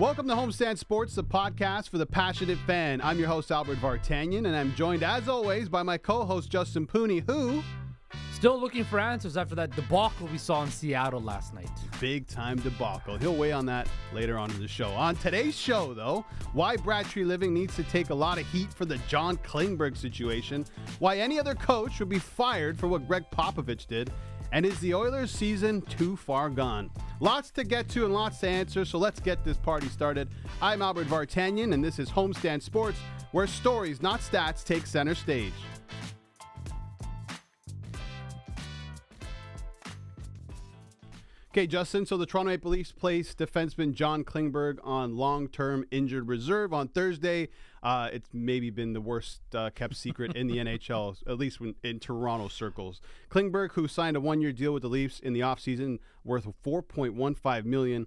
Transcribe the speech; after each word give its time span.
Welcome 0.00 0.28
to 0.28 0.34
Homestand 0.34 0.78
Sports, 0.78 1.14
the 1.14 1.22
podcast 1.22 1.90
for 1.90 1.98
the 1.98 2.06
passionate 2.06 2.56
fan. 2.66 3.02
I'm 3.02 3.18
your 3.18 3.28
host, 3.28 3.52
Albert 3.52 3.80
Vartanian, 3.82 4.46
and 4.46 4.56
I'm 4.56 4.74
joined, 4.74 5.02
as 5.02 5.28
always, 5.28 5.68
by 5.68 5.82
my 5.82 5.98
co 5.98 6.24
host, 6.24 6.48
Justin 6.48 6.86
Pooni, 6.86 7.22
who. 7.30 7.62
Still 8.32 8.58
looking 8.58 8.82
for 8.82 8.98
answers 8.98 9.36
after 9.36 9.54
that 9.56 9.76
debacle 9.76 10.26
we 10.28 10.38
saw 10.38 10.62
in 10.62 10.70
Seattle 10.70 11.20
last 11.20 11.52
night. 11.52 11.68
Big 12.00 12.26
time 12.26 12.56
debacle. 12.60 13.18
He'll 13.18 13.36
weigh 13.36 13.52
on 13.52 13.66
that 13.66 13.90
later 14.14 14.38
on 14.38 14.50
in 14.50 14.58
the 14.58 14.66
show. 14.66 14.88
On 14.92 15.14
today's 15.16 15.54
show, 15.54 15.92
though, 15.92 16.24
why 16.54 16.78
Brad 16.78 17.04
Treliving 17.04 17.50
needs 17.50 17.76
to 17.76 17.82
take 17.82 18.08
a 18.08 18.14
lot 18.14 18.38
of 18.38 18.46
heat 18.46 18.72
for 18.72 18.86
the 18.86 18.96
John 19.06 19.36
Klingberg 19.36 19.98
situation, 19.98 20.64
why 21.00 21.18
any 21.18 21.38
other 21.38 21.54
coach 21.54 22.00
would 22.00 22.08
be 22.08 22.18
fired 22.18 22.78
for 22.78 22.88
what 22.88 23.06
Gregg 23.06 23.24
Popovich 23.30 23.86
did, 23.86 24.10
and 24.52 24.66
is 24.66 24.78
the 24.80 24.94
Oilers' 24.94 25.30
season 25.30 25.82
too 25.82 26.16
far 26.16 26.50
gone? 26.50 26.90
Lots 27.20 27.50
to 27.52 27.64
get 27.64 27.88
to 27.90 28.04
and 28.04 28.14
lots 28.14 28.38
to 28.40 28.48
answer, 28.48 28.84
so 28.84 28.98
let's 28.98 29.20
get 29.20 29.44
this 29.44 29.56
party 29.56 29.88
started. 29.88 30.28
I'm 30.60 30.82
Albert 30.82 31.06
Vartanian, 31.06 31.74
and 31.74 31.84
this 31.84 31.98
is 31.98 32.10
Homestand 32.10 32.62
Sports, 32.62 32.98
where 33.32 33.46
stories, 33.46 34.02
not 34.02 34.20
stats, 34.20 34.64
take 34.64 34.86
center 34.86 35.14
stage. 35.14 35.52
Okay, 41.52 41.66
Justin. 41.66 42.06
So 42.06 42.16
the 42.16 42.26
Toronto 42.26 42.52
Maple 42.52 42.70
Leafs 42.70 42.92
placed 42.92 43.38
defenseman 43.38 43.92
John 43.92 44.22
Klingberg 44.22 44.78
on 44.84 45.16
long-term 45.16 45.84
injured 45.90 46.28
reserve 46.28 46.72
on 46.72 46.86
Thursday. 46.86 47.48
Uh, 47.82 48.10
it's 48.12 48.28
maybe 48.32 48.68
been 48.68 48.92
the 48.92 49.00
worst 49.00 49.40
uh, 49.54 49.70
kept 49.74 49.96
secret 49.96 50.36
in 50.36 50.46
the 50.46 50.58
NHL, 50.58 51.16
at 51.26 51.38
least 51.38 51.60
when, 51.60 51.74
in 51.82 51.98
Toronto 51.98 52.48
circles. 52.48 53.00
Klingberg, 53.30 53.72
who 53.72 53.88
signed 53.88 54.16
a 54.16 54.20
one-year 54.20 54.52
deal 54.52 54.72
with 54.72 54.82
the 54.82 54.88
Leafs 54.88 55.18
in 55.18 55.32
the 55.32 55.40
offseason, 55.40 55.98
worth 56.22 56.46
4.15 56.64 57.64
million. 57.64 58.06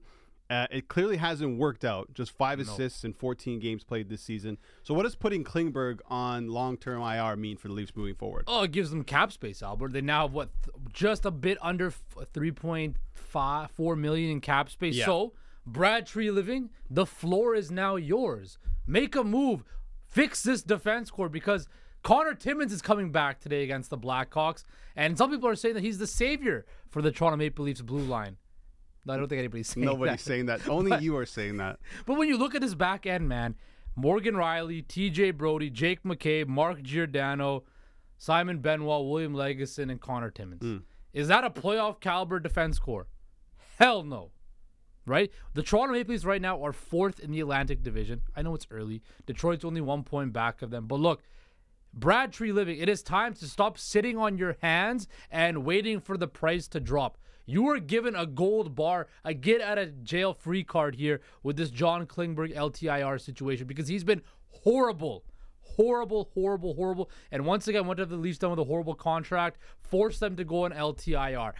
Uh, 0.50 0.68
it 0.70 0.88
clearly 0.88 1.18
hasn't 1.18 1.58
worked 1.58 1.84
out. 1.84 2.14
Just 2.14 2.32
five 2.32 2.60
assists 2.60 3.04
in 3.04 3.14
14 3.14 3.60
games 3.60 3.84
played 3.84 4.10
this 4.10 4.22
season. 4.22 4.58
So, 4.84 4.94
what 4.94 5.04
does 5.04 5.16
putting 5.16 5.44
Klingberg 5.44 6.00
on 6.10 6.48
long-term 6.50 7.02
IR 7.02 7.36
mean 7.38 7.58
for 7.58 7.70
the 7.70 7.74
Leafs 7.74 7.94
moving 7.96 8.14
forward? 8.14 8.44
Oh, 8.46 8.64
it 8.64 8.72
gives 8.72 8.92
them 8.92 9.04
cap 9.04 9.32
space, 9.32 9.64
Albert. 9.64 9.94
They 9.94 10.02
now 10.02 10.24
have 10.24 10.34
what, 10.34 10.50
th- 10.64 10.76
just 10.94 11.26
a 11.26 11.32
bit 11.32 11.58
under 11.62 11.88
f- 11.88 12.04
3.5, 12.34 13.70
4 13.72 13.96
million 13.96 14.30
in 14.32 14.42
cap 14.42 14.70
space. 14.70 14.96
Yeah. 14.96 15.06
So, 15.06 15.34
Brad 15.66 16.06
Treliving, 16.08 16.70
the 16.90 17.06
floor 17.06 17.56
is 17.56 17.72
now 17.72 17.96
yours. 17.96 18.58
Make 18.86 19.16
a 19.16 19.24
move, 19.24 19.64
fix 20.08 20.44
this 20.44 20.62
defense 20.62 21.10
core 21.10 21.30
because 21.30 21.68
Connor 22.04 22.34
Timmins 22.34 22.74
is 22.74 22.82
coming 22.82 23.12
back 23.12 23.40
today 23.40 23.64
against 23.64 23.90
the 23.90 23.98
Blackhawks, 23.98 24.66
and 24.96 25.18
some 25.18 25.32
people 25.32 25.48
are 25.48 25.56
saying 25.56 25.76
that 25.76 25.84
he's 25.84 26.00
the 26.00 26.08
savior 26.08 26.66
for 26.90 27.02
the 27.02 27.12
Toronto 27.12 27.38
Maple 27.38 27.64
Leafs 27.64 27.82
blue 27.82 28.00
line. 28.00 28.38
I 29.08 29.18
don't 29.18 29.28
think 29.28 29.40
anybody's 29.40 29.68
saying 29.68 29.86
Nobody's 29.86 30.00
that. 30.00 30.06
Nobody's 30.06 30.22
saying 30.22 30.46
that. 30.48 30.70
Only 30.70 31.04
you 31.04 31.18
are 31.18 31.26
saying 31.26 31.58
that. 31.58 31.80
But 32.06 32.18
when 32.18 32.28
you 32.28 32.38
look 32.38 32.56
at 32.56 32.62
this 32.62 32.76
back 32.76 33.06
end, 33.06 33.28
man, 33.28 33.56
Morgan 33.96 34.36
Rielly, 34.36 34.86
TJ 34.86 35.38
Brodie, 35.38 35.70
Jake 35.70 36.04
McCabe, 36.04 36.48
Mark 36.48 36.82
Giordano, 36.82 37.64
Simon 38.18 38.60
Benoit, 38.60 39.06
William 39.06 39.34
Lagesson, 39.34 39.92
and 39.92 40.00
Connor 40.00 40.32
Timmins. 40.32 40.62
Hmm. 40.62 40.78
Is 41.14 41.28
that 41.28 41.44
a 41.44 41.50
playoff 41.50 42.00
caliber 42.00 42.40
defense 42.40 42.80
core? 42.80 43.08
Hell 43.78 44.04
no. 44.04 44.32
Right? 45.06 45.32
The 45.54 45.64
Toronto 45.64 45.94
Maple 45.94 46.14
Leafs 46.14 46.24
right 46.24 46.42
now 46.42 46.64
are 46.64 46.72
fourth 46.72 47.20
in 47.20 47.32
the 47.32 47.42
Atlantic 47.42 47.84
Division. 47.84 48.22
I 48.36 48.42
know 48.42 48.56
it's 48.56 48.68
early. 48.72 49.02
Detroit's 49.26 49.66
only 49.66 49.82
one 49.82 50.04
point 50.04 50.32
back 50.32 50.62
of 50.62 50.70
them. 50.70 50.88
But 50.88 51.00
look, 51.00 51.22
Brad 51.94 52.32
Treliving, 52.32 52.82
it 52.82 52.90
is 52.90 53.04
time 53.04 53.34
to 53.36 53.46
stop 53.46 53.78
sitting 53.78 54.18
on 54.18 54.38
your 54.38 54.58
hands 54.62 55.08
and 55.30 55.66
waiting 55.66 56.00
for 56.00 56.18
the 56.18 56.28
price 56.28 56.68
to 56.70 56.80
drop. 56.80 57.18
You 57.46 57.64
were 57.64 57.80
given 57.80 58.16
a 58.16 58.26
gold 58.26 58.74
bar, 58.74 59.08
a 59.24 59.34
get 59.34 59.62
out 59.62 59.78
of 59.78 60.04
jail 60.04 60.34
free 60.34 60.64
card 60.64 60.96
here 60.96 61.22
with 61.44 61.58
this 61.58 61.70
John 61.70 62.08
Klingberg 62.08 62.56
LTIR 62.56 63.20
situation 63.20 63.68
because 63.68 63.90
he's 63.90 64.04
been 64.04 64.22
horrible. 64.64 65.26
Horrible, 65.62 66.30
horrible, 66.34 66.74
horrible. 66.76 67.10
And 67.32 67.46
once 67.46 67.68
again, 67.68 67.86
went 67.86 67.98
to 67.98 68.06
the 68.06 68.16
Leafs 68.16 68.38
done 68.38 68.52
with 68.52 68.60
a 68.60 68.64
horrible 68.64 68.96
contract? 68.96 69.58
Forced 69.82 70.20
them 70.20 70.36
to 70.38 70.44
go 70.44 70.66
on 70.66 70.72
LTIR. 70.72 71.54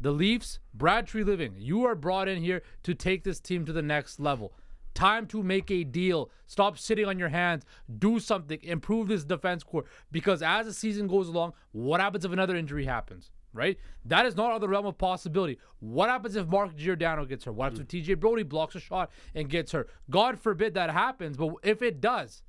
The 0.00 0.12
Leafs, 0.12 0.60
Brad 0.72 1.06
Treliving, 1.06 1.54
you 1.56 1.84
are 1.84 1.94
brought 1.94 2.28
in 2.28 2.42
here 2.42 2.62
to 2.84 2.94
take 2.94 3.24
this 3.24 3.40
team 3.40 3.64
to 3.64 3.72
the 3.72 3.82
next 3.82 4.20
level. 4.20 4.52
Time 4.94 5.26
to 5.26 5.42
make 5.42 5.70
a 5.70 5.84
deal. 5.84 6.30
Stop 6.46 6.78
sitting 6.78 7.06
on 7.06 7.18
your 7.18 7.28
hands. 7.28 7.64
Do 7.98 8.18
something. 8.18 8.58
Improve 8.62 9.08
this 9.08 9.24
defense 9.24 9.62
core. 9.62 9.84
Because 10.10 10.42
as 10.42 10.66
the 10.66 10.72
season 10.72 11.06
goes 11.06 11.28
along, 11.28 11.52
what 11.72 12.00
happens 12.00 12.24
if 12.24 12.32
another 12.32 12.56
injury 12.56 12.84
happens? 12.84 13.30
Right? 13.52 13.78
That 14.04 14.26
is 14.26 14.36
not 14.36 14.50
out 14.50 14.56
of 14.56 14.60
the 14.60 14.68
realm 14.68 14.86
of 14.86 14.98
possibility. 14.98 15.58
What 15.80 16.08
happens 16.08 16.36
if 16.36 16.46
Mark 16.46 16.76
Giordano 16.76 17.24
gets 17.24 17.44
hurt? 17.44 17.54
What 17.54 17.64
happens 17.64 17.80
if 17.80 17.88
TJ 17.88 18.20
Brodie 18.20 18.42
blocks 18.42 18.74
a 18.74 18.80
shot 18.80 19.10
and 19.34 19.48
gets 19.48 19.72
hurt? 19.72 19.88
God 20.10 20.38
forbid 20.38 20.74
that 20.74 20.90
happens, 20.90 21.36
but 21.36 21.54
if 21.62 21.80
it 21.80 22.00
does, 22.00 22.42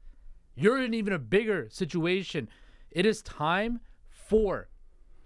you're 0.56 0.84
in 0.84 0.94
even 0.94 1.14
a 1.14 1.20
bigger 1.20 1.68
situation. 1.70 2.50
It 2.92 3.06
is 3.06 3.22
time 3.22 3.80
for 4.10 4.70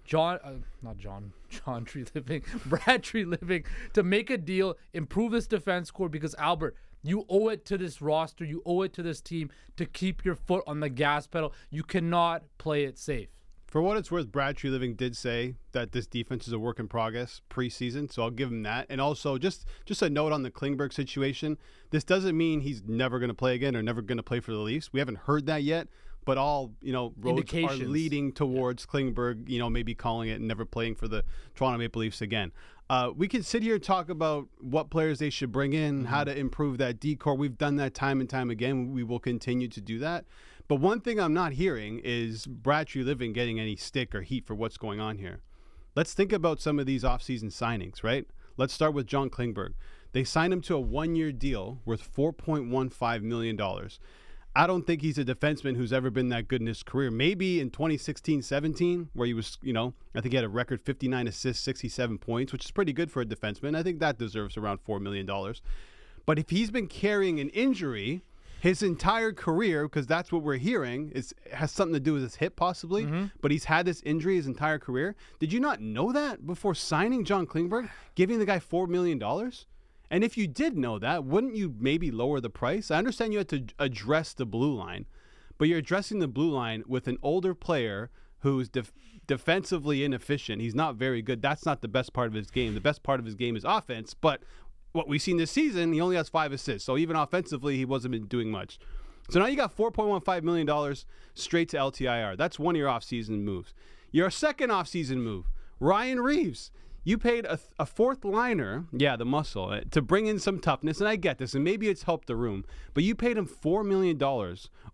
John, 0.04 0.40
uh, 0.44 0.52
not 0.82 0.98
John, 0.98 1.34
John 1.50 1.86
Treliving, 1.86 2.44
Brad 2.66 3.04
Treliving 3.04 3.66
to 3.94 4.04
make 4.04 4.30
a 4.30 4.38
deal, 4.38 4.78
improve 4.94 5.32
this 5.32 5.48
defense 5.48 5.92
core 5.92 6.10
because 6.10 6.36
Albert, 6.36 6.76
you 7.02 7.26
owe 7.30 7.50
it 7.50 7.66
to 7.66 7.78
this 7.78 8.02
roster, 8.02 8.46
you 8.46 8.62
owe 8.66 8.82
it 8.84 8.94
to 8.94 9.04
this 9.04 9.22
team 9.22 9.50
to 9.76 9.86
keep 9.86 10.24
your 10.24 10.36
foot 10.36 10.64
on 10.66 10.80
the 10.80 10.90
gas 10.90 11.28
pedal. 11.28 11.54
You 11.70 11.84
cannot 11.84 12.44
play 12.58 12.86
it 12.86 12.98
safe. 12.98 13.30
For 13.74 13.82
what 13.82 13.98
it's 13.98 14.12
worth, 14.12 14.32
Brad 14.32 14.56
Treliving 14.56 14.96
did 14.96 15.18
say 15.18 15.56
that 15.72 15.94
this 15.94 16.06
defense 16.06 16.46
is 16.46 16.54
a 16.54 16.60
work 16.60 16.80
in 16.80 16.88
progress 16.88 17.42
preseason, 17.50 18.12
so 18.14 18.22
I'll 18.22 18.30
give 18.30 18.50
him 18.52 18.62
that. 18.62 18.86
And 18.88 19.02
also, 19.02 19.40
just 19.40 19.66
just 19.84 20.04
a 20.04 20.12
note 20.12 20.32
on 20.32 20.44
the 20.44 20.52
Klingberg 20.52 20.94
situation: 20.94 21.58
this 21.90 22.04
doesn't 22.04 22.38
mean 22.38 22.62
he's 22.62 22.84
never 22.86 23.18
going 23.18 23.30
to 23.30 23.34
play 23.34 23.56
again 23.56 23.76
or 23.76 23.82
never 23.82 24.04
going 24.04 24.18
to 24.20 24.24
play 24.24 24.40
for 24.42 24.52
the 24.52 24.60
Leafs. 24.60 24.94
We 24.94 25.00
haven't 25.00 25.18
heard 25.18 25.48
that 25.48 25.64
yet, 25.64 25.88
but 26.26 26.38
all 26.38 26.72
you 26.82 26.94
know 26.94 27.14
roads 27.18 27.54
are 27.54 27.76
leading 27.76 28.32
towards 28.32 28.86
Klingberg. 28.86 29.50
You 29.50 29.60
know, 29.60 29.70
maybe 29.70 29.94
calling 29.96 30.30
it 30.30 30.40
and 30.40 30.48
never 30.48 30.66
playing 30.66 30.96
for 30.96 31.08
the 31.08 31.24
Toronto 31.56 31.78
Maple 31.78 32.02
Leafs 32.02 32.22
again. 32.22 32.52
Uh, 32.90 33.12
we 33.16 33.28
can 33.28 33.42
sit 33.42 33.64
here 33.64 33.76
and 33.76 33.84
talk 33.84 34.10
about 34.10 34.48
what 34.60 34.90
players 34.90 35.20
they 35.20 35.30
should 35.30 35.52
bring 35.52 35.74
in, 35.74 36.06
how 36.06 36.24
to 36.24 36.38
improve 36.38 36.78
that 36.78 37.00
decor. 37.00 37.34
We've 37.34 37.58
done 37.58 37.78
that 37.78 37.94
time 37.94 38.20
and 38.20 38.30
time 38.30 38.50
again. 38.50 38.92
We 38.92 39.04
will 39.04 39.20
continue 39.20 39.68
to 39.70 39.82
do 39.82 40.00
that. 40.00 40.26
But 40.68 40.76
one 40.76 41.02
thing 41.02 41.20
I'm 41.20 41.34
not 41.34 41.54
hearing 41.54 42.02
is 42.04 42.46
Brad 42.46 42.94
Living 42.96 43.34
getting 43.34 43.60
any 43.60 43.76
stick 43.76 44.14
or 44.14 44.22
heat 44.22 44.46
for 44.46 44.54
what's 44.54 44.78
going 44.78 45.00
on 45.00 45.18
here. 45.18 45.40
Let's 45.96 46.14
think 46.14 46.34
about 46.34 46.60
some 46.60 46.80
of 46.80 46.86
these 46.86 47.04
offseason 47.04 47.52
signings, 47.52 48.04
right? 48.04 48.26
Let's 48.58 48.74
start 48.74 48.94
with 48.94 49.08
John 49.08 49.30
Klingberg. 49.30 49.74
They 50.12 50.24
signed 50.24 50.54
him 50.54 50.62
to 50.62 50.76
a 50.76 50.80
one 50.80 51.16
year 51.16 51.32
deal 51.32 51.80
worth 51.86 52.16
$4.15 52.16 53.22
million. 53.24 53.58
I 54.56 54.68
don't 54.68 54.86
think 54.86 55.02
he's 55.02 55.18
a 55.18 55.26
defenseman 55.26 55.76
who's 55.76 55.92
ever 55.92 56.12
been 56.12 56.30
that 56.30 56.48
good 56.48 56.62
in 56.62 56.68
his 56.68 56.84
career. 56.84 57.10
Maybe 57.10 57.60
in 57.60 57.72
2016 57.72 58.44
17, 58.44 59.10
where 59.14 59.26
he 59.26 59.34
was, 59.34 59.58
you 59.62 59.74
know, 59.74 59.94
I 60.16 60.22
think 60.22 60.34
he 60.34 60.36
had 60.36 60.46
a 60.46 60.50
record 60.50 60.82
59 60.82 61.28
assists, 61.28 61.64
67 61.64 62.20
points, 62.20 62.54
which 62.54 62.66
is 62.66 62.72
pretty 62.72 62.94
good 62.94 63.12
for 63.12 63.22
a 63.22 63.26
defenseman. 63.26 63.76
I 63.76 63.82
think 63.82 64.00
that 64.00 64.20
deserves 64.20 64.56
around 64.56 64.84
$4 64.84 65.02
million. 65.02 65.28
But 66.26 66.40
if 66.40 66.50
he's 66.50 66.70
been 66.70 66.88
carrying 66.88 67.40
an 67.40 67.50
injury 67.50 68.24
his 68.64 68.82
entire 68.82 69.34
career, 69.34 69.84
because 69.90 70.08
that's 70.08 70.32
what 70.32 70.42
we're 70.42 70.56
hearing, 70.56 71.12
is 71.14 71.34
has 71.52 71.70
something 71.70 71.96
to 71.96 72.00
do 72.00 72.14
with 72.14 72.24
his 72.24 72.36
hip 72.36 72.56
possibly. 72.56 73.04
Mm-hmm. 73.04 73.26
But 73.42 73.52
he's 73.52 73.66
had 73.66 73.86
this 73.86 74.02
injury 74.04 74.38
his 74.38 74.48
entire 74.48 74.80
career. 74.80 75.18
Did 75.40 75.52
you 75.52 75.60
not 75.60 75.82
know 75.82 76.14
that 76.14 76.48
before 76.48 76.74
signing 76.74 77.26
John 77.26 77.46
Klingberg, 77.46 77.90
giving 78.16 78.40
the 78.40 78.46
guy 78.46 78.60
four 78.60 78.88
million 78.88 79.20
dollars? 79.20 79.66
And 80.14 80.24
if 80.24 80.38
you 80.38 80.46
did 80.46 80.78
know 80.78 81.00
that, 81.00 81.26
wouldn't 81.26 81.56
you 81.56 81.74
maybe 81.80 82.12
lower 82.12 82.40
the 82.40 82.52
price? 82.52 82.92
I 82.92 83.00
understand 83.00 83.34
you 83.34 83.40
had 83.40 83.50
to 83.50 83.66
address 83.80 84.32
the 84.32 84.46
blue 84.46 84.76
line, 84.76 85.08
but 85.58 85.68
you're 85.68 85.80
addressing 85.80 86.20
the 86.20 86.28
blue 86.28 86.52
line 86.52 86.84
with 86.86 87.08
an 87.08 87.18
older 87.24 87.56
player 87.56 88.12
who's 88.42 88.70
def- 88.70 88.94
defensively 89.26 90.04
inefficient. 90.04 90.62
He's 90.62 90.76
not 90.76 90.98
very 90.98 91.24
good. 91.24 91.42
That's 91.42 91.66
not 91.66 91.82
the 91.82 91.88
best 91.88 92.14
part 92.14 92.28
of 92.28 92.36
his 92.36 92.52
game. 92.52 92.76
The 92.76 92.80
best 92.80 93.02
part 93.02 93.20
of 93.20 93.26
his 93.26 93.34
game 93.34 93.56
is 93.56 93.64
offense, 93.64 94.14
but 94.14 94.44
what 94.92 95.08
we've 95.08 95.20
seen 95.20 95.38
this 95.38 95.50
season, 95.50 95.94
he 95.94 96.00
only 96.00 96.16
has 96.16 96.30
five 96.30 96.52
assists. 96.52 96.86
So 96.86 96.96
even 96.96 97.16
offensively, 97.16 97.78
he 97.78 97.86
wasn't 97.86 98.30
doing 98.30 98.52
much. 98.52 98.78
So 99.32 99.40
now 99.40 99.48
you 99.48 99.56
got 99.56 99.76
$4.15 99.76 100.44
million 100.44 100.96
straight 101.34 101.70
to 101.70 101.78
LTIR. 101.78 102.38
That's 102.38 102.60
one 102.60 102.76
of 102.76 102.80
your 102.80 102.90
offseason 102.90 103.42
moves. 103.42 103.74
Your 104.12 104.30
second 104.30 104.70
offseason 104.70 105.24
move, 105.24 105.50
Ryan 105.80 106.20
Reaves. 106.20 106.70
You 107.04 107.18
paid 107.18 107.46
a, 107.46 107.60
a 107.78 107.86
fourth 107.86 108.24
liner, 108.24 108.86
yeah, 108.92 109.16
the 109.18 109.26
muscle, 109.26 109.70
uh, 109.70 109.82
to 109.92 110.02
bring 110.02 110.28
in 110.28 110.40
some 110.40 110.60
toughness, 110.60 111.00
and 111.00 111.08
I 111.10 111.18
get 111.18 111.38
this, 111.38 111.54
and 111.54 111.64
maybe 111.64 111.90
it's 111.90 112.04
helped 112.04 112.28
the 112.28 112.36
room, 112.36 112.64
but 112.94 113.04
you 113.04 113.14
paid 113.14 113.38
him 113.38 113.46
$4 113.48 113.86
million 113.86 114.18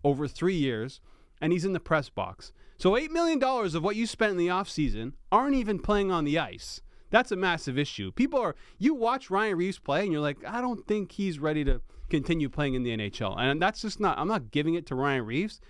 over 0.02 0.26
three 0.28 0.56
years. 0.56 1.00
and 1.40 1.52
he's 1.52 1.64
in 1.64 1.72
the 1.72 1.80
press 1.80 2.08
box. 2.10 2.52
So 2.76 2.92
$8 2.92 3.10
million 3.10 3.42
of 3.42 3.82
what 3.82 3.96
you 3.96 4.06
spent 4.06 4.32
in 4.32 4.38
the 4.38 4.48
offseason 4.48 5.12
aren't 5.30 5.54
even 5.54 5.78
playing 5.78 6.10
on 6.10 6.24
the 6.24 6.38
ice. 6.38 6.80
That's 7.10 7.32
a 7.32 7.36
massive 7.36 7.78
issue. 7.78 8.12
People 8.12 8.40
are, 8.40 8.54
you 8.78 8.94
watch 8.94 9.30
Ryan 9.30 9.56
Reaves 9.56 9.78
play 9.78 10.02
and 10.02 10.12
you're 10.12 10.20
like, 10.20 10.38
I 10.46 10.60
don't 10.60 10.86
think 10.86 11.12
he's 11.12 11.38
ready 11.38 11.64
to 11.64 11.80
continue 12.08 12.48
playing 12.48 12.74
in 12.74 12.82
the 12.82 12.96
NHL. 12.96 13.36
And 13.38 13.60
that's 13.60 13.82
just 13.82 14.00
not, 14.00 14.18
I'm 14.18 14.28
not 14.28 14.50
giving 14.50 14.74
it 14.74 14.86
to 14.86 14.94
Ryan 14.94 15.24
Reaves, 15.26 15.60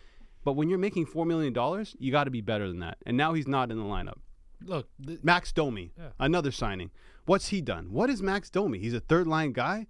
But 0.45 0.55
when 0.55 0.69
you're 0.71 0.79
making 0.79 1.07
$4 1.07 1.27
million, 1.27 1.55
you 1.99 2.11
got 2.13 2.25
to 2.25 2.31
be 2.31 2.41
better 2.41 2.67
than 2.69 2.81
that. 2.81 2.99
And 3.07 3.17
now 3.17 3.35
he's 3.35 3.47
not 3.49 3.71
in 3.71 3.79
the 3.79 3.85
lineup. 3.85 4.19
Look, 4.65 4.89
th- 5.05 5.21
Max 5.23 5.53
Domi, 5.53 5.93
Yeah. 5.99 6.09
another 6.19 6.51
signing. 6.51 6.91
What's 7.27 7.49
he 7.49 7.61
done? 7.61 7.93
What 7.93 8.11
is 8.11 8.23
Max 8.23 8.51
Domi? 8.51 8.79
He's 8.79 8.95
a 8.95 9.01
third 9.01 9.27
line 9.27 9.53
guy, 9.53 9.87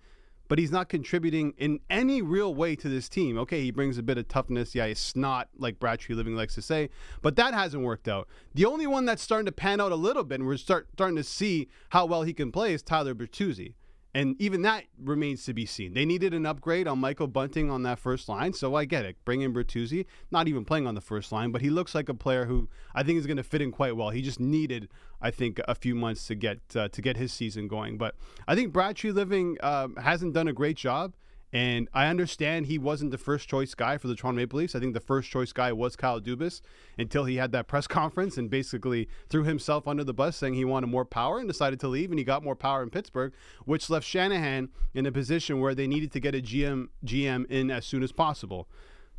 but 0.49 0.58
he's 0.58 0.72
not 0.72 0.88
contributing 0.88 1.55
in 1.58 1.81
any 1.88 2.22
real 2.22 2.55
way 2.55 2.75
to 2.76 2.88
this 2.88 3.08
team. 3.08 3.38
Okay, 3.38 3.62
he 3.62 3.70
brings 3.70 3.99
a 3.99 4.02
bit 4.02 4.19
of 4.19 4.26
toughness. 4.28 4.75
Yeah, 4.75 4.87
he's 4.88 4.99
snot, 4.99 5.49
like 5.56 5.78
Brad 5.78 6.00
Treliving 6.00 6.34
likes 6.37 6.55
to 6.56 6.62
say, 6.62 6.90
but 7.22 7.37
that 7.37 7.55
hasn't 7.55 7.82
worked 7.84 8.08
out. 8.08 8.28
The 8.55 8.64
only 8.64 8.87
one 8.87 9.05
that's 9.05 9.22
starting 9.22 9.46
to 9.46 9.52
pan 9.52 9.81
out 9.81 9.93
a 9.93 9.96
little 9.96 10.25
bit, 10.25 10.40
and 10.40 10.46
we're 10.46 10.56
start, 10.56 10.88
starting 10.93 11.16
to 11.16 11.25
see 11.25 11.69
how 11.90 12.05
well 12.06 12.23
he 12.23 12.32
can 12.32 12.50
play, 12.52 12.75
is 12.75 12.82
Tyler 12.82 13.14
Bertuzzi. 13.14 13.75
And 14.12 14.35
even 14.41 14.62
that 14.62 14.85
remains 15.01 15.45
to 15.45 15.55
be 15.55 15.65
seen. 15.67 15.95
They 15.95 16.05
needed 16.05 16.35
an 16.35 16.45
upgrade 16.45 16.89
on 16.89 16.99
Michael 16.99 17.29
Bunting 17.29 17.71
on 17.71 17.85
that 17.85 17.99
first 17.99 18.29
line, 18.29 18.53
so 18.53 18.75
I 18.75 18.85
get 18.85 19.05
it. 19.05 19.17
Bring 19.25 19.43
in 19.43 19.55
Bertuzzi, 19.55 20.05
not 20.33 20.49
even 20.49 20.65
playing 20.65 20.89
on 20.89 20.97
the 20.97 21.01
first 21.01 21.31
line, 21.31 21.53
but 21.53 21.61
he 21.61 21.71
looks 21.71 21.95
like 21.95 22.09
a 22.09 22.15
player 22.15 22.47
who 22.47 22.69
I 22.93 23.05
think 23.05 23.19
is 23.19 23.27
going 23.27 23.37
to 23.37 23.45
fit 23.45 23.62
in 23.62 23.71
quite 23.71 23.97
well. 23.97 24.11
He 24.11 24.21
just 24.21 24.41
needed, 24.41 24.89
I 25.21 25.31
think, 25.31 25.61
a 25.69 25.77
few 25.77 25.95
months 25.95 26.27
to 26.27 26.35
get 26.35 26.59
uh, 26.75 26.89
to 26.89 27.03
get 27.03 27.17
his 27.17 27.33
season 27.33 27.69
going. 27.69 27.99
But 27.99 28.17
I 28.49 28.57
think 28.57 28.73
Brad 28.73 28.97
Treliving 28.97 29.62
um, 29.62 29.95
hasn't 29.97 30.35
done 30.35 30.49
a 30.49 30.53
great 30.53 30.77
job. 30.77 31.15
And 31.52 31.88
I 31.93 32.06
understand 32.06 32.67
he 32.67 32.79
wasn't 32.79 33.11
the 33.11 33.19
first 33.19 33.49
choice 33.49 33.75
guy 33.75 33.99
for 33.99 34.06
the 34.06 34.14
Toronto 34.14 34.37
Maple 34.37 34.58
Leafs. 34.58 34.75
I 34.75 34.81
think 34.81 34.94
the 34.94 35.00
first 35.00 35.31
choice 35.31 35.52
guy 35.52 35.73
was 35.73 35.97
Kyle 35.97 36.20
Dubas 36.20 36.61
until 36.97 37.25
he 37.25 37.37
had 37.37 37.50
that 37.52 37.67
press 37.67 37.87
conference 37.88 38.37
and 38.37 38.49
basically 38.49 39.08
threw 39.29 39.43
himself 39.43 39.88
under 39.88 40.05
the 40.05 40.14
bus 40.14 40.37
saying 40.37 40.55
he 40.55 40.64
wanted 40.64 40.87
more 40.87 41.05
power 41.05 41.38
and 41.38 41.49
decided 41.49 41.81
to 41.81 41.88
leave. 41.88 42.11
And 42.11 42.19
he 42.19 42.25
got 42.25 42.44
more 42.44 42.56
power 42.56 42.82
in 42.82 42.91
Pittsburgh, 42.91 43.32
which 43.64 43.91
left 43.91 44.06
Shanahan 44.06 44.69
in 44.94 45.06
a 45.06 45.12
position 45.12 45.61
where 45.61 45.75
they 45.75 45.88
needed 45.88 46.12
to 46.12 46.20
get 46.20 46.35
a 46.35 46.41
GM 46.41 46.88
GM 47.05 47.47
in 47.50 47.70
as 47.70 47.85
soon 47.85 48.02
as 48.02 48.12
possible. 48.12 48.69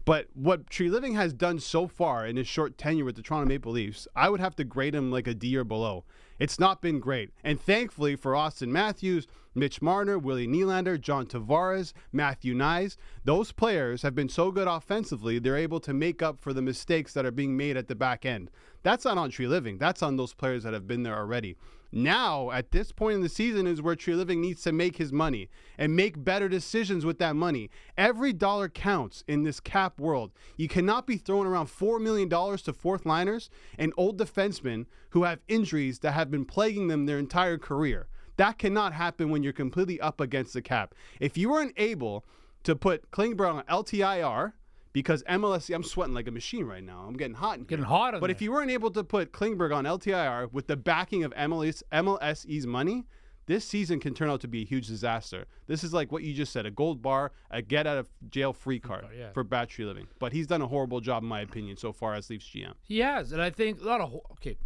But 0.04 0.28
what 0.34 0.70
Treliving 0.70 1.16
has 1.16 1.34
done 1.34 1.60
so 1.60 1.88
far 1.88 2.26
in 2.26 2.38
his 2.38 2.48
short 2.48 2.78
tenure 2.78 3.06
with 3.06 3.16
the 3.16 3.22
Toronto 3.22 3.48
Maple 3.48 3.72
Leafs, 3.72 4.08
I 4.16 4.30
would 4.30 4.40
have 4.40 4.56
to 4.56 4.64
grade 4.64 4.96
him 4.96 5.12
like 5.12 5.28
a 5.28 5.34
D 5.34 5.56
or 5.56 5.64
below. 5.64 6.06
It's 6.40 6.60
not 6.60 6.82
been 6.82 7.00
great. 7.00 7.30
And 7.44 7.62
thankfully 7.62 8.16
for 8.16 8.32
Auston 8.32 8.70
Matthews, 8.70 9.28
Mitch 9.54 9.82
Marner, 9.82 10.18
Willie 10.18 10.48
Nylander, 10.48 11.00
John 11.00 11.26
Tavares, 11.26 11.92
Matthew 12.14 12.56
Knies, 12.56 12.96
those 13.26 13.52
players 13.52 14.02
have 14.02 14.16
been 14.16 14.30
so 14.30 14.50
good 14.52 14.68
offensively, 14.68 15.40
they're 15.40 15.58
able 15.58 15.82
to 15.82 15.94
make 15.94 16.22
up 16.22 16.40
for 16.40 16.54
the 16.54 16.62
mistakes 16.62 17.14
that 17.14 17.26
are 17.26 17.32
being 17.32 17.58
made 17.58 17.76
at 17.76 17.90
the 17.90 17.96
back 17.96 18.26
end. 18.26 18.50
That's 18.84 19.06
not 19.06 19.18
on 19.18 19.30
Treliving. 19.30 19.78
That's 19.78 20.02
on 20.02 20.16
those 20.16 20.34
players 20.34 20.64
that 20.64 20.74
have 20.74 20.88
been 20.88 21.04
there 21.04 21.18
already. 21.18 21.58
Now, 21.92 22.52
at 22.52 22.72
this 22.72 22.94
point 22.94 23.16
in 23.16 23.22
the 23.22 23.28
season, 23.28 23.68
is 23.68 23.82
where 23.82 23.98
Treliving 23.98 24.38
needs 24.38 24.62
to 24.62 24.72
make 24.72 24.96
his 24.96 25.12
money 25.12 25.50
and 25.78 25.94
make 25.94 26.24
better 26.24 26.48
decisions 26.48 27.06
with 27.06 27.20
that 27.20 27.36
money. 27.36 27.70
Every 27.98 28.32
dollar 28.32 28.70
counts 28.70 29.26
in 29.28 29.44
this 29.44 29.60
cap 29.60 30.00
world. 30.00 30.32
You 30.56 30.70
cannot 30.70 31.06
be 31.06 31.18
throwing 31.18 31.48
around 31.48 31.68
$4 31.68 32.00
million 32.00 32.30
to 32.30 32.74
fourth 32.74 33.06
liners 33.06 33.50
and 33.78 33.92
old 33.98 34.18
defensemen 34.18 34.86
who 35.10 35.24
have 35.24 35.42
injuries 35.50 36.00
that 36.00 36.14
have 36.14 36.32
been 36.32 36.46
plaguing 36.46 36.88
them 36.88 37.06
their 37.06 37.20
entire 37.20 37.58
career. 37.58 38.08
That 38.42 38.58
cannot 38.58 38.94
happen 38.94 39.30
when 39.30 39.44
you're 39.44 39.54
completely 39.54 40.02
up 40.02 40.20
against 40.20 40.54
the 40.54 40.64
cap. 40.64 40.96
If 41.20 41.38
you 41.38 41.52
weren't 41.52 41.74
able 41.78 42.26
to 42.64 42.76
put 42.76 43.12
Klingberg 43.12 43.54
on 43.54 43.64
LTIR, 43.66 44.54
because 44.94 45.22
MLS, 45.26 45.72
I'm 45.72 45.84
sweating 45.84 46.16
like 46.16 46.28
a 46.28 46.32
machine 46.32 46.66
right 46.66 46.84
now. 46.84 47.06
I'm 47.08 47.14
getting 47.14 47.36
hot. 47.36 47.60
In 47.60 47.66
Getting 47.66 47.86
hot 47.86 48.20
But 48.20 48.32
if 48.32 48.42
you 48.42 48.52
weren't 48.52 48.72
able 48.72 48.90
to 48.92 49.04
put 49.04 49.32
Klingberg 49.32 49.72
on 49.76 49.86
LTIR 49.86 50.52
with 50.52 50.66
the 50.66 50.76
backing 50.76 51.24
of 51.24 51.32
MLS, 51.36 51.84
MLSE's 51.94 52.66
money, 52.66 53.06
this 53.46 53.64
season 53.64 54.00
can 54.00 54.16
turn 54.16 54.28
out 54.28 54.42
to 54.42 54.48
be 54.48 54.64
a 54.64 54.66
huge 54.66 54.88
disaster. 54.88 55.46
This 55.68 55.84
is 55.84 55.94
like 55.94 56.12
what 56.12 56.24
you 56.24 56.34
just 56.34 56.52
said 56.52 56.66
a 56.66 56.72
gold 56.72 57.00
bar, 57.00 57.34
a 57.52 57.62
get 57.62 57.86
out 57.86 58.00
of 58.00 58.08
jail 58.32 58.54
free 58.54 58.80
card 58.80 59.02
card, 59.02 59.14
yeah. 59.16 59.32
for 59.34 59.44
Brad 59.44 59.70
Treliving. 59.70 60.08
But 60.18 60.34
he's 60.34 60.48
done 60.48 60.64
a 60.64 60.68
horrible 60.68 61.00
job, 61.00 61.22
in 61.22 61.30
my 61.30 61.42
opinion, 61.42 61.78
so 61.78 61.94
far 61.94 62.16
as 62.16 62.28
Leafs 62.32 62.50
GM. 62.50 62.74
he 62.88 63.00
has, 63.00 63.34
and 63.34 63.42
I 63.42 63.52
think 63.52 63.84
not 63.86 64.02
a 64.02 64.08
ho- 64.08 64.26
okay. 64.32 64.58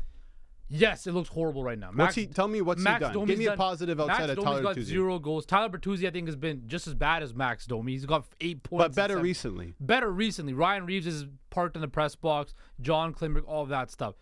Yes, 0.68 1.06
it 1.06 1.14
looks 1.14 1.30
horrible 1.30 1.64
right 1.64 1.78
now. 1.78 1.92
What's 1.94 2.16
he- 2.16 2.26
tell 2.26 2.48
me 2.48 2.62
what's 2.62 2.82
he 2.82 2.86
done. 2.86 3.14
Domi's 3.14 3.30
Give 3.30 3.40
me 3.40 3.46
a 3.46 3.56
positive 3.56 4.00
outside 4.00 4.20
Max 4.20 4.32
of 4.32 4.36
Domi's 4.38 4.46
Tyler 4.46 4.62
got 4.64 4.76
Bertuzzi. 4.76 4.84
zero 4.84 5.20
goals. 5.20 5.46
Tyler 5.46 5.70
Bertuzzi, 5.70 6.08
I 6.08 6.12
think, 6.12 6.28
has 6.28 6.36
been 6.36 6.64
just 6.68 6.88
as 6.88 6.96
bad 6.96 7.22
as 7.22 7.34
Max 7.36 7.66
Domi. 7.68 7.92
He's 7.92 8.06
got 8.06 8.26
eight 8.42 8.64
points. 8.64 8.84
But 8.84 8.96
better 8.96 9.20
recently. 9.20 9.76
better 9.80 10.12
recently. 10.12 10.54
Ryan 10.54 10.86
Reaves 10.86 11.06
is 11.06 11.26
parked 11.52 11.76
in 11.76 11.82
the 11.82 11.88
press 11.88 12.16
box. 12.16 12.54
John 12.82 13.14
Klingberg, 13.14 13.44
all 13.48 13.62
of 13.64 13.70
that 13.70 13.92
stuff. 13.92 14.16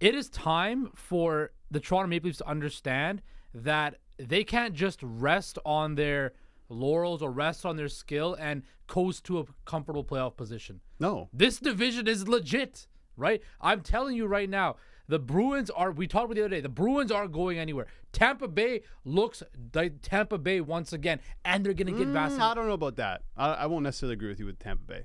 It 0.00 0.14
is 0.14 0.28
time 0.30 0.90
for 0.94 1.50
the 1.70 1.80
Toronto 1.80 2.08
Maple 2.08 2.28
Leafs 2.28 2.38
to 2.38 2.48
understand 2.48 3.22
that 3.54 3.96
they 4.18 4.44
can't 4.44 4.74
just 4.74 5.00
rest 5.02 5.58
on 5.66 5.94
their 5.94 6.32
laurels 6.68 7.22
or 7.22 7.30
rest 7.30 7.64
on 7.66 7.76
their 7.76 7.88
skill 7.88 8.34
and 8.40 8.62
coast 8.86 9.24
to 9.24 9.38
a 9.40 9.44
comfortable 9.64 10.04
playoff 10.04 10.36
position. 10.36 10.80
No. 10.98 11.28
This 11.32 11.58
division 11.58 12.08
is 12.08 12.26
legit, 12.28 12.86
right? 13.16 13.42
I'm 13.60 13.82
telling 13.82 14.16
you 14.16 14.26
right 14.26 14.48
now. 14.48 14.76
The 15.08 15.18
Bruins 15.18 15.70
are, 15.70 15.92
we 15.92 16.06
talked 16.06 16.24
about 16.24 16.34
the 16.34 16.40
other 16.42 16.48
day, 16.48 16.60
the 16.60 16.68
Bruins 16.68 17.12
aren't 17.12 17.32
going 17.32 17.58
anywhere. 17.58 17.86
Tampa 18.12 18.48
Bay 18.48 18.82
looks 19.04 19.42
like 19.74 19.94
Tampa 20.02 20.36
Bay 20.38 20.60
once 20.60 20.92
again, 20.92 21.20
and 21.44 21.64
they're 21.64 21.74
going 21.74 21.86
to 21.86 21.92
get 21.92 22.08
Mm, 22.08 22.12
Vasilevskiy. 22.14 22.40
I 22.40 22.54
don't 22.54 22.66
know 22.66 22.72
about 22.72 22.96
that. 22.96 23.22
I, 23.36 23.52
I 23.52 23.66
won't 23.66 23.84
necessarily 23.84 24.14
agree 24.14 24.28
with 24.28 24.40
you 24.40 24.46
with 24.46 24.58
Tampa 24.58 24.82
Bay. 24.84 25.04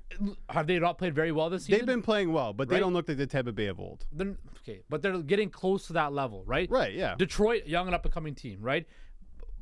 Have 0.50 0.66
they 0.68 0.80
not 0.80 0.98
played 0.98 1.14
very 1.14 1.32
well 1.32 1.50
this 1.50 1.66
season? 1.66 1.80
They've 1.80 1.86
been 1.86 2.02
playing 2.02 2.32
well, 2.34 2.52
but 2.54 2.68
they 2.70 2.80
don't 2.80 2.94
look 2.94 3.08
like 3.08 3.18
the 3.18 3.28
Tampa 3.28 3.52
Bay 3.52 3.68
of 3.68 3.80
old. 3.80 4.06
Then 4.12 4.38
okay, 4.62 4.82
but 4.90 5.02
they're 5.02 5.18
getting 5.20 5.50
close 5.50 5.86
to 5.88 5.94
that 5.94 6.14
level, 6.14 6.44
right? 6.46 6.70
Right, 6.72 6.94
yeah. 6.94 7.16
Detroit, 7.16 7.68
young 7.68 7.86
and 7.88 7.94
up 7.96 8.04
and 8.06 8.14
coming 8.14 8.34
team, 8.34 8.60
right? 8.62 8.88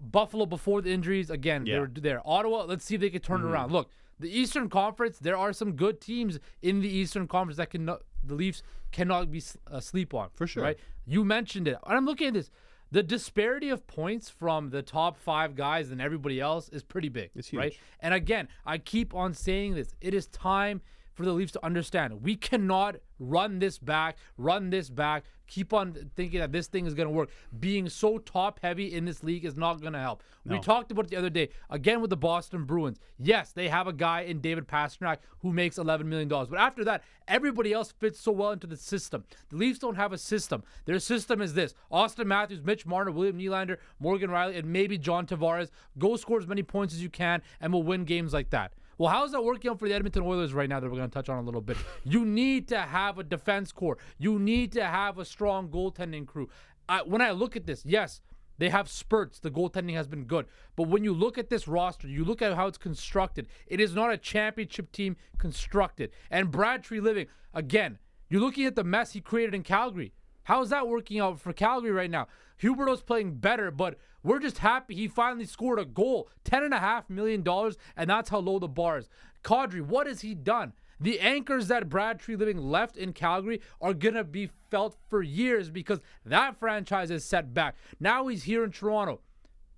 Buffalo 0.02 0.46
before 0.46 0.82
the 0.82 0.92
injuries, 0.92 1.30
again, 1.30 1.66
they 1.66 1.72
Yeah. 1.72 1.80
were 1.82 1.92
there. 1.94 2.22
Ottawa, 2.26 2.64
let's 2.64 2.86
see 2.86 2.96
if 2.96 3.02
they 3.02 3.10
can 3.10 3.22
turn 3.22 3.42
it 3.42 3.46
around. 3.46 3.72
Look, 3.74 3.90
the 4.20 4.30
Eastern 4.30 4.70
Conference, 4.70 5.20
there 5.20 5.36
are 5.38 5.52
some 5.54 5.74
good 5.74 6.00
teams 6.00 6.40
in 6.62 6.80
the 6.82 6.88
Eastern 6.90 7.28
Conference 7.28 7.58
that 7.58 7.70
can 7.70 7.86
the 7.86 8.00
Leafs 8.36 8.62
cannot 8.92 9.32
be 9.32 9.40
s- 9.40 9.58
uh, 9.70 9.80
sleep 9.80 10.14
on. 10.14 10.30
For 10.36 10.48
sure. 10.48 10.64
right? 10.64 10.80
You 11.06 11.24
mentioned 11.26 11.68
it, 11.68 11.78
and 11.86 11.98
I'm 11.98 12.06
looking 12.06 12.28
at 12.28 12.34
this. 12.34 12.50
The 12.92 13.04
disparity 13.04 13.70
of 13.70 13.86
points 13.86 14.30
from 14.32 14.72
the 14.72 14.82
top 14.82 15.16
five 15.16 15.56
guys 15.56 15.92
and 15.92 16.02
everybody 16.02 16.40
else 16.42 16.70
is 16.70 16.82
pretty 16.82 17.10
big. 17.10 17.30
It's 17.36 17.50
huge. 17.50 17.60
right? 17.60 17.74
And 18.00 18.16
again, 18.16 18.48
I 18.66 18.80
keep 18.80 19.14
on 19.14 19.36
saying 19.36 19.76
this. 19.76 19.94
It 20.02 20.16
is 20.16 20.26
time 20.26 20.82
for 21.20 21.26
the 21.26 21.34
Leafs 21.34 21.52
to 21.52 21.66
understand 21.66 22.24
we 22.24 22.38
cannot 22.38 22.96
run 23.20 23.60
this 23.60 23.78
back, 23.78 24.16
run 24.38 24.70
this 24.70 24.90
back, 24.90 25.26
keep 25.48 25.74
on 25.74 26.10
thinking 26.16 26.40
that 26.40 26.54
this 26.54 26.68
thing 26.68 26.86
is 26.86 26.94
going 26.94 27.08
to 27.08 27.14
work. 27.14 27.30
Being 27.60 27.90
so 27.90 28.20
top 28.20 28.62
heavy 28.62 28.94
in 28.94 29.04
this 29.04 29.22
league 29.22 29.44
is 29.44 29.58
not 29.58 29.82
going 29.82 29.92
to 29.92 30.00
help. 30.00 30.24
We 30.46 30.60
talked 30.60 30.92
about 30.92 31.06
it 31.06 31.12
the 31.12 31.18
other 31.18 31.30
day, 31.30 31.50
again 31.70 32.00
with 32.00 32.10
the 32.10 32.18
Boston 32.18 32.64
Bruins. 32.64 33.00
Yes, 33.18 33.52
they 33.52 33.68
have 33.68 33.86
a 33.86 33.94
guy 33.94 34.22
in 34.22 34.40
David 34.40 34.66
Pastrnak 34.66 35.18
who 35.40 35.52
makes 35.52 35.76
$11 35.78 36.06
million. 36.06 36.30
But 36.30 36.58
after 36.58 36.86
that, 36.86 37.04
everybody 37.28 37.74
else 37.74 37.92
fits 37.92 38.22
so 38.22 38.32
well 38.32 38.52
into 38.52 38.66
the 38.66 38.78
system. 38.78 39.26
The 39.50 39.58
Leafs 39.58 39.80
don't 39.80 39.96
have 39.96 40.14
a 40.14 40.18
system. 40.18 40.64
Their 40.86 41.00
system 41.00 41.42
is 41.42 41.54
this 41.54 41.74
Auston 41.92 42.28
Matthews, 42.28 42.64
Mitch 42.64 42.86
Marner, 42.86 43.12
William 43.12 43.38
Nylander, 43.38 43.78
Morgan 44.00 44.30
Rielly, 44.30 44.58
and 44.58 44.72
maybe 44.72 44.98
John 44.98 45.28
Tavares. 45.28 45.70
Go 45.98 46.16
score 46.16 46.40
as 46.40 46.48
many 46.48 46.64
points 46.64 46.94
as 46.94 47.04
you 47.04 47.10
can, 47.10 47.42
and 47.60 47.74
we'll 47.74 47.84
win 47.84 48.06
games 48.06 48.32
like 48.32 48.50
that. 48.52 48.72
Well, 49.00 49.10
how's 49.10 49.32
that 49.32 49.42
working 49.42 49.72
out 49.72 49.80
for 49.80 49.88
the 49.88 49.96
Edmonton 49.96 50.24
Oilers 50.24 50.54
right 50.54 50.68
now 50.68 50.82
that 50.82 50.90
we're 50.90 50.98
going 50.98 51.10
to 51.10 51.14
touch 51.14 51.30
on 51.30 51.38
a 51.38 51.42
little 51.42 51.62
bit? 51.62 51.78
You 52.04 52.26
need 52.26 52.68
to 52.68 52.80
have 52.82 53.18
a 53.18 53.24
defense 53.24 53.72
core. 53.72 53.98
You 54.18 54.40
need 54.40 54.74
to 54.74 54.84
have 54.84 55.18
a 55.20 55.26
strong 55.26 55.70
goaltending 55.70 56.28
crew. 56.28 56.50
I, 56.90 57.02
when 57.04 57.22
I 57.22 57.32
look 57.32 57.56
at 57.56 57.66
this, 57.66 57.86
yes, 57.86 58.20
they 58.58 58.68
have 58.68 58.90
spurts. 58.90 59.40
The 59.40 59.52
goaltending 59.52 59.94
has 59.94 60.08
been 60.08 60.26
good. 60.26 60.48
But 60.76 60.90
when 60.90 61.06
you 61.06 61.14
look 61.14 61.38
at 61.38 61.50
this 61.50 61.66
roster, 61.66 62.10
you 62.10 62.26
look 62.26 62.42
at 62.42 62.56
how 62.56 62.68
it's 62.68 62.78
constructed, 62.78 63.48
it 63.68 63.80
is 63.80 63.96
not 63.96 64.12
a 64.12 64.18
championship 64.18 64.92
team 64.92 65.16
constructed. 65.38 66.12
And 66.30 66.52
Brad 66.52 66.84
Treliving, 66.84 67.28
again, 67.54 68.00
you're 68.30 68.42
looking 68.42 68.66
at 68.66 68.76
the 68.76 68.84
mess 68.84 69.14
he 69.14 69.22
created 69.22 69.56
in 69.56 69.64
Calgary. 69.64 70.14
How's 70.50 70.72
that 70.72 70.88
working 70.88 71.20
out 71.20 71.40
for 71.40 71.54
Calgary 71.54 71.92
right 71.92 72.10
now? 72.10 72.28
Huberdeau's 72.60 73.04
playing 73.04 73.36
better, 73.36 73.70
but 73.70 74.00
we're 74.24 74.40
just 74.40 74.58
happy 74.58 74.96
he 74.96 75.08
finally 75.08 75.46
scored 75.46 75.78
a 75.78 75.86
goal. 75.86 76.28
$10.5 76.44 77.08
million, 77.08 77.48
and 77.96 78.10
that's 78.10 78.32
how 78.32 78.40
low 78.40 78.58
the 78.58 78.68
bar 78.68 78.98
is. 78.98 79.10
Kadri, 79.44 79.80
what 79.80 80.08
has 80.08 80.22
he 80.22 80.34
done? 80.34 80.74
The 81.00 81.20
anchors 81.20 81.68
that 81.68 81.88
Brad 81.88 82.20
Treliving 82.20 82.64
left 82.64 82.98
in 82.98 83.14
Calgary 83.14 83.62
are 83.80 83.94
going 83.94 84.16
to 84.16 84.24
be 84.24 84.50
felt 84.72 84.98
for 85.08 85.22
years 85.22 85.70
because 85.70 86.00
that 86.26 86.58
franchise 86.58 87.12
is 87.12 87.24
set 87.24 87.54
back. 87.54 87.76
Now 88.00 88.26
he's 88.26 88.46
here 88.46 88.64
in 88.64 88.72
Toronto. 88.72 89.22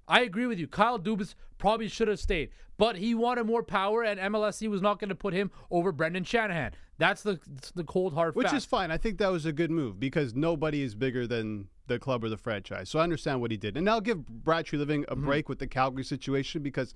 I 0.07 0.21
agree 0.21 0.47
with 0.47 0.57
you. 0.57 0.67
Kyle 0.67 0.97
Dubas 0.97 1.35
probably 1.57 1.89
should 1.89 2.07
have 2.07 2.19
stayed, 2.19 2.49
but 2.77 2.95
he 2.95 3.13
wanted 3.13 3.45
more 3.45 3.61
power, 3.61 4.03
and 4.03 4.19
MLSE 4.19 4.69
was 4.69 4.81
not 4.81 4.99
going 4.99 5.09
to 5.09 5.15
put 5.15 5.33
him 5.33 5.51
over 5.69 5.91
Brendan 5.91 6.23
Shanahan. 6.23 6.71
That's 7.01 7.21
the 7.23 7.39
the 7.75 7.83
cold 7.83 8.13
hard 8.13 8.29
fact. 8.31 8.37
Which 8.37 8.47
fact. 8.47 8.57
is 8.57 8.65
fine. 8.65 8.91
I 8.91 8.97
think 8.97 9.17
that 9.17 9.31
was 9.31 9.45
a 9.45 9.51
good 9.51 9.71
move 9.71 9.99
because 9.99 10.33
nobody 10.35 10.81
is 10.83 10.93
bigger 10.95 11.25
than 11.27 11.67
the 11.87 11.97
club 11.99 12.23
or 12.23 12.29
the 12.29 12.37
franchise. 12.37 12.89
So 12.89 12.99
I 12.99 13.03
understand 13.03 13.41
what 13.41 13.51
he 13.51 13.57
did. 13.57 13.75
And 13.77 13.89
I'll 13.89 14.01
give 14.09 14.19
Brad 14.27 14.65
Treliving 14.65 15.01
Mm-hmm. 15.05 15.11
a 15.11 15.15
break 15.27 15.49
with 15.49 15.59
the 15.59 15.67
Calgary 15.67 16.03
situation 16.05 16.61
because 16.61 16.93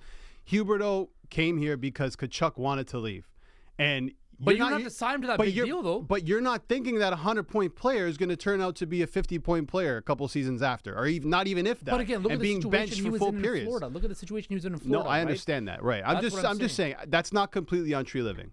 Huberdeau 0.51 1.09
came 1.29 1.57
here 1.57 1.75
because 1.77 2.15
Tkachuk 2.15 2.57
wanted 2.57 2.87
to 2.89 2.99
leave. 2.99 3.27
And 3.79 4.11
But 4.39 4.57
You're 4.57 4.69
not- 4.69 4.73
have 4.73 4.83
to 4.83 4.89
sign 4.89 5.15
him 5.15 5.21
to 5.21 5.27
that 5.27 5.39
big 5.39 5.55
deal, 5.55 5.81
though. 5.81 6.01
But 6.01 6.27
you're 6.27 6.41
not 6.41 6.67
thinking 6.67 6.99
that 6.99 7.13
a 7.13 7.15
hundred 7.17 7.43
point 7.47 7.73
player 7.75 8.05
is 8.05 8.17
going 8.17 8.29
to 8.29 8.35
turn 8.35 8.59
out 8.61 8.75
to 8.77 8.85
be 8.85 9.01
a 9.01 9.07
fifty 9.07 9.39
point 9.39 9.67
player 9.69 9.97
a 9.97 10.01
couple 10.01 10.27
seasons 10.27 10.61
after, 10.61 10.93
or 10.95 11.07
even 11.07 11.29
not 11.29 11.47
even 11.47 11.65
if 11.65 11.79
that. 11.85 11.91
But 11.91 12.01
again, 12.01 12.19
look 12.21 12.31
and 12.33 12.39
at 12.39 12.43
the 12.43 12.47
being 12.49 12.61
situation 12.61 12.71
benched 12.71 12.95
he 12.95 13.01
for 13.01 13.11
was 13.11 13.19
full 13.19 13.29
in 13.29 13.41
periods. 13.41 13.61
in 13.63 13.67
Florida. 13.69 13.87
Look 13.87 14.03
at 14.03 14.09
the 14.09 14.15
situation 14.15 14.47
he 14.49 14.55
was 14.55 14.65
in 14.65 14.73
in 14.73 14.79
No, 14.83 14.99
Florida. 14.99 15.09
I 15.09 15.13
right? 15.13 15.21
understand 15.21 15.67
that. 15.69 15.81
Right. 15.83 16.03
I'm 16.05 16.15
That's 16.15 16.25
just 16.35 16.37
I'm 16.45 16.51
I'm, 16.51 16.59
just 16.59 16.75
saying 16.75 16.95
that's 17.07 17.31
not 17.33 17.51
completely 17.51 17.93
on 17.93 18.03
Treliving. 18.05 18.49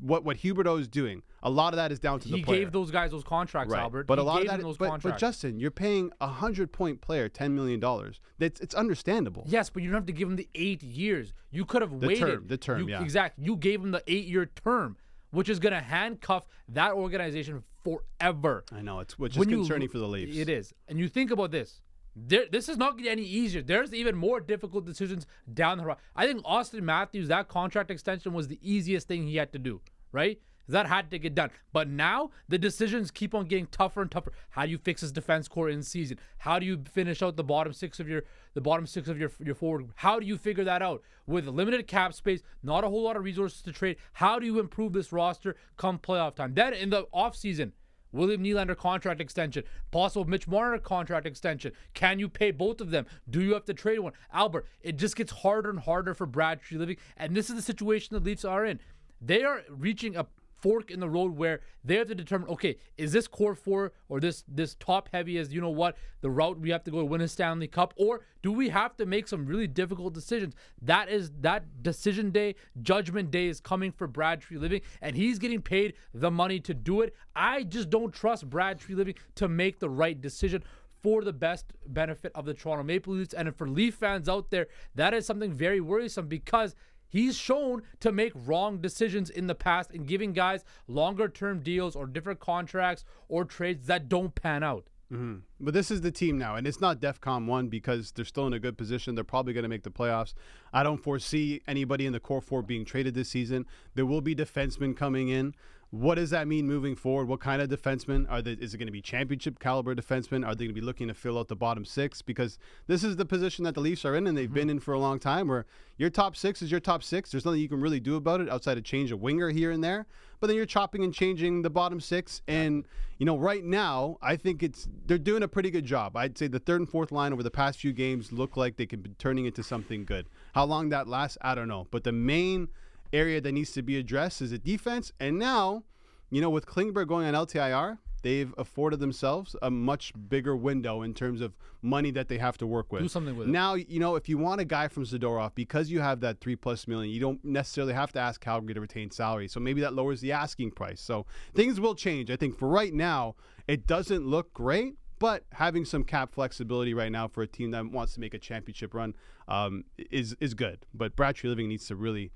What 0.00 0.24
what 0.24 0.38
Huberdeau 0.38 0.78
is 0.80 0.88
doing, 0.88 1.22
a 1.42 1.48
lot 1.50 1.72
of 1.72 1.76
that 1.76 1.92
is 1.92 1.98
down 2.00 2.18
to 2.20 2.28
He 2.28 2.34
the 2.36 2.42
player. 2.42 2.58
gave 2.64 2.72
those 2.72 2.90
guys 2.90 3.10
those 3.12 3.22
contracts, 3.24 3.72
right. 3.72 3.80
Albert. 3.82 4.06
But 4.08 4.18
he 4.18 4.22
a 4.22 4.24
lot 4.24 4.40
of 4.42 4.48
that 4.48 4.60
those 4.60 4.76
but, 4.76 5.00
but. 5.02 5.18
Justin, 5.18 5.60
you're 5.60 5.70
paying 5.70 6.10
a 6.20 6.26
hundred 6.26 6.72
point 6.72 7.00
player 7.00 7.28
ten 7.28 7.54
million 7.54 7.78
dollars. 7.80 8.20
That's 8.38 8.60
it's 8.60 8.74
understandable. 8.74 9.44
Yes, 9.46 9.70
but 9.70 9.82
you 9.82 9.88
don't 9.90 9.96
have 9.98 10.06
to 10.06 10.12
give 10.12 10.28
him 10.28 10.36
the 10.36 10.48
eight 10.54 10.82
years. 10.82 11.32
You 11.52 11.64
could 11.64 11.80
have 11.82 11.92
waited. 11.92 12.18
term, 12.20 12.44
the 12.48 12.56
term, 12.56 12.80
You- 12.80 12.88
yeah. 12.88 13.02
Exactly. 13.02 13.44
You 13.44 13.56
gave 13.56 13.80
him 13.82 13.92
the 13.92 14.02
eight-year 14.08 14.46
term, 14.46 14.96
which 15.30 15.48
is 15.48 15.60
going 15.60 15.72
to 15.74 15.80
handcuff 15.80 16.46
that 16.68 16.92
organization 16.92 17.62
forever. 17.84 18.64
I 18.72 18.82
know 18.82 19.00
it's 19.00 19.18
which 19.18 19.32
is 19.34 19.38
When 19.38 19.48
you- 19.50 19.58
concerning 19.58 19.88
for 19.88 19.98
the 19.98 20.08
Leafs. 20.08 20.36
It 20.36 20.48
is. 20.48 20.74
And 20.88 20.98
you 20.98 21.08
think 21.08 21.30
about 21.30 21.50
this. 21.52 21.80
There, 22.16 22.44
this 22.50 22.68
is 22.68 22.76
not 22.76 22.96
getting 22.96 23.12
any 23.12 23.22
easier. 23.22 23.62
There's 23.62 23.92
even 23.92 24.14
more 24.14 24.40
difficult 24.40 24.84
decisions 24.84 25.26
down 25.52 25.78
the 25.78 25.84
horizon. 25.84 26.02
I 26.14 26.26
think 26.26 26.44
Auston 26.44 26.82
Matthews, 26.82 27.28
that 27.28 27.48
contract 27.48 27.90
extension 27.90 28.32
was 28.32 28.48
the 28.48 28.60
easiest 28.62 29.08
thing 29.08 29.26
he 29.26 29.36
had 29.36 29.52
to 29.52 29.58
do, 29.58 29.80
right? 30.12 30.40
That 30.68 30.86
had 30.86 31.10
to 31.10 31.18
get 31.18 31.34
done. 31.34 31.50
But 31.72 31.88
now 31.88 32.30
the 32.48 32.56
decisions 32.56 33.10
keep 33.10 33.34
on 33.34 33.46
getting 33.46 33.66
tougher 33.66 34.00
and 34.00 34.10
tougher. 34.10 34.32
How 34.50 34.64
do 34.64 34.70
you 34.70 34.78
fix 34.78 35.02
his 35.02 35.12
defense 35.12 35.48
core 35.48 35.68
in 35.68 35.82
season? 35.82 36.18
How 36.38 36.58
do 36.58 36.64
you 36.64 36.84
finish 36.90 37.22
out 37.22 37.36
the 37.36 37.44
bottom 37.44 37.72
six 37.72 38.00
of 38.00 38.08
your 38.08 38.22
the 38.54 38.60
bottom 38.60 38.86
six 38.86 39.08
of 39.08 39.18
your 39.18 39.30
your 39.44 39.54
forward? 39.54 39.88
How 39.96 40.18
do 40.18 40.26
you 40.26 40.38
figure 40.38 40.64
that 40.64 40.80
out 40.80 41.02
with 41.26 41.46
limited 41.46 41.86
cap 41.86 42.14
space, 42.14 42.42
not 42.62 42.84
a 42.84 42.88
whole 42.88 43.02
lot 43.02 43.16
of 43.16 43.24
resources 43.24 43.60
to 43.62 43.72
trade? 43.72 43.96
How 44.14 44.38
do 44.38 44.46
you 44.46 44.58
improve 44.58 44.94
this 44.94 45.12
roster 45.12 45.56
come 45.76 45.98
playoff 45.98 46.36
time? 46.36 46.54
Then 46.54 46.72
in 46.72 46.88
the 46.88 47.06
offseason, 47.14 47.72
William 48.14 48.42
Nylander 48.42 48.76
contract 48.76 49.20
extension, 49.20 49.64
possible 49.90 50.24
Mitch 50.24 50.48
Marner 50.48 50.78
contract 50.78 51.26
extension. 51.26 51.72
Can 51.92 52.18
you 52.18 52.28
pay 52.28 52.50
both 52.50 52.80
of 52.80 52.90
them? 52.90 53.06
Do 53.28 53.42
you 53.42 53.52
have 53.54 53.64
to 53.66 53.74
trade 53.74 53.98
one? 53.98 54.12
Albert, 54.32 54.66
it 54.80 54.96
just 54.96 55.16
gets 55.16 55.32
harder 55.32 55.70
and 55.70 55.80
harder 55.80 56.14
for 56.14 56.26
Brad 56.26 56.60
Treliving, 56.62 56.98
and 57.16 57.36
this 57.36 57.50
is 57.50 57.56
the 57.56 57.62
situation 57.62 58.14
the 58.14 58.20
Leafs 58.20 58.44
are 58.44 58.64
in. 58.64 58.80
They 59.20 59.42
are 59.42 59.62
reaching 59.68 60.16
a 60.16 60.26
fork 60.64 60.90
in 60.90 60.98
the 60.98 61.08
road 61.10 61.36
where 61.36 61.60
they 61.84 61.96
have 61.96 62.08
to 62.08 62.14
determine 62.14 62.48
okay 62.48 62.78
is 62.96 63.12
this 63.12 63.28
core 63.28 63.54
four 63.54 63.92
or 64.08 64.18
this 64.18 64.44
this 64.48 64.74
top 64.76 65.10
heavy 65.12 65.36
as 65.36 65.52
you 65.52 65.60
know 65.60 65.68
what 65.68 65.94
the 66.22 66.30
route 66.30 66.58
we 66.58 66.70
have 66.70 66.82
to 66.82 66.90
go 66.90 67.00
to 67.00 67.04
win 67.04 67.20
a 67.20 67.28
stanley 67.28 67.66
cup? 67.66 67.92
Or 67.98 68.22
do 68.42 68.50
we 68.50 68.70
have 68.70 68.96
to 68.96 69.04
make 69.04 69.28
some 69.28 69.44
really 69.44 69.66
difficult 69.66 70.14
decisions? 70.14 70.54
That 70.80 71.10
is 71.10 71.32
that 71.42 71.82
decision 71.82 72.30
day 72.30 72.54
judgment 72.80 73.30
day 73.30 73.48
is 73.48 73.60
coming 73.60 73.92
for 73.92 74.06
brad 74.06 74.40
Treliving 74.40 74.80
and 75.02 75.14
he's 75.14 75.38
getting 75.38 75.60
paid 75.60 75.92
the 76.14 76.30
money 76.30 76.60
to 76.60 76.72
do 76.72 77.02
it. 77.02 77.14
I 77.36 77.64
just 77.64 77.90
don't 77.90 78.10
trust 78.10 78.48
brad 78.48 78.80
Treliving 78.80 79.16
to 79.34 79.48
make 79.48 79.80
the 79.80 79.90
right 79.90 80.18
decision 80.18 80.64
for 81.02 81.22
the 81.22 81.34
best 81.34 81.66
benefit 81.86 82.32
of 82.34 82.46
the 82.46 82.54
Toronto 82.54 82.82
Maple 82.82 83.12
Leafs. 83.12 83.34
And 83.34 83.54
for 83.54 83.68
Leaf 83.68 83.96
fans 83.96 84.26
out 84.26 84.48
there, 84.48 84.68
that 84.94 85.12
is 85.12 85.26
something 85.26 85.52
very 85.52 85.82
worrisome 85.82 86.28
because 86.28 86.74
he's 87.14 87.36
shown 87.36 87.82
to 88.00 88.10
make 88.10 88.32
wrong 88.34 88.80
decisions 88.80 89.30
in 89.30 89.46
the 89.46 89.54
past 89.54 89.92
in 89.92 90.04
giving 90.04 90.32
guys 90.32 90.64
longer 90.88 91.28
term 91.28 91.60
deals 91.60 91.94
or 91.94 92.06
different 92.06 92.40
contracts 92.40 93.04
or 93.28 93.44
trades 93.44 93.86
that 93.86 94.08
don't 94.08 94.34
pan 94.34 94.64
out. 94.64 94.88
Mm-hmm. 95.12 95.36
But 95.60 95.74
this 95.74 95.92
is 95.92 96.00
the 96.00 96.10
team 96.10 96.38
now, 96.38 96.56
and 96.56 96.66
it's 96.66 96.80
not 96.80 97.00
DEFCON 97.00 97.46
one 97.46 97.68
because 97.68 98.10
they're 98.10 98.24
still 98.24 98.48
in 98.48 98.52
a 98.52 98.58
good 98.58 98.76
position. 98.76 99.14
They're 99.14 99.22
probably 99.22 99.52
going 99.52 99.62
to 99.62 99.68
make 99.68 99.84
the 99.84 99.90
playoffs. 99.90 100.34
I 100.72 100.82
don't 100.82 100.98
foresee 100.98 101.60
anybody 101.68 102.04
in 102.06 102.12
the 102.12 102.20
core 102.20 102.40
four 102.40 102.62
being 102.62 102.84
traded 102.84 103.14
this 103.14 103.28
season. 103.28 103.66
There 103.94 104.06
will 104.06 104.22
be 104.22 104.34
defensemen 104.34 104.96
coming 104.96 105.28
in. 105.28 105.54
What 105.90 106.16
does 106.16 106.30
that 106.30 106.48
mean 106.48 106.66
moving 106.66 106.96
forward? 106.96 107.28
What 107.28 107.40
kind 107.40 107.62
of 107.62 107.68
defensemen 107.68 108.26
are 108.30 108.42
they? 108.42 108.52
Is 108.52 108.74
it 108.74 108.78
going 108.78 108.86
to 108.86 108.92
be 108.92 109.00
championship 109.00 109.58
caliber 109.58 109.94
defensemen? 109.94 110.44
Are 110.44 110.54
they 110.54 110.64
going 110.64 110.74
to 110.74 110.80
be 110.80 110.84
looking 110.84 111.08
to 111.08 111.14
fill 111.14 111.38
out 111.38 111.48
the 111.48 111.56
bottom 111.56 111.84
six? 111.84 112.22
Because 112.22 112.58
this 112.86 113.04
is 113.04 113.16
the 113.16 113.24
position 113.24 113.64
that 113.64 113.74
the 113.74 113.80
Leafs 113.80 114.04
are 114.04 114.16
in, 114.16 114.26
and 114.26 114.36
they've 114.36 114.52
been 114.52 114.68
mm-hmm. 114.68 114.78
in 114.78 114.80
for 114.80 114.94
a 114.94 114.98
long 114.98 115.18
time. 115.18 115.48
Where 115.48 115.66
your 115.96 116.10
top 116.10 116.36
six 116.36 116.62
is 116.62 116.70
your 116.70 116.80
top 116.80 117.02
six. 117.02 117.30
There's 117.30 117.44
nothing 117.44 117.60
you 117.60 117.68
can 117.68 117.80
really 117.80 118.00
do 118.00 118.16
about 118.16 118.40
it 118.40 118.48
outside 118.48 118.78
of 118.78 118.84
change 118.84 119.12
a 119.12 119.16
winger 119.16 119.50
here 119.50 119.70
and 119.70 119.84
there. 119.84 120.06
But 120.40 120.48
then 120.48 120.56
you're 120.56 120.66
chopping 120.66 121.04
and 121.04 121.14
changing 121.14 121.62
the 121.62 121.70
bottom 121.70 122.00
six, 122.00 122.42
and 122.48 122.86
you 123.18 123.24
know 123.24 123.38
right 123.38 123.64
now 123.64 124.18
I 124.20 124.36
think 124.36 124.62
it's 124.62 124.88
they're 125.06 125.16
doing 125.16 125.42
a 125.42 125.48
pretty 125.48 125.70
good 125.70 125.86
job. 125.86 126.16
I'd 126.16 126.36
say 126.36 126.48
the 126.48 126.58
third 126.58 126.80
and 126.80 126.88
fourth 126.88 127.12
line 127.12 127.32
over 127.32 127.42
the 127.42 127.50
past 127.50 127.78
few 127.78 127.92
games 127.92 128.32
look 128.32 128.56
like 128.56 128.76
they 128.76 128.86
could 128.86 129.02
be 129.02 129.10
turning 129.18 129.46
into 129.46 129.62
something 129.62 130.04
good. 130.04 130.26
How 130.54 130.64
long 130.64 130.88
that 130.90 131.08
lasts, 131.08 131.38
I 131.40 131.54
don't 131.54 131.68
know. 131.68 131.86
But 131.90 132.04
the 132.04 132.12
main 132.12 132.68
area 133.14 133.40
that 133.40 133.52
needs 133.52 133.72
to 133.72 133.82
be 133.82 133.96
addressed 133.98 134.42
is 134.42 134.50
the 134.50 134.58
defense. 134.58 135.12
And 135.20 135.38
now, 135.38 135.84
you 136.30 136.40
know, 136.40 136.50
with 136.50 136.66
Klingberg 136.66 137.08
going 137.08 137.26
on 137.26 137.34
LTIR, 137.34 137.98
they've 138.22 138.54
afforded 138.58 139.00
themselves 139.00 139.54
a 139.62 139.70
much 139.70 140.12
bigger 140.28 140.56
window 140.56 141.02
in 141.02 141.14
terms 141.14 141.40
of 141.40 141.54
money 141.82 142.10
that 142.10 142.28
they 142.28 142.38
have 142.38 142.56
to 142.58 142.66
work 142.66 142.90
with. 142.90 143.02
Do 143.02 143.08
something 143.08 143.36
with 143.36 143.48
it. 143.48 143.50
Now, 143.50 143.74
you 143.74 144.00
know, 144.00 144.16
if 144.16 144.28
you 144.28 144.38
want 144.38 144.60
a 144.60 144.64
guy 144.64 144.88
from 144.88 145.04
Zadorov, 145.04 145.54
because 145.54 145.90
you 145.90 146.00
have 146.00 146.20
that 146.20 146.40
three 146.40 146.56
plus 146.56 146.88
million, 146.88 147.12
you 147.12 147.20
don't 147.20 147.44
necessarily 147.44 147.92
have 147.92 148.12
to 148.12 148.18
ask 148.18 148.40
Calgary 148.40 148.74
to 148.74 148.80
retain 148.80 149.10
salary. 149.10 149.46
So 149.46 149.60
maybe 149.60 149.82
that 149.82 149.92
lowers 149.92 150.20
the 150.20 150.32
asking 150.32 150.72
price. 150.72 151.00
So 151.00 151.26
things 151.54 151.78
will 151.78 151.94
change. 151.94 152.30
I 152.30 152.36
think 152.36 152.58
for 152.58 152.68
right 152.68 152.92
now, 152.92 153.36
it 153.68 153.86
doesn't 153.86 154.26
look 154.26 154.52
great. 154.52 154.94
But 155.20 155.44
having 155.52 155.84
some 155.84 156.02
cap 156.02 156.34
flexibility 156.34 156.92
right 156.92 157.12
now 157.12 157.28
for 157.28 157.42
a 157.42 157.46
team 157.46 157.70
that 157.70 157.86
wants 157.86 158.14
to 158.14 158.20
make 158.20 158.34
a 158.34 158.38
championship 158.38 158.92
run 158.92 159.14
um, 159.46 159.84
is 160.10 160.36
is 160.40 160.54
good. 160.54 160.86
But 160.92 161.14
Brad 161.14 161.36
Treliving 161.36 161.68
needs 161.68 161.86
to 161.86 161.96
really 161.96 162.32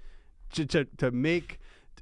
to, 0.52 0.66
to, 0.66 0.84
to 0.98 1.10
make 1.10 1.58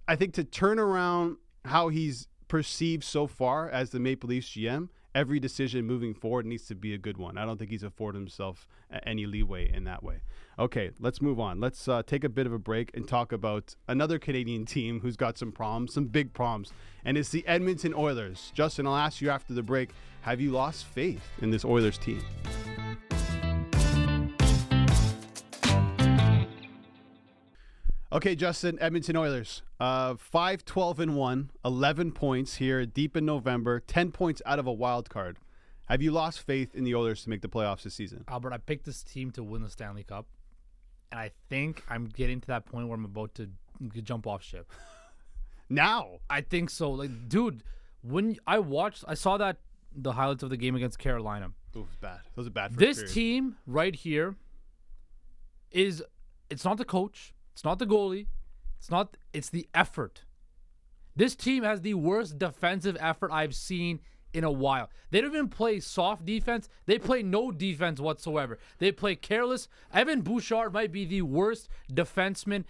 I 0.08 0.16
think 0.16 0.34
to 0.34 0.44
turn 0.44 0.78
around 0.78 1.36
how 1.64 1.88
he's 1.88 2.28
perceived 2.48 3.04
so 3.04 3.26
far 3.26 3.68
as 3.68 3.90
the 3.90 3.98
Maple 3.98 4.28
Leafs 4.28 4.48
GM, 4.50 4.88
every 5.14 5.40
decision 5.40 5.84
moving 5.84 6.14
forward 6.14 6.46
needs 6.46 6.66
to 6.66 6.74
be 6.74 6.94
a 6.94 6.98
good 6.98 7.16
one. 7.16 7.38
I 7.38 7.44
don't 7.44 7.58
think 7.58 7.70
he's 7.70 7.82
afforded 7.82 8.18
himself 8.18 8.68
any 9.04 9.26
leeway 9.26 9.72
in 9.72 9.84
that 9.84 10.02
way. 10.02 10.20
Okay, 10.58 10.90
let's 11.00 11.20
move 11.20 11.40
on. 11.40 11.58
Let's 11.58 11.88
uh, 11.88 12.02
take 12.06 12.22
a 12.22 12.28
bit 12.28 12.46
of 12.46 12.52
a 12.52 12.58
break 12.58 12.90
and 12.94 13.06
talk 13.08 13.32
about 13.32 13.74
another 13.88 14.18
Canadian 14.18 14.64
team 14.66 15.00
who's 15.00 15.16
got 15.16 15.38
some 15.38 15.50
problems, 15.50 15.94
some 15.94 16.06
big 16.06 16.32
problems, 16.32 16.72
and 17.04 17.18
it's 17.18 17.30
the 17.30 17.46
Edmonton 17.46 17.94
Oilers. 17.94 18.52
Justin, 18.54 18.86
I'll 18.86 18.96
ask 18.96 19.20
you 19.20 19.30
after 19.30 19.54
the 19.54 19.62
break 19.62 19.90
have 20.20 20.40
you 20.40 20.50
lost 20.50 20.86
faith 20.86 21.22
in 21.40 21.50
this 21.50 21.64
Oilers 21.64 21.98
team? 21.98 22.22
Okay, 28.16 28.34
Justin, 28.34 28.78
Edmonton 28.80 29.14
Oilers. 29.14 29.62
Uh, 29.78 30.14
5 30.16 30.64
12 30.64 31.00
and 31.00 31.16
1, 31.16 31.50
11 31.66 32.12
points 32.12 32.54
here 32.54 32.86
deep 32.86 33.14
in 33.14 33.26
November, 33.26 33.78
10 33.78 34.10
points 34.10 34.40
out 34.46 34.58
of 34.58 34.66
a 34.66 34.72
wild 34.72 35.10
card. 35.10 35.36
Have 35.84 36.00
you 36.00 36.10
lost 36.12 36.40
faith 36.40 36.74
in 36.74 36.84
the 36.84 36.94
Oilers 36.94 37.24
to 37.24 37.28
make 37.28 37.42
the 37.42 37.48
playoffs 37.48 37.82
this 37.82 37.92
season? 37.92 38.24
Albert, 38.26 38.54
I 38.54 38.56
picked 38.56 38.86
this 38.86 39.02
team 39.02 39.32
to 39.32 39.44
win 39.44 39.60
the 39.60 39.68
Stanley 39.68 40.02
Cup, 40.02 40.24
and 41.12 41.20
I 41.20 41.30
think 41.50 41.84
I'm 41.90 42.06
getting 42.06 42.40
to 42.40 42.46
that 42.46 42.64
point 42.64 42.88
where 42.88 42.96
I'm 42.96 43.04
about 43.04 43.34
to 43.34 43.50
jump 44.02 44.26
off 44.26 44.42
ship. 44.42 44.72
Now, 45.68 46.20
I 46.30 46.42
think 46.42 46.70
so. 46.70 46.92
Like, 46.92 47.28
dude, 47.28 47.64
when 48.00 48.36
I 48.46 48.60
watched, 48.60 49.04
I 49.08 49.14
saw 49.14 49.36
that 49.38 49.56
the 49.92 50.12
highlights 50.12 50.44
of 50.44 50.50
the 50.50 50.56
game 50.56 50.76
against 50.76 50.96
Carolina. 50.96 51.50
It's 51.74 51.96
bad. 51.96 52.20
Those 52.36 52.46
are 52.46 52.50
bad. 52.50 52.70
First 52.70 52.78
This 52.78 53.12
team 53.12 53.56
right 53.66 53.92
here 53.92 54.36
is 55.72 56.04
it's 56.48 56.64
not 56.64 56.78
the 56.78 56.84
coach, 56.84 57.34
it's 57.56 57.64
not 57.64 57.78
the 57.78 57.86
goalie, 57.86 58.26
it's 58.78 58.90
not 58.90 59.16
it's 59.32 59.48
the 59.48 59.66
effort. 59.74 60.24
This 61.16 61.34
team 61.34 61.62
has 61.64 61.80
the 61.80 61.94
worst 61.94 62.38
defensive 62.38 62.98
effort 63.00 63.30
I've 63.32 63.54
seen 63.54 64.00
in 64.34 64.44
a 64.44 64.50
while. 64.50 64.90
They 65.10 65.22
don't 65.22 65.32
even 65.32 65.48
play 65.48 65.80
soft 65.80 66.26
defense. 66.26 66.68
They 66.84 66.98
play 66.98 67.22
no 67.22 67.50
defense 67.50 67.98
whatsoever. 67.98 68.58
They 68.76 68.92
play 68.92 69.16
careless. 69.16 69.68
Evan 69.94 70.20
Bouchard 70.20 70.74
might 70.74 70.92
be 70.92 71.06
the 71.06 71.22
worst 71.22 71.70
defenseman 71.90 72.64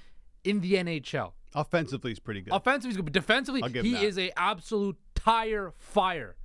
in 0.44 0.60
the 0.60 0.74
NHL. 0.74 1.32
offensively 1.52 2.12
he's 2.12 2.20
pretty 2.20 2.42
good. 2.42 2.54
Offensively, 2.54 2.90
he's 2.90 2.96
good, 2.96 3.06
but 3.06 3.12
defensively, 3.12 3.62
he 3.82 3.94
that. 3.94 4.04
is 4.04 4.16
a 4.16 4.30
absolute 4.38 4.96
tire 5.16 5.72
fire. 5.76 6.36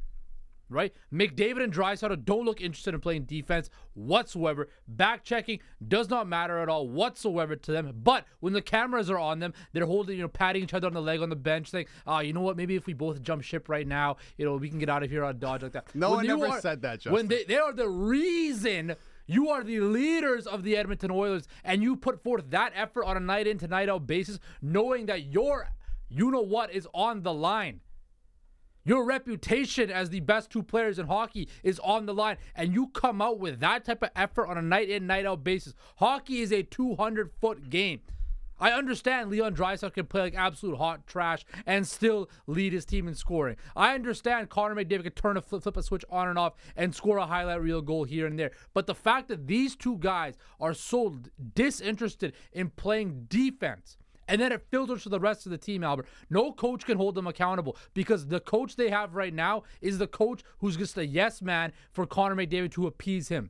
Right? 0.72 0.94
McDavid 1.14 1.62
and 1.64 1.74
Draisaitl 1.74 2.24
don't 2.24 2.46
look 2.46 2.62
interested 2.62 2.94
in 2.94 3.02
playing 3.02 3.26
defense 3.26 3.70
whatsoever. 3.94 4.70
Back 4.88 5.24
checking 5.24 5.60
does 5.86 6.10
not 6.10 6.28
matter 6.28 6.58
at 6.60 6.70
all 6.70 6.88
whatsoever 6.88 7.56
to 7.58 7.72
them. 7.72 7.92
But 8.02 8.26
when 8.40 8.54
the 8.54 8.62
cameras 8.62 9.10
are 9.10 9.20
on 9.20 9.40
them, 9.40 9.54
they're 9.74 9.86
holding, 9.86 10.16
you 10.16 10.24
know, 10.24 10.30
patting 10.30 10.64
each 10.64 10.74
other 10.74 10.88
on 10.88 10.94
the 10.94 11.02
leg 11.02 11.22
on 11.22 11.30
the 11.30 11.36
bench, 11.36 11.70
saying, 11.70 11.88
"Ah, 12.08 12.22
you 12.22 12.32
know 12.34 12.42
what? 12.42 12.56
Maybe 12.56 12.76
if 12.76 12.86
we 12.86 12.94
both 12.94 13.22
jump 13.22 13.44
ship 13.44 13.68
right 13.68 13.86
now, 13.86 14.16
you 14.38 14.46
know, 14.46 14.56
we 14.56 14.70
can 14.70 14.80
get 14.80 14.90
out 14.90 15.04
of 15.04 15.10
here 15.10 15.24
on 15.24 15.32
a 15.32 15.34
Dodge 15.34 15.64
like 15.64 15.74
that." 15.74 15.94
No 15.94 16.16
When 16.16 16.28
one 16.28 16.50
ever 16.50 16.62
said 16.62 16.82
that, 16.84 17.04
When 17.06 17.28
Justin. 17.28 17.28
they, 17.28 17.44
they 17.44 17.58
are 17.60 17.74
the 17.74 17.90
reason 17.90 18.96
you 19.28 19.50
are 19.50 19.64
the 19.64 19.80
leaders 19.82 20.48
of 20.48 20.64
the 20.64 20.76
Edmonton 20.78 21.12
Oilers, 21.12 21.48
and 21.64 21.84
you 21.84 21.96
put 21.96 22.24
forth 22.24 22.50
that 22.50 22.72
effort 22.76 23.06
on 23.06 23.18
a 23.18 23.20
night 23.20 23.48
in 23.48 23.58
to 23.60 23.68
night 23.68 23.90
out 23.90 24.08
basis, 24.08 24.40
knowing 24.62 25.06
that 25.08 25.26
your 25.26 25.68
you 26.10 26.32
know 26.32 26.42
what 26.42 26.74
is 26.74 26.88
on 26.94 27.24
the 27.24 27.34
line. 27.34 27.80
Your 28.84 29.06
reputation 29.06 29.92
as 29.92 30.10
the 30.10 30.22
best 30.22 30.50
two 30.50 30.64
players 30.64 30.98
in 30.98 31.08
hockey 31.08 31.48
is 31.64 31.80
on 31.80 32.08
the 32.08 32.14
line, 32.14 32.38
and 32.56 32.74
you 32.74 32.88
come 32.88 33.22
out 33.22 33.40
with 33.40 33.60
that 33.60 33.86
type 33.86 34.02
of 34.02 34.10
effort 34.16 34.48
on 34.48 34.58
a 34.58 34.62
night 34.62 34.90
in, 34.90 35.06
night 35.06 35.26
out 35.26 35.44
basis. 35.44 35.76
Hockey 35.98 36.42
is 36.42 36.52
a 36.52 36.64
200 36.64 37.32
foot 37.40 37.70
game. 37.70 38.02
I 38.62 38.74
understand 38.74 39.32
Leon 39.32 39.56
Draisaitl 39.56 39.94
can 39.94 40.06
play 40.06 40.22
like 40.22 40.36
absolute 40.36 40.78
hot 40.78 41.08
trash 41.08 41.44
and 41.66 41.88
still 41.88 42.30
lead 42.46 42.74
his 42.74 42.86
team 42.86 43.08
in 43.08 43.16
scoring. 43.16 43.56
I 43.76 43.96
understand 43.96 44.50
Connor 44.50 44.76
McDavid 44.76 45.04
can 45.04 45.12
turn 45.14 45.36
a 45.36 45.42
flip, 45.42 45.64
flip 45.64 45.78
a 45.78 45.84
switch 45.84 46.06
on 46.12 46.28
and 46.28 46.38
off 46.38 46.54
and 46.76 46.94
score 46.94 47.18
a 47.18 47.26
highlight 47.26 47.60
reel 47.60 47.82
goal 47.82 48.04
here 48.04 48.28
and 48.28 48.38
there. 48.38 48.52
But 48.76 48.86
the 48.86 48.94
fact 48.94 49.30
that 49.30 49.48
these 49.48 49.76
two 49.76 49.98
guys 49.98 50.36
are 50.60 50.76
so 50.76 51.18
disinterested 51.56 52.34
in 52.54 52.70
playing 52.70 53.26
defense 53.30 53.98
and 54.32 54.40
then 54.40 54.54
it 54.54 54.66
filters 54.72 55.04
to 55.04 55.10
the 55.10 55.20
rest 55.20 55.46
of 55.46 55.50
the 55.50 55.58
team, 55.58 55.84
Albert. 55.84 56.08
No 56.30 56.54
coach 56.54 56.86
can 56.86 56.96
hold 56.96 57.16
them 57.16 57.28
accountable 57.28 57.76
because 57.94 58.28
the 58.28 58.40
coach 58.40 58.78
they 58.78 58.90
have 58.90 59.14
right 59.14 59.34
now 59.34 59.64
is 59.82 59.98
the 59.98 60.08
coach 60.08 60.42
who's 60.60 60.78
just 60.78 60.98
a 60.98 61.06
yes 61.06 61.42
man 61.42 61.74
for 61.92 62.06
Connor 62.06 62.38
McDavid 62.38 62.72
to 62.72 62.88
appease 62.88 63.28
him. 63.28 63.50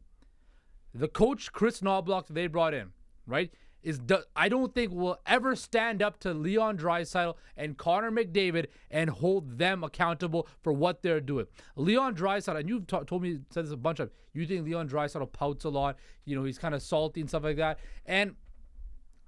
The 0.92 1.08
coach, 1.08 1.54
Chris 1.54 1.82
Knoblauch, 1.82 2.26
that 2.26 2.34
they 2.34 2.48
brought 2.48 2.74
in, 2.74 2.94
right, 3.28 3.54
is 3.84 4.00
I 4.36 4.50
don't 4.50 4.74
think 4.74 4.92
will 4.92 5.20
ever 5.28 5.56
stand 5.56 6.02
up 6.02 6.20
to 6.22 6.34
Leon 6.34 6.80
Draisaitl 6.80 7.36
and 7.56 7.78
Connor 7.78 8.12
McDavid 8.12 8.66
and 8.90 9.12
hold 9.12 9.60
them 9.60 9.84
accountable 9.84 10.48
for 10.64 10.74
what 10.74 11.04
they're 11.04 11.22
doing. 11.22 11.46
Leon 11.76 12.16
Draisaitl, 12.16 12.60
and 12.60 12.68
you've 12.68 12.88
t- 12.88 12.98
told 13.06 13.22
me 13.22 13.38
said 13.52 13.66
this 13.66 13.72
a 13.72 13.78
bunch 13.78 14.00
of. 14.00 14.10
You 14.34 14.48
think 14.48 14.66
Leon 14.66 14.90
Draisaitl 14.90 15.32
pouts 15.32 15.64
a 15.64 15.70
lot? 15.70 15.98
You 16.26 16.36
know, 16.36 16.44
he's 16.44 16.58
kind 16.58 16.74
of 16.74 16.82
salty 16.82 17.22
and 17.22 17.30
stuff 17.30 17.44
like 17.44 17.58
that, 17.58 17.80
and 18.08 18.36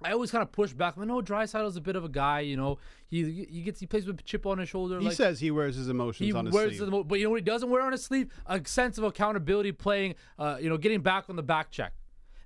I 0.04 0.12
always 0.12 0.30
kind 0.30 0.42
of 0.42 0.52
push 0.52 0.72
back. 0.72 0.94
I 0.98 1.04
know 1.04 1.22
Draisaitl's 1.22 1.76
a 1.76 1.80
bit 1.80 1.96
of 1.96 2.04
a 2.04 2.08
guy, 2.08 2.40
you 2.40 2.56
know. 2.56 2.78
He 3.06 3.46
he 3.50 3.62
gets 3.62 3.80
he 3.80 3.86
plays 3.86 4.06
with 4.06 4.20
a 4.20 4.22
chip 4.22 4.44
on 4.44 4.58
his 4.58 4.68
shoulder. 4.68 4.98
He 4.98 5.06
like, 5.06 5.14
says 5.14 5.40
he 5.40 5.50
wears 5.50 5.76
his 5.76 5.88
emotions 5.88 6.26
he 6.26 6.32
on 6.32 6.46
his 6.46 6.54
wears 6.54 6.76
sleeve. 6.76 6.92
His, 6.92 7.04
but 7.06 7.18
you 7.18 7.24
know 7.24 7.30
what 7.30 7.40
he 7.40 7.44
doesn't 7.44 7.70
wear 7.70 7.82
on 7.82 7.92
his 7.92 8.04
sleeve? 8.04 8.30
A 8.46 8.60
sense 8.66 8.98
of 8.98 9.04
accountability, 9.04 9.72
playing, 9.72 10.16
uh, 10.38 10.58
you 10.60 10.68
know, 10.68 10.76
getting 10.76 11.00
back 11.00 11.30
on 11.30 11.36
the 11.36 11.42
back 11.42 11.70
check. 11.70 11.94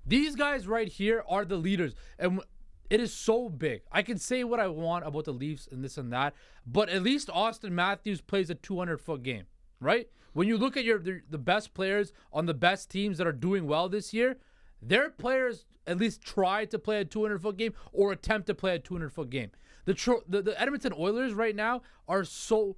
These 0.06 0.36
guys 0.36 0.66
right 0.68 0.88
here 0.88 1.24
are 1.28 1.44
the 1.44 1.56
leaders, 1.56 1.94
and 2.18 2.40
it 2.88 3.00
is 3.00 3.12
so 3.12 3.48
big. 3.48 3.82
I 3.90 4.02
can 4.02 4.18
say 4.18 4.44
what 4.44 4.60
I 4.60 4.68
want 4.68 5.06
about 5.06 5.24
the 5.24 5.32
Leafs 5.32 5.68
and 5.70 5.84
this 5.84 5.98
and 5.98 6.12
that, 6.12 6.34
but 6.66 6.88
at 6.88 7.02
least 7.02 7.28
Auston 7.28 7.72
Matthews 7.72 8.20
plays 8.20 8.50
a 8.50 8.54
200 8.54 9.00
foot 9.00 9.22
game, 9.22 9.44
right? 9.80 10.08
When 10.32 10.46
you 10.46 10.56
look 10.56 10.76
at 10.76 10.84
your 10.84 11.00
the 11.00 11.38
best 11.38 11.74
players 11.74 12.12
on 12.32 12.46
the 12.46 12.54
best 12.54 12.90
teams 12.90 13.18
that 13.18 13.26
are 13.26 13.32
doing 13.32 13.66
well 13.66 13.88
this 13.88 14.14
year, 14.14 14.36
their 14.80 15.10
players 15.10 15.64
at 15.86 15.98
least 15.98 16.22
try 16.22 16.64
to 16.66 16.78
play 16.78 17.00
a 17.00 17.04
200 17.04 17.40
foot 17.40 17.56
game 17.56 17.74
or 17.92 18.12
attempt 18.12 18.46
to 18.46 18.54
play 18.54 18.74
a 18.74 18.78
200 18.78 19.12
foot 19.12 19.30
game. 19.30 19.50
The, 19.86 19.94
tro- 19.94 20.22
the 20.28 20.42
the 20.42 20.60
Edmonton 20.60 20.92
Oilers 20.96 21.32
right 21.32 21.56
now 21.56 21.82
are 22.06 22.24
so 22.24 22.76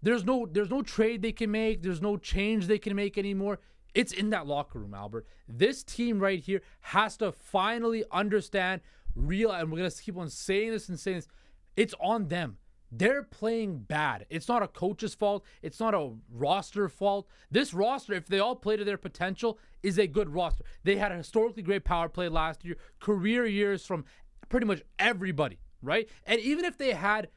there's 0.00 0.24
no 0.24 0.46
there's 0.46 0.70
no 0.70 0.82
trade 0.82 1.22
they 1.22 1.32
can 1.32 1.50
make. 1.50 1.82
There's 1.82 2.02
no 2.02 2.16
change 2.16 2.66
they 2.66 2.78
can 2.78 2.94
make 2.94 3.18
anymore. 3.18 3.58
It's 3.94 4.12
in 4.12 4.30
that 4.30 4.46
locker 4.46 4.78
room, 4.78 4.94
Albert. 4.94 5.26
This 5.48 5.82
team 5.82 6.20
right 6.20 6.38
here 6.38 6.62
has 6.80 7.16
to 7.18 7.32
finally 7.32 8.04
understand, 8.12 8.80
realize, 9.16 9.62
and 9.62 9.72
we're 9.72 9.78
gonna 9.78 9.90
keep 9.90 10.16
on 10.16 10.28
saying 10.28 10.72
this 10.72 10.88
and 10.88 11.00
saying 11.00 11.18
this. 11.18 11.28
It's 11.76 11.94
on 12.00 12.28
them. 12.28 12.58
They're 12.96 13.24
playing 13.24 13.78
bad. 13.78 14.24
It's 14.30 14.46
not 14.46 14.62
a 14.62 14.68
coach's 14.68 15.14
fault. 15.14 15.44
It's 15.62 15.80
not 15.80 15.94
a 15.94 16.12
roster 16.32 16.88
fault. 16.88 17.26
This 17.50 17.74
roster, 17.74 18.12
if 18.12 18.26
they 18.26 18.38
all 18.38 18.54
play 18.54 18.76
to 18.76 18.84
their 18.84 18.98
potential, 18.98 19.58
is 19.82 19.98
a 19.98 20.06
good 20.06 20.32
roster. 20.32 20.64
They 20.84 20.96
had 20.96 21.10
a 21.10 21.16
historically 21.16 21.62
great 21.62 21.84
power 21.84 22.08
play 22.08 22.28
last 22.28 22.64
year, 22.64 22.76
career 23.00 23.46
years 23.46 23.84
from 23.84 24.04
pretty 24.48 24.66
much 24.66 24.82
everybody, 24.98 25.58
right? 25.82 26.08
And 26.24 26.40
even 26.40 26.64
if 26.64 26.78
they 26.78 26.92
had 26.92 27.28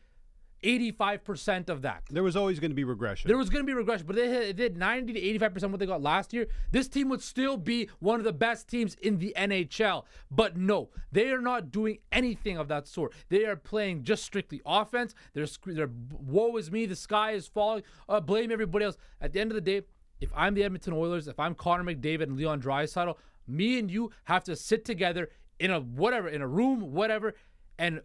85% 0.63 1.69
of 1.69 1.81
that. 1.83 2.03
There 2.09 2.23
was 2.23 2.35
always 2.35 2.59
going 2.59 2.71
to 2.71 2.75
be 2.75 2.83
regression. 2.83 3.27
There 3.27 3.37
was 3.37 3.49
going 3.49 3.63
to 3.63 3.67
be 3.67 3.73
regression, 3.73 4.07
but 4.07 4.15
they 4.15 4.53
did 4.53 4.77
90 4.77 5.13
to 5.13 5.39
85% 5.39 5.71
what 5.71 5.79
they 5.79 5.85
got 5.85 6.01
last 6.01 6.33
year. 6.33 6.47
This 6.71 6.87
team 6.87 7.09
would 7.09 7.21
still 7.21 7.57
be 7.57 7.89
one 7.99 8.19
of 8.19 8.23
the 8.23 8.33
best 8.33 8.67
teams 8.67 8.95
in 8.95 9.19
the 9.19 9.33
NHL. 9.37 10.05
But 10.31 10.57
no, 10.57 10.89
they 11.11 11.29
are 11.31 11.41
not 11.41 11.71
doing 11.71 11.99
anything 12.11 12.57
of 12.57 12.67
that 12.69 12.87
sort. 12.87 13.13
They 13.29 13.45
are 13.45 13.55
playing 13.55 14.03
just 14.03 14.23
strictly 14.23 14.61
offense. 14.65 15.13
They're, 15.33 15.47
they're 15.65 15.89
woe 16.11 16.57
is 16.57 16.71
me, 16.71 16.85
the 16.85 16.95
sky 16.95 17.31
is 17.31 17.47
falling, 17.47 17.83
uh, 18.09 18.19
blame 18.19 18.51
everybody 18.51 18.85
else. 18.85 18.97
At 19.21 19.33
the 19.33 19.39
end 19.39 19.51
of 19.51 19.55
the 19.55 19.61
day, 19.61 19.83
if 20.19 20.31
I'm 20.35 20.55
the 20.55 20.63
Edmonton 20.63 20.93
Oilers, 20.93 21.27
if 21.27 21.39
I'm 21.39 21.53
Connor 21.53 21.83
McDavid 21.83 22.23
and 22.23 22.37
Leon 22.37 22.61
Draisaitl, 22.61 23.15
me 23.47 23.79
and 23.79 23.89
you 23.89 24.11
have 24.25 24.43
to 24.45 24.55
sit 24.55 24.83
together 24.83 25.29
in 25.59 25.71
a 25.71 25.79
whatever, 25.79 26.27
in 26.27 26.41
a 26.41 26.47
room, 26.47 26.91
whatever, 26.93 27.35
and 27.77 28.01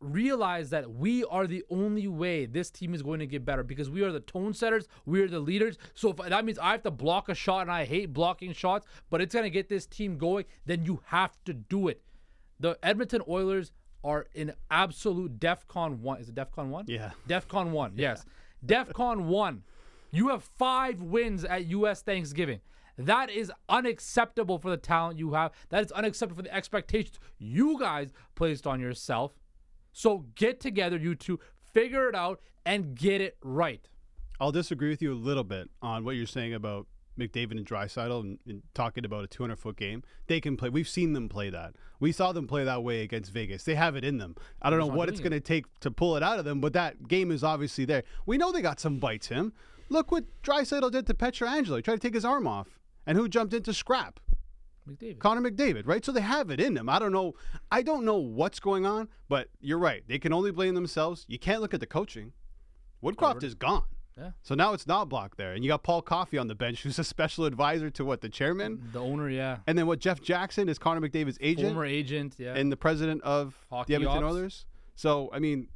realize 0.00 0.70
that 0.70 0.90
we 0.90 1.24
are 1.24 1.46
the 1.46 1.64
only 1.70 2.06
way 2.06 2.46
this 2.46 2.70
team 2.70 2.94
is 2.94 3.02
going 3.02 3.20
to 3.20 3.26
get 3.26 3.44
better 3.44 3.62
because 3.62 3.90
we 3.90 4.02
are 4.02 4.12
the 4.12 4.20
tone 4.20 4.54
setters, 4.54 4.86
we 5.06 5.20
are 5.22 5.28
the 5.28 5.40
leaders. 5.40 5.78
So 5.94 6.10
if 6.10 6.16
that 6.16 6.44
means 6.44 6.58
I 6.58 6.72
have 6.72 6.82
to 6.84 6.90
block 6.90 7.28
a 7.28 7.34
shot 7.34 7.62
and 7.62 7.70
I 7.70 7.84
hate 7.84 8.12
blocking 8.12 8.52
shots, 8.52 8.86
but 9.10 9.20
it's 9.20 9.34
going 9.34 9.44
to 9.44 9.50
get 9.50 9.68
this 9.68 9.86
team 9.86 10.18
going, 10.18 10.44
then 10.66 10.84
you 10.84 11.00
have 11.06 11.36
to 11.44 11.52
do 11.52 11.88
it. 11.88 12.02
The 12.60 12.78
Edmonton 12.82 13.22
Oilers 13.28 13.72
are 14.04 14.26
in 14.34 14.52
absolute 14.70 15.40
DEFCON 15.40 15.98
1. 15.98 16.20
Is 16.20 16.28
it 16.28 16.34
DEFCON 16.34 16.68
1? 16.68 16.84
Yeah. 16.88 17.10
DEFCON 17.28 17.70
1, 17.70 17.92
yes. 17.96 18.24
DEFCON 18.64 19.26
1. 19.26 19.62
You 20.10 20.28
have 20.28 20.44
five 20.58 21.02
wins 21.02 21.44
at 21.44 21.66
U.S. 21.66 22.02
Thanksgiving. 22.02 22.60
That 22.96 23.30
is 23.30 23.52
unacceptable 23.68 24.58
for 24.58 24.70
the 24.70 24.76
talent 24.76 25.18
you 25.18 25.34
have. 25.34 25.52
That 25.68 25.84
is 25.84 25.92
unacceptable 25.92 26.42
for 26.42 26.48
the 26.48 26.54
expectations 26.54 27.18
you 27.38 27.78
guys 27.78 28.12
placed 28.34 28.66
on 28.66 28.80
yourself. 28.80 29.32
So 29.92 30.26
get 30.34 30.60
together, 30.60 30.96
you 30.96 31.14
two, 31.14 31.40
figure 31.72 32.08
it 32.08 32.14
out, 32.14 32.40
and 32.64 32.94
get 32.94 33.20
it 33.20 33.36
right. 33.42 33.88
I'll 34.40 34.52
disagree 34.52 34.90
with 34.90 35.02
you 35.02 35.12
a 35.12 35.14
little 35.14 35.44
bit 35.44 35.68
on 35.82 36.04
what 36.04 36.14
you're 36.14 36.26
saying 36.26 36.54
about 36.54 36.86
McDavid 37.18 37.52
and 37.52 37.66
Draisaitl 37.66 38.20
and, 38.20 38.38
and 38.46 38.62
talking 38.74 39.04
about 39.04 39.24
a 39.24 39.26
200 39.26 39.58
foot 39.58 39.76
game. 39.76 40.02
They 40.28 40.40
can 40.40 40.56
play. 40.56 40.68
We've 40.68 40.88
seen 40.88 41.12
them 41.12 41.28
play 41.28 41.50
that. 41.50 41.74
We 42.00 42.12
saw 42.12 42.32
them 42.32 42.46
play 42.46 42.64
that 42.64 42.84
way 42.84 43.02
against 43.02 43.32
Vegas. 43.32 43.64
They 43.64 43.74
have 43.74 43.96
it 43.96 44.04
in 44.04 44.18
them. 44.18 44.36
I 44.62 44.70
don't 44.70 44.78
know 44.78 44.86
what 44.86 45.08
it's 45.08 45.18
going 45.18 45.32
to 45.32 45.40
take 45.40 45.66
to 45.80 45.90
pull 45.90 46.16
it 46.16 46.22
out 46.22 46.38
of 46.38 46.44
them, 46.44 46.60
but 46.60 46.72
that 46.74 47.08
game 47.08 47.32
is 47.32 47.42
obviously 47.42 47.84
there. 47.84 48.04
We 48.24 48.38
know 48.38 48.52
they 48.52 48.62
got 48.62 48.78
some 48.78 48.98
bites. 48.98 49.26
Him. 49.26 49.52
Look 49.88 50.12
what 50.12 50.24
Draisaitl 50.42 50.92
did 50.92 51.06
to 51.08 51.14
Pietrangelo. 51.14 51.76
He 51.76 51.82
tried 51.82 51.96
to 51.96 52.00
take 52.00 52.14
his 52.14 52.24
arm 52.24 52.46
off, 52.46 52.78
and 53.06 53.18
who 53.18 53.28
jumped 53.28 53.54
into 53.54 53.74
scrap? 53.74 54.20
McDavid. 54.88 55.18
Connor 55.18 55.50
McDavid, 55.50 55.86
right? 55.86 56.04
So 56.04 56.12
they 56.12 56.20
have 56.20 56.50
it 56.50 56.60
in 56.60 56.74
them. 56.74 56.88
I 56.88 56.98
don't 56.98 57.12
know. 57.12 57.34
I 57.70 57.82
don't 57.82 58.04
know 58.04 58.16
what's 58.16 58.60
going 58.60 58.86
on, 58.86 59.08
but 59.28 59.48
you're 59.60 59.78
right. 59.78 60.02
They 60.06 60.18
can 60.18 60.32
only 60.32 60.50
blame 60.50 60.74
themselves. 60.74 61.24
You 61.28 61.38
can't 61.38 61.60
look 61.60 61.74
at 61.74 61.80
the 61.80 61.86
coaching. 61.86 62.32
Woodcroft 63.02 63.42
is 63.42 63.54
gone. 63.54 63.84
Yeah. 64.16 64.30
So 64.42 64.54
now 64.56 64.72
it's 64.72 64.86
not 64.86 65.08
blocked 65.08 65.38
there, 65.38 65.52
and 65.52 65.62
you 65.62 65.68
got 65.68 65.84
Paul 65.84 66.02
Coffey 66.02 66.38
on 66.38 66.48
the 66.48 66.54
bench, 66.54 66.82
who's 66.84 66.98
a 66.98 67.04
special 67.04 67.44
advisor 67.44 67.88
to 67.90 68.04
what 68.04 68.20
the 68.20 68.28
chairman, 68.28 68.82
The 68.92 69.00
owner, 69.00 69.28
yeah. 69.30 69.58
and 69.66 69.78
then 69.78 69.86
what 69.86 70.00
Jeff 70.00 70.20
Jackson 70.20 70.68
is 70.68 70.78
Connor 70.78 71.00
McDavid's 71.06 71.38
agent 71.40 71.68
Former 71.68 71.84
agent, 71.86 72.34
yeah. 72.36 72.54
and 72.56 72.72
the 72.72 72.76
president 72.76 73.22
of 73.22 73.54
Hockey 73.70 73.92
the 73.92 73.94
Edmonton 73.96 74.24
ops. 74.24 74.34
Oilers. 74.34 74.66
So 74.96 75.30
I 75.32 75.38
mean, 75.38 75.68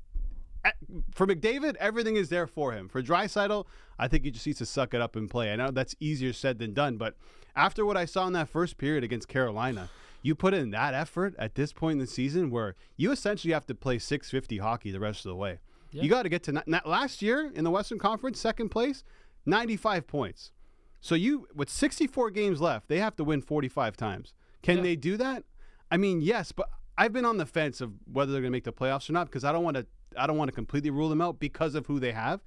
for 1.13 1.27
McDavid, 1.27 1.77
everything 1.77 2.17
is 2.17 2.29
there 2.29 2.47
for 2.47 2.73
him. 2.73 2.89
For 2.89 3.03
Draisaitl, 3.03 3.67
I 3.99 4.09
think 4.09 4.25
he 4.25 4.31
just 4.31 4.47
needs 4.47 4.59
to 4.59 4.67
suck 4.67 4.95
it 4.95 5.01
up 5.01 5.17
and 5.17 5.29
play. 5.31 5.53
I 5.53 5.57
know 5.57 5.71
that's 5.71 5.95
easier 6.01 6.33
said 6.33 6.59
than 6.59 6.73
done, 6.75 6.97
but 6.97 7.17
after 7.57 7.85
what 7.85 7.97
I 7.97 8.05
saw 8.05 8.27
in 8.27 8.33
that 8.35 8.49
first 8.49 8.79
period 8.79 9.05
against 9.05 9.29
Carolina, 9.29 9.91
you 10.23 10.35
put 10.35 10.55
in 10.55 10.71
that 10.71 10.95
effort 10.95 11.35
at 11.39 11.55
this 11.57 11.73
point 11.73 11.95
in 11.95 11.99
the 11.99 12.07
season 12.07 12.51
where 12.51 12.77
you 12.97 13.11
essentially 13.11 13.53
have 13.53 13.67
to 13.67 13.75
play 13.75 13.99
650 13.99 14.59
hockey 14.59 14.91
the 14.91 15.01
rest 15.01 15.25
of 15.25 15.31
the 15.31 15.37
way. 15.37 15.59
You 15.91 16.09
got 16.09 16.23
to 16.23 16.31
get 16.31 16.43
to 16.45 16.53
ni- 16.53 16.79
last 16.87 17.21
year 17.21 17.51
in 17.55 17.65
the 17.65 17.71
Western 17.71 17.99
Conference, 17.99 18.41
second 18.41 18.71
place, 18.71 19.05
95 19.45 20.07
points. 20.07 20.53
So 21.01 21.15
you 21.15 21.49
with 21.55 21.69
64 21.69 22.31
games 22.31 22.61
left, 22.61 22.89
they 22.89 22.99
have 23.01 23.17
to 23.17 23.25
win 23.25 23.43
45 23.43 23.97
times. 23.97 24.33
Can 24.63 24.77
Yeah. 24.79 24.83
they 24.85 24.97
do 24.97 25.17
that? 25.19 25.45
I 25.91 25.97
mean, 25.99 26.23
yes, 26.23 26.53
but 26.53 26.71
I've 26.97 27.13
been 27.13 27.25
on 27.27 27.37
the 27.37 27.45
fence 27.45 27.81
of 27.81 27.93
whether 28.11 28.33
they're 28.33 28.41
going 28.41 28.53
to 28.53 28.57
make 28.57 28.65
the 28.65 28.73
playoffs 28.73 29.11
or 29.11 29.13
not 29.13 29.27
because 29.27 29.45
I 29.45 29.53
don't 29.53 29.65
want 29.65 29.77
to 29.77 29.87
I 30.17 30.27
don't 30.27 30.37
want 30.37 30.49
to 30.49 30.55
completely 30.55 30.91
rule 30.91 31.09
them 31.09 31.21
out 31.21 31.39
because 31.39 31.75
of 31.75 31.87
who 31.87 32.01
they 32.01 32.13
have. 32.13 32.41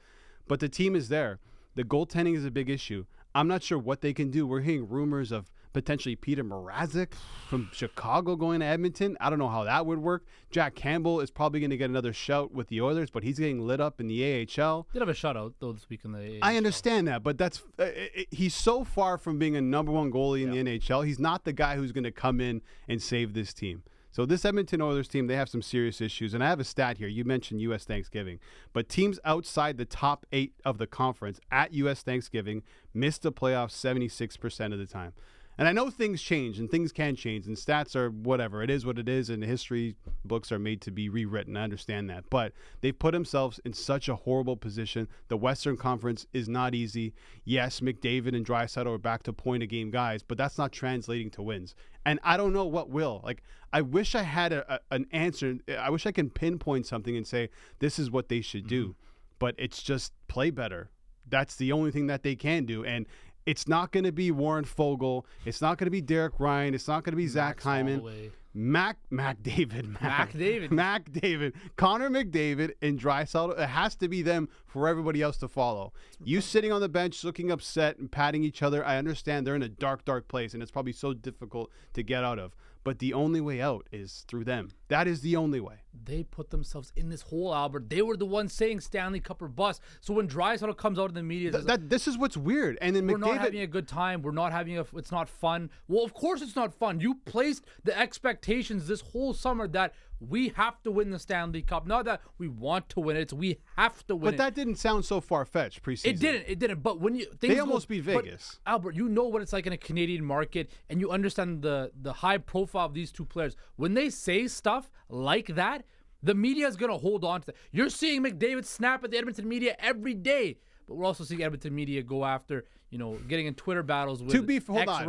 But 0.48 0.60
the 0.60 0.70
team 0.70 0.96
is 0.96 1.10
there. 1.10 1.40
The 1.76 1.84
goaltending 1.84 2.36
is 2.36 2.46
a 2.46 2.52
big 2.52 2.70
issue. 2.70 3.06
I'm 3.34 3.48
not 3.48 3.64
sure 3.64 3.78
what 3.78 4.02
they 4.02 4.14
can 4.14 4.32
do. 4.32 4.48
We're 4.48 4.62
hearing 4.62 4.88
rumors 4.88 5.32
of 5.32 5.52
potentially 5.74 6.16
Peter 6.16 6.42
Mrazek 6.42 7.10
from 7.50 7.70
Chicago 7.74 8.38
going 8.38 8.62
to 8.62 8.66
Edmonton. 8.66 9.18
I 9.20 9.30
don't 9.30 9.40
know 9.40 9.50
how 9.50 9.66
that 9.66 9.86
would 9.86 10.00
work. 10.00 10.26
Jack 10.50 10.74
Campbell 10.74 11.20
is 11.20 11.30
probably 11.30 11.60
going 11.60 11.70
to 11.70 11.76
get 11.76 11.90
another 11.90 12.14
shout 12.14 12.54
with 12.54 12.70
the 12.70 12.80
Oilers, 12.80 13.10
but 13.10 13.24
he's 13.24 13.38
getting 13.38 13.60
lit 13.60 13.82
up 13.82 14.00
in 14.00 14.08
the 14.08 14.24
AHL. 14.24 14.88
Did 14.94 15.02
have 15.02 15.10
a 15.10 15.14
shutout 15.14 15.56
though 15.60 15.74
this 15.74 15.90
week 15.90 16.06
in 16.06 16.14
the. 16.14 16.20
AHL. 16.20 16.40
I 16.44 16.56
understand 16.56 17.10
that, 17.10 17.24
but 17.24 17.38
that's 17.38 17.62
uh, 17.78 17.88
it, 17.94 18.28
he's 18.32 18.56
so 18.56 18.86
far 18.86 19.18
from 19.18 19.38
being 19.38 19.58
a 19.58 19.62
number 19.62 19.92
one 19.92 20.14
goalie 20.14 20.44
in 20.44 20.52
the 20.52 20.80
NHL. 20.80 21.06
He's 21.06 21.20
not 21.20 21.44
the 21.44 21.54
guy 21.54 21.76
who's 21.76 21.92
going 21.92 22.06
to 22.06 22.12
come 22.12 22.40
in 22.40 22.62
and 22.88 23.04
save 23.04 23.34
this 23.34 23.54
team. 23.54 23.84
So 24.16 24.26
this 24.26 24.46
Edmonton 24.46 24.82
Oilers 24.82 25.10
team, 25.10 25.28
they 25.28 25.36
have 25.36 25.50
some 25.50 25.62
serious 25.62 26.00
issues, 26.00 26.34
and 26.34 26.42
I 26.42 26.48
have 26.48 26.62
a 26.62 26.64
stat 26.64 27.00
here. 27.00 27.10
You 27.10 27.26
mentioned 27.26 27.60
U.S. 27.60 27.84
Thanksgiving, 27.84 28.40
but 28.72 28.88
teams 28.88 29.20
outside 29.26 29.76
the 29.78 29.84
top 29.84 30.26
eight 30.32 30.54
of 30.64 30.78
the 30.78 30.88
conference 30.88 31.42
at 31.52 31.74
U.S. 31.74 32.02
Thanksgiving 32.02 32.64
missed 32.94 33.24
the 33.24 33.34
playoffs 33.34 33.72
seventy 33.72 34.08
six 34.08 34.38
percent 34.38 34.72
of 34.72 34.80
the 34.80 34.86
time. 34.86 35.12
And 35.58 35.68
I 35.68 35.72
know 35.72 35.90
things 35.90 36.22
change 36.22 36.60
and 36.60 36.70
things 36.70 36.92
can 36.92 37.16
change 37.16 37.48
and 37.48 37.56
stats 37.56 37.96
are 37.96 38.10
whatever. 38.10 38.62
It 38.62 38.70
is 38.70 38.86
what 38.86 39.00
it 39.00 39.08
is 39.08 39.30
and 39.30 39.44
history 39.44 39.96
books 40.26 40.52
are 40.52 40.60
made 40.60 40.82
to 40.82 40.92
be 40.92 41.08
rewritten. 41.08 41.56
I 41.56 41.64
understand 41.64 42.10
that. 42.10 42.26
But 42.30 42.54
they've 42.82 42.98
put 42.98 43.14
themselves 43.14 43.60
in 43.64 43.74
such 43.74 44.10
a 44.10 44.16
horrible 44.16 44.58
position. 44.58 45.08
The 45.30 45.38
Western 45.38 45.78
Conference 45.78 46.28
is 46.34 46.50
not 46.50 46.76
easy. 46.76 47.14
Yes, 47.46 47.80
McDavid 47.80 48.36
and 48.36 48.46
Draisaitl 48.46 48.94
are 48.94 48.98
back 48.98 49.24
to 49.24 49.34
point 49.34 49.64
a 49.64 49.68
game 49.68 49.92
guys, 49.92 50.24
but 50.24 50.38
that's 50.38 50.58
not 50.58 50.72
translating 50.72 51.30
to 51.32 51.42
wins. 51.42 51.74
And 52.06 52.20
I 52.24 52.38
don't 52.38 52.54
know 52.54 52.66
what 52.66 52.90
will. 52.90 53.22
Like 53.24 53.42
I 53.72 53.82
wish 53.82 54.16
I 54.16 54.24
had 54.24 54.54
a, 54.54 54.76
a, 54.76 54.80
an 54.92 55.08
answer. 55.12 55.58
I 55.80 55.90
wish 55.90 56.06
I 56.06 56.12
can 56.12 56.30
pinpoint 56.30 56.86
something 56.86 57.16
and 57.16 57.26
say 57.26 57.50
this 57.80 57.98
is 57.98 58.12
what 58.12 58.30
they 58.30 58.42
should 58.42 58.68
do. 58.68 58.84
Mm-hmm. 58.84 59.00
But 59.40 59.56
it's 59.58 59.84
just 59.84 60.14
play 60.28 60.50
better. 60.50 60.90
That's 61.28 61.56
the 61.56 61.72
only 61.72 61.92
thing 61.92 62.08
that 62.08 62.24
they 62.24 62.36
can 62.36 62.66
do. 62.66 62.86
And 62.86 63.08
it's 63.46 63.68
not 63.68 63.92
going 63.92 64.04
to 64.04 64.12
be 64.12 64.32
Warren 64.32 64.66
Foegele. 64.66 65.24
It's 65.46 65.62
not 65.62 65.78
going 65.78 65.88
to 65.88 65.92
be 65.92 66.02
Derek 66.02 66.40
Ryan. 66.40 66.74
It's 66.74 66.88
not 66.88 67.04
going 67.04 67.14
to 67.14 67.18
be 67.18 67.28
Zach 67.28 67.62
Hyman. 67.62 68.00
Holloway. 68.00 68.32
Mac 68.58 68.98
Mac 69.10 69.44
David. 69.44 70.02
Mac 70.02 70.32
David. 70.32 70.72
Mac 70.72 71.12
David. 71.12 71.54
Connor 71.76 72.10
McDavid 72.10 72.72
and 72.82 72.98
Draisaitl. 72.98 73.60
It 73.60 73.68
has 73.68 73.96
to 73.98 74.08
be 74.08 74.22
them 74.22 74.48
for 74.66 74.88
everybody 74.88 75.22
else 75.22 75.36
to 75.38 75.50
follow. 75.50 75.92
You 76.24 76.40
sitting 76.40 76.72
on 76.72 76.80
the 76.80 76.88
bench 76.88 77.24
looking 77.26 77.52
upset 77.52 77.98
and 77.98 78.10
patting 78.10 78.46
each 78.46 78.64
other. 78.64 78.84
I 78.86 78.98
understand 78.98 79.46
they're 79.46 79.58
in 79.58 79.64
a 79.64 79.70
dark, 79.70 80.06
dark 80.06 80.30
place 80.30 80.54
and 80.54 80.64
it's 80.64 80.72
probably 80.72 80.94
so 80.94 81.14
difficult 81.14 81.70
to 81.94 82.02
get 82.02 82.24
out 82.24 82.40
of. 82.40 82.56
But 82.86 83.00
the 83.00 83.14
only 83.14 83.42
way 83.42 83.62
out 83.62 83.88
is 83.92 84.24
through 84.30 84.46
them. 84.46 84.70
That 84.88 85.08
is 85.08 85.22
the 85.22 85.36
only 85.36 85.60
way. 85.60 85.78
They 86.04 86.24
put 86.24 86.50
themselves 86.52 86.92
in 86.96 87.10
this 87.10 87.22
hole, 87.22 87.56
Albert. 87.56 87.90
They 87.90 88.02
were 88.02 88.18
the 88.18 88.26
ones 88.26 88.54
saying 88.54 88.82
Stanley 88.82 89.20
Cup 89.20 89.42
or 89.42 89.48
bust. 89.48 89.82
So 90.02 90.14
when 90.14 90.28
Draisaitl 90.28 90.78
comes 90.78 91.00
out 91.00 91.10
in 91.10 91.16
the 91.16 91.24
media, 91.24 91.52
Th- 91.52 91.64
that 91.64 91.90
this 91.90 92.08
is 92.08 92.18
what's 92.18 92.38
weird. 92.38 92.78
And 92.82 92.96
then 92.96 93.08
we're 93.08 93.18
not 93.18 93.38
having 93.40 93.62
a 93.62 93.68
good 93.68 93.88
time. 93.88 94.22
We're 94.22 94.32
not 94.32 94.52
having 94.52 94.78
a. 94.78 94.86
It's 94.96 95.12
not 95.12 95.30
fun. 95.30 95.72
Well, 95.88 96.04
of 96.04 96.14
course 96.14 96.42
it's 96.42 96.56
not 96.56 96.74
fun. 96.74 97.00
You 97.00 97.16
placed 97.26 97.64
the 97.84 97.98
expectations 97.98 98.88
this 98.88 99.02
whole 99.02 99.34
summer 99.34 99.68
that 99.70 99.94
we 100.20 100.50
have 100.50 100.82
to 100.84 100.92
win 100.92 101.10
the 101.10 101.20
Stanley 101.20 101.62
Cup. 101.62 101.88
Not 101.88 102.06
that 102.06 102.22
we 102.38 102.48
want 102.48 102.90
to 102.90 103.00
win 103.00 103.18
it. 103.18 103.22
It's 103.22 103.34
we 103.34 103.58
have 103.78 104.06
to 104.08 104.16
win 104.16 104.26
but 104.26 104.34
it. 104.36 104.38
that 104.38 104.54
didn't 104.54 104.76
sound 104.76 105.06
so 105.06 105.20
far 105.22 105.46
fetched 105.46 105.82
preseason. 105.82 106.06
It 106.08 106.20
didn't. 106.20 106.46
It 106.48 106.60
didn't. 106.60 106.84
But 106.84 107.00
when 107.00 107.16
you 107.16 107.28
They 107.40 107.56
go- 107.56 107.62
almost 107.62 107.88
beat 107.88 108.04
Vegas. 108.04 108.60
Albert, 108.68 108.96
you 108.96 109.10
know 109.10 109.26
what 109.26 109.42
it's 109.42 109.54
like 109.54 109.66
in 109.66 109.74
a 109.74 109.78
Canadian 109.78 110.24
market, 110.26 110.70
and 110.90 111.00
you 111.00 111.10
understand 111.10 111.62
the 111.64 111.92
the 112.00 112.14
high 112.14 112.38
profile 112.38 112.86
of 112.86 112.94
these 112.94 113.12
two 113.12 113.26
players. 113.26 113.56
When 113.76 113.94
they 113.94 114.10
say 114.10 114.48
stuff 114.48 114.75
like 115.10 115.48
that, 115.56 115.86
the 116.24 116.34
media 116.34 116.68
is 116.68 116.76
gonna 116.76 116.98
hold 116.98 117.24
on 117.24 117.42
to 117.42 117.48
that. 117.48 117.56
You're 117.72 117.90
seeing 117.90 118.24
McDavid 118.24 118.66
snap 118.66 119.04
at 119.04 119.12
the 119.12 119.18
Edmonton 119.18 119.48
media 119.48 119.76
every 119.80 120.14
day, 120.14 120.58
but 120.88 120.96
we're 120.96 121.06
also 121.06 121.24
seeing 121.24 121.44
Edmonton 121.44 121.74
media 121.74 122.02
go 122.02 122.26
after 122.26 122.66
you 122.90 122.98
know 122.98 123.18
getting 123.28 123.46
in 123.46 123.54
Twitter 123.54 123.84
battles 123.84 124.22
with 124.24 124.32
to 124.32 124.42
be 124.42 124.60
hold 124.60 124.80
ex 124.80 124.90
on. 124.90 125.08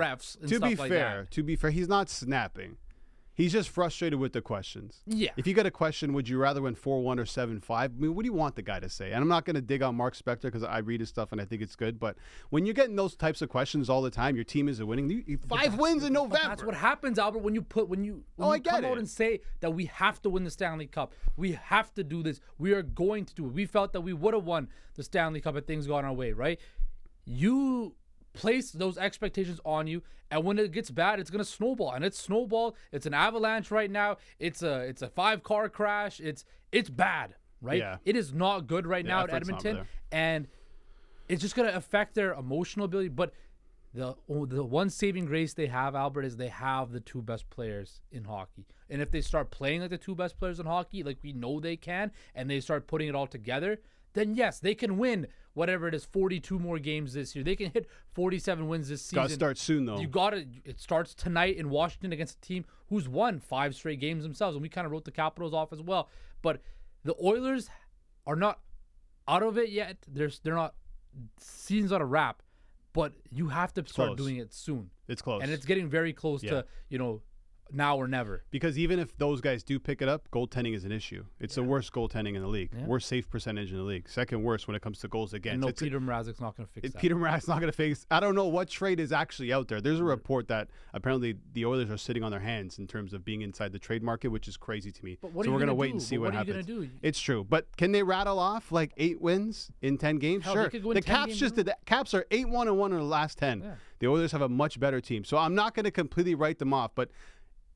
to 0.48 0.56
stuff 0.56 0.68
be 0.68 0.76
like 0.76 0.90
fair, 0.90 1.22
that. 1.22 1.30
to 1.32 1.42
be 1.42 1.56
fair, 1.56 1.70
he's 1.70 1.88
not 1.88 2.08
snapping. 2.08 2.76
He's 3.36 3.52
just 3.52 3.68
frustrated 3.68 4.18
with 4.18 4.32
the 4.32 4.40
questions. 4.40 5.02
Yeah. 5.06 5.30
If 5.36 5.46
you 5.46 5.52
get 5.52 5.66
a 5.66 5.70
question, 5.70 6.14
would 6.14 6.26
you 6.26 6.38
rather 6.38 6.62
win 6.62 6.74
four 6.74 7.02
one 7.02 7.18
or 7.18 7.26
seven 7.26 7.60
five? 7.60 7.92
I 7.94 8.00
mean, 8.00 8.14
what 8.14 8.22
do 8.22 8.26
you 8.28 8.32
want 8.32 8.56
the 8.56 8.62
guy 8.62 8.80
to 8.80 8.88
say? 8.88 9.12
And 9.12 9.20
I'm 9.22 9.28
not 9.28 9.44
going 9.44 9.56
to 9.56 9.60
dig 9.60 9.82
on 9.82 9.94
Mark 9.94 10.16
Spector 10.16 10.42
because 10.44 10.64
I 10.64 10.78
read 10.78 11.00
his 11.00 11.10
stuff 11.10 11.32
and 11.32 11.40
I 11.40 11.44
think 11.44 11.60
it's 11.60 11.76
good. 11.76 12.00
But 12.00 12.16
when 12.48 12.64
you're 12.64 12.72
getting 12.74 12.96
those 12.96 13.14
types 13.14 13.42
of 13.42 13.50
questions 13.50 13.90
all 13.90 14.00
the 14.00 14.10
time, 14.10 14.36
your 14.36 14.44
team 14.44 14.70
isn't 14.70 14.86
winning. 14.86 15.10
You, 15.26 15.38
five 15.48 15.78
wins 15.78 16.02
in 16.02 16.14
November. 16.14 16.48
That's 16.48 16.64
what 16.64 16.74
happens, 16.76 17.18
Albert, 17.18 17.40
when 17.40 17.54
you 17.54 17.60
put 17.60 17.90
when 17.90 18.02
you 18.04 18.24
when 18.36 18.48
Oh, 18.48 18.54
you 18.54 18.60
come 18.62 18.82
it. 18.84 18.88
out 18.90 18.96
and 18.96 19.06
say 19.06 19.40
that 19.60 19.72
we 19.72 19.84
have 19.84 20.22
to 20.22 20.30
win 20.30 20.44
the 20.44 20.50
Stanley 20.50 20.86
Cup. 20.86 21.12
We 21.36 21.52
have 21.52 21.92
to 21.94 22.02
do 22.04 22.22
this. 22.22 22.40
We 22.56 22.72
are 22.72 22.82
going 22.82 23.26
to 23.26 23.34
do 23.34 23.44
it. 23.44 23.52
We 23.52 23.66
felt 23.66 23.92
that 23.92 24.00
we 24.00 24.14
would 24.14 24.32
have 24.32 24.44
won 24.44 24.68
the 24.94 25.02
Stanley 25.02 25.42
Cup 25.42 25.56
if 25.56 25.66
things 25.66 25.86
got 25.86 26.06
our 26.06 26.12
way, 26.14 26.32
right? 26.32 26.58
You 27.26 27.94
place 28.36 28.70
those 28.70 28.98
expectations 28.98 29.60
on 29.64 29.86
you, 29.86 30.02
and 30.30 30.44
when 30.44 30.58
it 30.58 30.72
gets 30.72 30.90
bad, 30.90 31.20
it's 31.20 31.30
gonna 31.30 31.44
snowball. 31.44 31.92
And 31.92 32.04
it's 32.04 32.18
snowball. 32.18 32.76
It's 32.92 33.06
an 33.06 33.14
avalanche 33.14 33.70
right 33.70 33.90
now. 33.90 34.18
It's 34.38 34.62
a 34.62 34.80
it's 34.80 35.02
a 35.02 35.08
five 35.08 35.42
car 35.42 35.68
crash. 35.68 36.20
It's 36.20 36.44
it's 36.72 36.90
bad, 36.90 37.34
right? 37.60 37.78
Yeah. 37.78 37.96
It 38.04 38.16
is 38.16 38.32
not 38.32 38.66
good 38.66 38.86
right 38.86 39.04
now 39.04 39.24
at 39.24 39.32
Edmonton. 39.32 39.76
And 40.12 40.48
it's 41.28 41.42
just 41.42 41.56
going 41.56 41.68
to 41.68 41.76
affect 41.76 42.14
their 42.14 42.32
emotional 42.34 42.84
ability. 42.84 43.08
But 43.08 43.32
the 43.94 44.14
the 44.28 44.64
one 44.64 44.90
saving 44.90 45.26
grace 45.26 45.54
they 45.54 45.66
have, 45.66 45.94
Albert, 45.94 46.24
is 46.24 46.36
they 46.36 46.48
have 46.48 46.92
the 46.92 47.00
two 47.00 47.22
best 47.22 47.48
players 47.50 48.00
in 48.12 48.24
hockey. 48.24 48.66
And 48.90 49.00
if 49.02 49.10
they 49.10 49.20
start 49.20 49.50
playing 49.50 49.80
like 49.80 49.90
the 49.90 49.98
two 49.98 50.14
best 50.14 50.38
players 50.38 50.60
in 50.60 50.66
hockey, 50.66 51.02
like 51.02 51.18
we 51.22 51.32
know 51.32 51.60
they 51.60 51.76
can, 51.76 52.12
and 52.34 52.48
they 52.48 52.60
start 52.60 52.86
putting 52.86 53.08
it 53.08 53.14
all 53.14 53.26
together, 53.26 53.80
then 54.16 54.34
yes, 54.34 54.58
they 54.58 54.74
can 54.74 54.98
win 54.98 55.28
whatever 55.54 55.88
it 55.88 55.94
is, 55.94 56.04
42 56.04 56.58
more 56.58 56.78
games 56.78 57.14
this 57.14 57.34
year. 57.34 57.42
They 57.44 57.56
can 57.56 57.70
hit 57.70 57.88
47 58.12 58.68
wins 58.68 58.88
this 58.88 59.00
season. 59.02 59.16
Got 59.16 59.28
to 59.28 59.34
start 59.34 59.56
soon 59.58 59.86
though. 59.86 59.98
You 60.00 60.08
got 60.08 60.30
to. 60.30 60.44
It 60.64 60.80
starts 60.80 61.14
tonight 61.14 61.56
in 61.56 61.70
Washington 61.70 62.12
against 62.12 62.38
a 62.38 62.40
team 62.40 62.64
who's 62.88 63.08
won 63.08 63.38
five 63.40 63.74
straight 63.74 64.00
games 64.00 64.22
themselves, 64.24 64.56
and 64.56 64.62
we 64.62 64.68
kind 64.68 64.84
of 64.86 64.92
wrote 64.92 65.04
the 65.04 65.10
Capitals 65.12 65.54
off 65.54 65.72
as 65.72 65.80
well. 65.80 66.08
But 66.42 66.60
the 67.04 67.14
Oilers 67.22 67.70
are 68.26 68.36
not 68.36 68.58
out 69.28 69.42
of 69.42 69.56
it 69.56 69.70
yet. 69.70 69.96
They're 70.08 70.30
they're 70.42 70.54
not. 70.54 70.74
Season's 71.40 71.90
not 71.92 72.02
a 72.02 72.04
wrap, 72.04 72.42
but 72.92 73.12
you 73.30 73.48
have 73.48 73.72
to 73.74 73.80
start 73.86 74.08
Close. 74.08 74.16
doing 74.18 74.36
it 74.36 74.52
soon, 74.52 74.90
it's 75.08 75.22
close. 75.22 75.42
and 75.42 75.50
it's 75.50 75.64
getting 75.64 75.88
very 75.88 76.12
close 76.12 76.42
Yeah. 76.42 76.50
to 76.50 76.64
you 76.90 76.98
know 76.98 77.22
now 77.72 77.96
or 77.96 78.06
never. 78.08 78.44
because 78.50 78.78
even 78.78 78.98
if 78.98 79.16
those 79.18 79.40
guys 79.40 79.62
do 79.62 79.78
pick 79.78 80.00
it 80.02 80.08
up, 80.08 80.28
goaltending 80.30 80.74
is 80.74 80.84
an 80.84 80.92
issue. 80.92 81.24
It's 81.40 81.56
the 81.56 81.62
worst 81.62 81.92
goaltending 81.92 82.34
in 82.36 82.42
the 82.42 82.48
league. 82.48 82.70
Yeah. 82.76 82.86
Worst 82.86 83.08
save 83.08 83.28
percentage 83.28 83.70
in 83.72 83.78
the 83.78 83.82
league. 83.84 84.08
Second 84.08 84.42
worst 84.42 84.66
when 84.68 84.76
it 84.76 84.82
comes 84.82 84.98
to 85.00 85.08
goals 85.08 85.34
against. 85.34 85.60
No, 85.60 85.68
It's 85.68 85.82
Peter 85.82 86.00
Mrazek's 86.00 86.40
not 86.40 86.56
going 86.56 86.66
to 86.66 86.72
fix 86.72 86.86
It- 86.86 86.92
that. 86.92 87.00
Peter 87.00 87.16
Mrazek's 87.16 87.48
not 87.48 87.60
going 87.60 87.70
to 87.72 87.76
fix. 87.76 88.06
I 88.10 88.20
don't 88.20 88.34
know 88.34 88.46
what 88.46 88.68
trade 88.68 89.00
is 89.00 89.12
actually 89.12 89.52
out 89.52 89.68
there. 89.68 89.80
There's 89.80 90.00
a 90.00 90.04
report 90.04 90.48
that 90.48 90.68
apparently 90.94 91.36
the 91.52 91.64
Oilers 91.66 91.90
are 91.90 91.96
sitting 91.98 92.22
on 92.22 92.30
their 92.30 92.40
hands 92.40 92.78
in 92.78 92.86
terms 92.86 93.12
of 93.12 93.24
being 93.24 93.42
inside 93.42 93.72
the 93.72 93.78
trade 93.78 94.02
market, 94.02 94.28
which 94.28 94.48
is 94.48 94.56
crazy 94.56 94.92
to 94.92 95.04
me. 95.04 95.18
But 95.20 95.32
what 95.32 95.44
so 95.46 95.50
we're 95.52 95.58
gonna 95.58 95.66
gonna 95.72 95.74
wait 95.74 95.88
do? 95.88 95.92
and 95.94 96.02
see 96.02 96.16
But 96.16 96.22
what, 96.24 96.34
happens. 96.34 96.88
It's 97.02 97.20
true, 97.20 97.44
but 97.48 97.76
can 97.76 97.92
they 97.92 98.02
rattle 98.02 98.38
off 98.38 98.70
like 98.72 98.92
eight 98.96 99.20
wins 99.20 99.70
in 99.82 99.98
ten 99.98 100.18
games? 100.18 100.44
Hell, 100.44 100.54
sure. 100.54 100.68
the 100.94 101.02
Caps 101.02 101.36
just 101.36 101.56
did. 101.56 101.66
The 101.66 101.76
Caps 101.86 102.14
are 102.14 102.24
eight 102.30 102.48
one 102.48 102.68
and 102.68 102.78
one 102.78 102.92
in 102.92 102.98
the 102.98 103.04
last 103.04 103.38
ten. 103.38 103.60
Yeah. 103.62 103.74
The 103.98 104.06
Oilers 104.08 104.32
have 104.32 104.42
a 104.42 104.48
much 104.48 104.78
better 104.78 105.00
team, 105.00 105.24
so 105.24 105.38
I'm 105.38 105.54
not 105.54 105.74
going 105.74 105.84
to 105.84 105.90
completely 105.90 106.34
write 106.34 106.58
them 106.58 106.72
off, 106.74 106.92
but. 106.94 107.10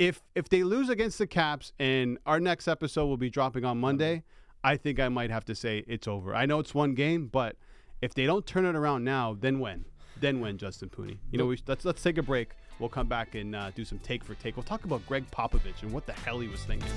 If 0.00 0.22
if 0.34 0.48
they 0.48 0.64
lose 0.64 0.88
against 0.88 1.18
the 1.18 1.26
Caps 1.26 1.74
and 1.78 2.16
our 2.24 2.40
next 2.40 2.68
episode 2.68 3.04
will 3.04 3.18
be 3.18 3.28
dropping 3.28 3.66
on 3.66 3.78
Monday, 3.78 4.24
I 4.64 4.78
think 4.78 4.98
I 4.98 5.10
might 5.10 5.30
have 5.30 5.44
to 5.44 5.54
say 5.54 5.84
it's 5.86 6.08
over. 6.08 6.34
I 6.34 6.46
know 6.46 6.58
it's 6.58 6.74
one 6.74 6.94
game, 6.94 7.26
but 7.26 7.56
if 8.00 8.14
they 8.14 8.24
don't 8.24 8.46
turn 8.46 8.64
it 8.64 8.74
around 8.74 9.04
now, 9.04 9.36
then 9.38 9.58
when? 9.58 9.84
Then 10.18 10.40
when, 10.40 10.56
Justin 10.56 10.88
Pooni? 10.88 11.18
You 11.30 11.38
know, 11.38 11.44
we, 11.44 11.58
let's 11.66 11.84
let's 11.84 12.02
take 12.02 12.16
a 12.16 12.22
break. 12.22 12.52
We'll 12.78 12.88
come 12.88 13.08
back 13.08 13.34
and 13.34 13.54
uh, 13.54 13.72
do 13.72 13.84
some 13.84 13.98
take 13.98 14.24
for 14.24 14.34
take. 14.36 14.56
We'll 14.56 14.62
talk 14.62 14.84
about 14.84 15.06
Gregg 15.06 15.30
Popovich 15.30 15.82
and 15.82 15.92
what 15.92 16.06
the 16.06 16.14
hell 16.14 16.40
he 16.40 16.48
was 16.48 16.64
thinking. 16.64 16.88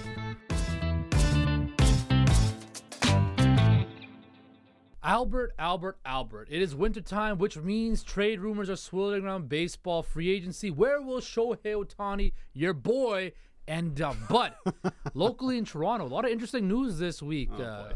Albert, 5.03 5.53
Albert, 5.59 5.99
Albert. 6.05 6.47
It 6.49 6.61
is 6.61 6.73
wintertime, 6.73 7.37
which 7.37 7.57
means 7.57 8.03
trade 8.03 8.39
rumors 8.39 8.69
are 8.69 8.77
swirling 8.77 9.25
around 9.25 9.49
baseball, 9.49 10.01
free 10.01 10.29
agency. 10.29 10.71
Where 10.71 11.01
will 11.01 11.19
Shohei 11.19 11.75
Ohtani, 11.75 12.31
your 12.53 12.73
boy, 12.73 13.33
end 13.67 14.01
up? 14.01 14.15
But 14.29 14.57
locally 15.13 15.57
in 15.57 15.65
Toronto, 15.65 16.05
a 16.05 16.07
lot 16.07 16.23
of 16.23 16.31
interesting 16.31 16.69
news 16.69 16.99
this 16.99 17.21
week. 17.21 17.49
uh, 17.59 17.93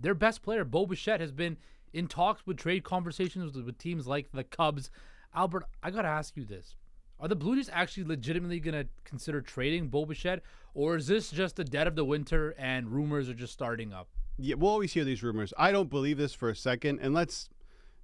their 0.00 0.14
best 0.14 0.42
player, 0.42 0.64
Bo 0.64 0.86
Bichette, 0.86 1.20
has 1.20 1.32
been 1.32 1.58
in 1.92 2.06
talks 2.06 2.46
with 2.46 2.56
trade 2.56 2.84
conversations 2.84 3.54
with, 3.54 3.64
with 3.64 3.78
teams 3.78 4.06
like 4.06 4.32
the 4.32 4.44
Cubs. 4.44 4.90
Albert, 5.34 5.64
I 5.82 5.90
got 5.90 6.02
to 6.02 6.08
ask 6.08 6.36
you 6.36 6.44
this. 6.44 6.74
Are 7.20 7.28
the 7.28 7.36
Blue 7.36 7.56
Jays 7.56 7.70
actually 7.72 8.04
legitimately 8.04 8.60
going 8.60 8.74
to 8.74 8.88
consider 9.04 9.40
trading 9.40 9.88
Bo 9.88 10.04
Bichette, 10.06 10.42
or 10.74 10.96
is 10.96 11.06
this 11.06 11.30
just 11.30 11.56
the 11.56 11.64
dead 11.64 11.86
of 11.86 11.96
the 11.96 12.04
winter 12.04 12.54
and 12.58 12.88
rumors 12.90 13.28
are 13.28 13.34
just 13.34 13.52
starting 13.52 13.92
up? 13.92 14.08
Yeah, 14.38 14.56
we'll 14.56 14.70
always 14.70 14.92
hear 14.92 15.04
these 15.04 15.22
rumors. 15.22 15.54
I 15.56 15.72
don't 15.72 15.88
believe 15.88 16.18
this 16.18 16.34
for 16.34 16.50
a 16.50 16.56
second. 16.56 16.98
And 17.00 17.14
let's 17.14 17.48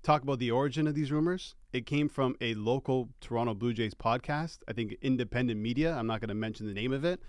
talk 0.02 0.22
about 0.22 0.38
the 0.38 0.50
origin 0.50 0.86
of 0.86 0.94
these 0.94 1.12
rumors. 1.12 1.54
It 1.72 1.84
came 1.86 2.08
from 2.08 2.36
a 2.40 2.54
local 2.54 3.10
Toronto 3.20 3.54
Blue 3.54 3.72
Jays 3.72 3.94
podcast, 3.94 4.58
I 4.66 4.72
think 4.72 4.96
independent 5.02 5.60
media. 5.60 5.94
I'm 5.94 6.06
not 6.06 6.20
going 6.20 6.28
to 6.28 6.34
mention 6.34 6.66
the 6.66 6.74
name 6.74 6.92
of 6.92 7.04
it. 7.04 7.20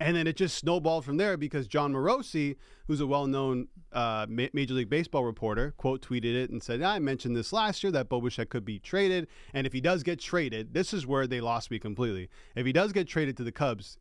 And 0.00 0.16
then 0.16 0.26
it 0.26 0.36
just 0.36 0.56
snowballed 0.58 1.04
from 1.04 1.16
there 1.18 1.36
because 1.36 1.68
Jon 1.68 1.92
Morosi, 1.92 2.56
who's 2.86 3.00
a 3.00 3.06
well-known 3.06 3.68
uh, 3.92 4.26
Ma- 4.28 4.48
Major 4.52 4.74
League 4.74 4.90
Baseball 4.90 5.24
reporter, 5.24 5.72
quote 5.76 6.02
tweeted 6.02 6.34
it 6.34 6.50
and 6.50 6.60
said, 6.60 6.82
"I 6.82 6.98
mentioned 6.98 7.36
this 7.36 7.52
last 7.52 7.84
year 7.84 7.92
that 7.92 8.08
Bo 8.08 8.20
Bichette 8.20 8.50
could 8.50 8.64
be 8.64 8.80
traded, 8.80 9.28
and 9.52 9.68
if 9.68 9.72
he 9.72 9.80
does 9.80 10.02
get 10.02 10.18
traded, 10.18 10.74
this 10.74 10.92
is 10.92 11.06
where 11.06 11.28
they 11.28 11.40
lost 11.40 11.70
me 11.70 11.78
completely. 11.78 12.28
If 12.56 12.66
he 12.66 12.72
does 12.72 12.92
get 12.92 13.06
traded 13.06 13.36
to 13.36 13.44
the 13.44 13.52
Cubs, 13.52 13.98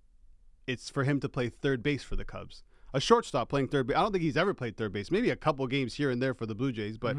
it's 0.66 0.90
for 0.90 1.04
him 1.04 1.20
to 1.20 1.30
play 1.30 1.50
third 1.50 1.84
base 1.84 2.02
for 2.02 2.16
the 2.16 2.26
Cubs. 2.26 2.64
A 2.94 3.00
shortstop 3.00 3.50
playing 3.50 3.70
third 3.70 3.88
base. 3.88 3.98
I 3.98 4.02
don't 4.02 4.12
think 4.12 4.24
he's 4.24 4.38
ever 4.38 4.54
played 4.54 4.78
third 4.78 4.94
base. 4.94 5.10
Maybe 5.10 5.30
a 5.32 5.36
couple 5.36 5.66
games 5.68 5.96
here 5.96 6.12
and 6.12 6.22
there 6.22 6.34
for 6.34 6.46
the 6.46 6.56
Blue 6.56 6.72
Jays, 6.72 6.98
but 6.98 7.18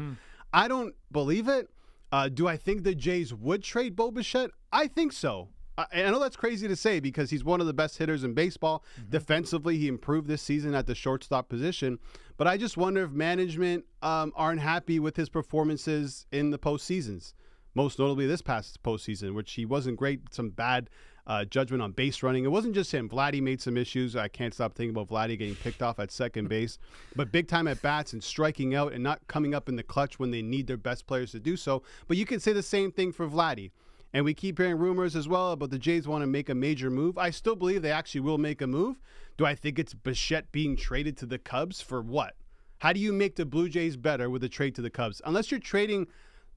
I 0.53 0.67
don't 0.67 0.95
believe 1.11 1.47
it. 1.49 1.69
Uh, 2.11 2.29
do 2.29 2.47
I 2.47 2.55
think 2.55 2.83
the 2.83 2.95
Jays 2.95 3.33
would 3.33 3.61
trade 3.61 3.95
Bo 3.95 4.09
Bichette? 4.11 4.51
I 4.71 4.87
think 4.87 5.11
so. 5.11 5.49
I, 5.77 5.85
I 5.93 6.09
know 6.11 6.19
that's 6.19 6.37
crazy 6.37 6.65
to 6.69 6.75
say 6.77 7.01
because 7.01 7.29
he's 7.29 7.43
one 7.43 7.59
of 7.59 7.67
the 7.67 7.73
best 7.73 7.97
hitters 7.97 8.23
in 8.23 8.33
baseball. 8.33 8.85
Defensively, 9.09 9.77
he 9.77 9.89
improved 9.89 10.27
this 10.29 10.41
season 10.41 10.73
at 10.75 10.87
the 10.87 10.95
shortstop 10.95 11.49
position. 11.49 11.99
But 12.37 12.47
I 12.47 12.55
just 12.55 12.77
wonder 12.77 13.03
if 13.03 13.11
management 13.11 13.83
um, 14.01 14.31
aren't 14.35 14.61
happy 14.61 14.99
with 14.99 15.17
his 15.17 15.27
performances 15.27 16.25
in 16.31 16.51
the 16.51 16.59
postseasons. 16.59 17.33
most 17.73 17.99
notably 17.99 18.25
this 18.25 18.41
past 18.41 18.81
postseason, 18.83 19.35
which 19.35 19.51
he 19.53 19.65
wasn't 19.65 19.97
great. 19.97 20.33
Some 20.33 20.49
bad 20.51 20.89
uh, 21.27 21.45
judgment 21.45 21.81
on 21.81 21.91
base 21.91 22.21
running. 22.21 22.45
It 22.45 22.51
wasn't 22.51 22.75
just 22.75 22.91
him. 22.91 23.09
Vladdy 23.09 23.41
made 23.41 23.61
some 23.61 23.77
issues. 23.77 24.15
I 24.15 24.27
can't 24.27 24.53
stop 24.53 24.75
thinking 24.75 24.95
about 24.95 25.09
Vladdy 25.09 25.37
getting 25.37 25.55
picked 25.55 25.81
off 25.81 25.99
at 25.99 26.11
second 26.11 26.49
base, 26.49 26.77
but 27.15 27.31
big 27.31 27.47
time 27.47 27.67
at 27.67 27.81
bats 27.81 28.13
and 28.13 28.23
striking 28.23 28.75
out 28.75 28.93
and 28.93 29.03
not 29.03 29.27
coming 29.27 29.55
up 29.55 29.67
in 29.67 29.75
the 29.75 29.83
clutch 29.83 30.19
when 30.19 30.31
they 30.31 30.41
need 30.41 30.67
their 30.67 30.77
best 30.77 31.07
players 31.07 31.31
to 31.31 31.39
do 31.39 31.57
so. 31.57 31.83
But 32.07 32.17
you 32.17 32.25
can 32.25 32.39
say 32.39 32.53
the 32.53 32.63
same 32.63 32.91
thing 32.91 33.11
for 33.11 33.27
Vladdy. 33.27 33.71
And 34.13 34.23
we 34.23 34.33
keep 34.33 34.59
hearing 34.59 34.77
rumors 34.77 35.13
as 35.13 35.27
well 35.27 35.51
about 35.51 35.71
the 35.71 35.79
Jays 35.79 36.07
want 36.07 36.21
to 36.21 36.27
make 36.27 36.47
a 36.47 36.55
major 36.55 36.89
move. 36.89 37.17
I 37.17 37.31
still 37.31 37.55
believe 37.55 37.81
they 37.81 37.91
actually 37.91 38.21
will 38.21 38.37
make 38.37 38.61
a 38.61 38.67
move. 38.67 39.01
Do 39.35 39.45
I 39.45 39.55
think 39.55 39.77
it's 39.77 39.93
Bichette 39.93 40.53
being 40.53 40.77
traded 40.77 41.17
to 41.17 41.25
the 41.25 41.37
Cubs 41.37 41.81
for 41.81 42.01
what? 42.01 42.33
How 42.77 42.93
do 42.93 43.01
you 43.01 43.11
make 43.11 43.35
the 43.35 43.45
Blue 43.45 43.67
Jays 43.67 43.97
better 43.97 44.29
with 44.29 44.41
a 44.45 44.47
trade 44.47 44.73
to 44.75 44.81
the 44.81 44.89
Cubs? 44.89 45.21
Unless 45.25 45.51
you're 45.51 45.59
trading 45.59 46.07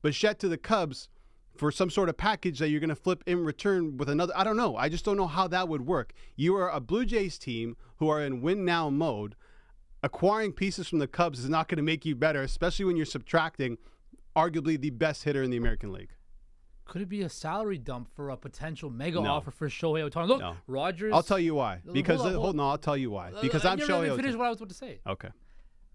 Bichette 0.03 0.39
to 0.39 0.49
the 0.49 0.57
Cubs 0.57 1.09
for 1.59 1.71
some 1.73 1.91
sort 1.91 2.09
of 2.09 2.17
package 2.17 2.59
that 2.61 2.69
you're 2.69 2.81
going 2.81 2.89
to 2.89 2.95
flip 2.97 3.23
in 3.27 3.45
return 3.45 3.97
with 3.97 4.09
another. 4.09 4.33
I 4.37 4.45
don't 4.45 4.57
know. 4.57 4.77
I 4.77 4.89
just 4.89 5.05
don't 5.05 5.17
know 5.17 5.27
how 5.27 5.49
that 5.49 5.69
would 5.69 5.87
work. 5.87 6.13
You 6.37 6.55
are 6.57 6.71
a 6.71 6.81
Blue 6.81 7.05
Jays 7.05 7.39
team 7.39 7.77
who 7.97 8.09
are 8.09 8.23
in 8.23 8.41
win 8.41 8.65
now 8.65 8.89
mode. 8.91 9.35
Acquiring 10.03 10.53
pieces 10.53 10.87
from 10.89 11.01
the 11.01 11.09
Cubs 11.09 11.41
is 11.41 11.49
not 11.49 11.67
going 11.69 11.77
to 11.79 11.83
make 11.83 12.07
you 12.07 12.15
better, 12.15 12.43
especially 12.43 12.85
when 12.85 12.97
you're 12.97 13.05
subtracting 13.07 13.79
arguably 14.37 14.81
the 14.81 14.91
best 14.91 15.25
hitter 15.25 15.43
in 15.43 15.51
the 15.51 15.57
American 15.57 15.93
League. 15.93 16.11
Could 16.85 17.03
it 17.03 17.09
be 17.09 17.23
a 17.23 17.29
salary 17.29 17.77
dump 17.79 18.09
for 18.15 18.31
a 18.31 18.37
potential 18.37 18.89
mega 18.89 19.21
No. 19.21 19.29
offer 19.33 19.51
for 19.51 19.69
Shohei 19.69 20.09
Ohtani? 20.09 20.29
Look, 20.29 20.41
No. 20.41 20.57
Rogers. 20.69 21.13
I'll 21.13 21.25
tell 21.25 21.39
you 21.41 21.55
why. 21.57 21.81
Hold 21.85 21.93
Because 21.95 22.21
on, 22.21 22.33
hold, 22.33 22.45
hold- 22.45 22.61
on, 22.61 22.71
I'll 22.71 22.79
tell 22.79 22.97
you 22.97 23.11
why. 23.11 23.33
Because 23.43 23.65
I 23.65 23.73
I'm 23.73 23.79
Shohei. 23.81 24.09
Ohtani. 24.17 24.37
what 24.37 24.47
I 24.47 24.49
was 24.51 24.59
about 24.59 24.69
to 24.69 24.75
say. 24.75 25.01
Okay. 25.07 25.29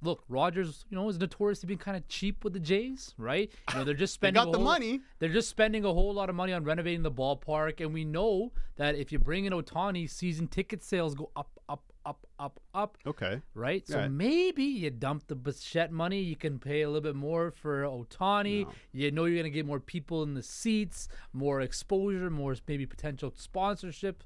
Look, 0.03 0.23
Rogers, 0.27 0.85
you 0.89 0.95
know, 0.95 1.07
is 1.09 1.17
notorious 1.17 1.33
notoriously 1.63 1.67
being 1.67 1.79
kind 1.79 1.97
of 1.97 2.07
cheap 2.07 2.43
with 2.43 2.53
the 2.53 2.59
Jays, 2.59 3.13
right? 3.17 3.51
You 3.71 3.79
know, 3.79 3.83
they're 3.83 3.93
just 3.93 4.13
spending 4.19 4.41
they 4.41 4.45
got 4.45 4.51
the 4.51 4.57
whole- 4.57 4.65
money. 4.65 5.01
They're 5.19 5.29
just 5.29 5.49
spending 5.49 5.85
a 5.85 5.93
whole 5.93 6.13
lot 6.13 6.29
of 6.29 6.35
money 6.35 6.53
on 6.53 6.63
renovating 6.63 7.03
the 7.03 7.11
ballpark, 7.11 7.79
and 7.79 7.93
we 7.93 8.03
know 8.05 8.51
that 8.75 8.95
if 8.95 9.11
you 9.11 9.19
bring 9.19 9.45
in 9.45 9.53
Ohtani, 9.53 10.09
season 10.09 10.47
ticket 10.47 10.83
sales 10.83 11.15
go 11.15 11.31
up, 11.35 11.59
up, 11.69 11.83
up, 12.05 12.27
up, 12.39 12.59
up. 12.73 12.97
Okay. 13.05 13.41
Right, 13.53 13.87
so 13.87 14.09
maybe 14.09 14.63
you 14.63 14.89
dump 14.89 15.27
the 15.27 15.35
Bichette 15.35 15.91
money. 15.91 16.19
You 16.19 16.35
can 16.35 16.59
pay 16.59 16.81
a 16.81 16.87
little 16.87 17.01
bit 17.01 17.15
more 17.15 17.51
for 17.51 17.83
Ohtani. 17.83 18.67
You 18.91 19.11
know 19.11 19.25
you're 19.25 19.37
gonna 19.37 19.49
get 19.49 19.65
more 19.65 19.79
people 19.79 20.23
in 20.23 20.33
the 20.33 20.43
seats, 20.43 21.07
more 21.31 21.61
exposure, 21.61 22.29
more 22.29 22.55
maybe 22.67 22.85
potential 22.85 23.33
sponsorship 23.35 24.23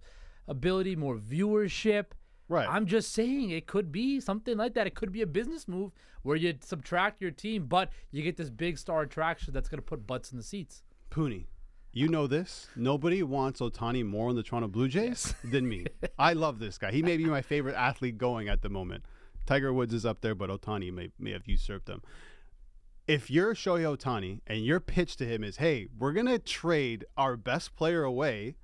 ability, 0.47 0.95
more 0.95 1.17
viewership. 1.17 2.05
Right. 2.49 2.67
I'm 2.69 2.85
just 2.85 3.13
saying 3.13 3.49
it 3.49 3.67
could 3.67 3.91
be 3.91 4.19
something 4.19 4.57
like 4.57 4.73
that. 4.75 4.87
It 4.87 4.95
could 4.95 5.11
be 5.11 5.21
a 5.21 5.27
business 5.27 5.67
move 5.67 5.91
where 6.23 6.37
you 6.37 6.53
subtract 6.61 7.21
your 7.21 7.31
team, 7.31 7.65
but 7.65 7.89
you 8.11 8.23
get 8.23 8.37
this 8.37 8.49
big 8.49 8.77
star 8.77 9.01
attraction 9.01 9.53
that's 9.53 9.67
gonna 9.67 9.81
put 9.81 10.07
butts 10.07 10.31
in 10.31 10.37
the 10.37 10.43
seats. 10.43 10.83
Pooni, 11.11 11.45
you 11.91 12.07
know 12.07 12.27
this. 12.27 12.67
Nobody 12.75 13.23
wants 13.23 13.59
Ohtani 13.59 14.05
more 14.05 14.29
on 14.29 14.35
the 14.35 14.43
Toronto 14.43 14.67
Blue 14.67 14.87
Jays 14.87 15.33
than 15.43 15.67
me. 15.67 15.85
I 16.19 16.33
love 16.33 16.59
this 16.59 16.77
guy. 16.77 16.91
He 16.91 17.01
may 17.01 17.17
be 17.17 17.25
my 17.25 17.41
favorite 17.41 17.75
athlete 17.75 18.17
going 18.17 18.49
at 18.49 18.61
the 18.61 18.69
moment. 18.69 19.03
Tiger 19.45 19.73
Woods 19.73 19.93
is 19.93 20.05
up 20.05 20.21
there, 20.21 20.35
but 20.35 20.49
Ohtani 20.49 20.93
may, 20.93 21.09
may 21.17 21.31
have 21.31 21.47
usurped 21.47 21.89
him. 21.89 22.01
If 23.07 23.31
you're 23.31 23.55
Shohei 23.55 23.97
Ohtani 23.97 24.41
and 24.45 24.65
your 24.65 24.81
pitch 24.81 25.15
to 25.17 25.25
him 25.25 25.43
is, 25.43 25.57
hey, 25.57 25.87
we're 25.97 26.11
going 26.11 26.25
to 26.25 26.37
trade 26.37 27.05
our 27.15 27.37
best 27.37 27.75
player 27.75 28.03
away 28.03 28.57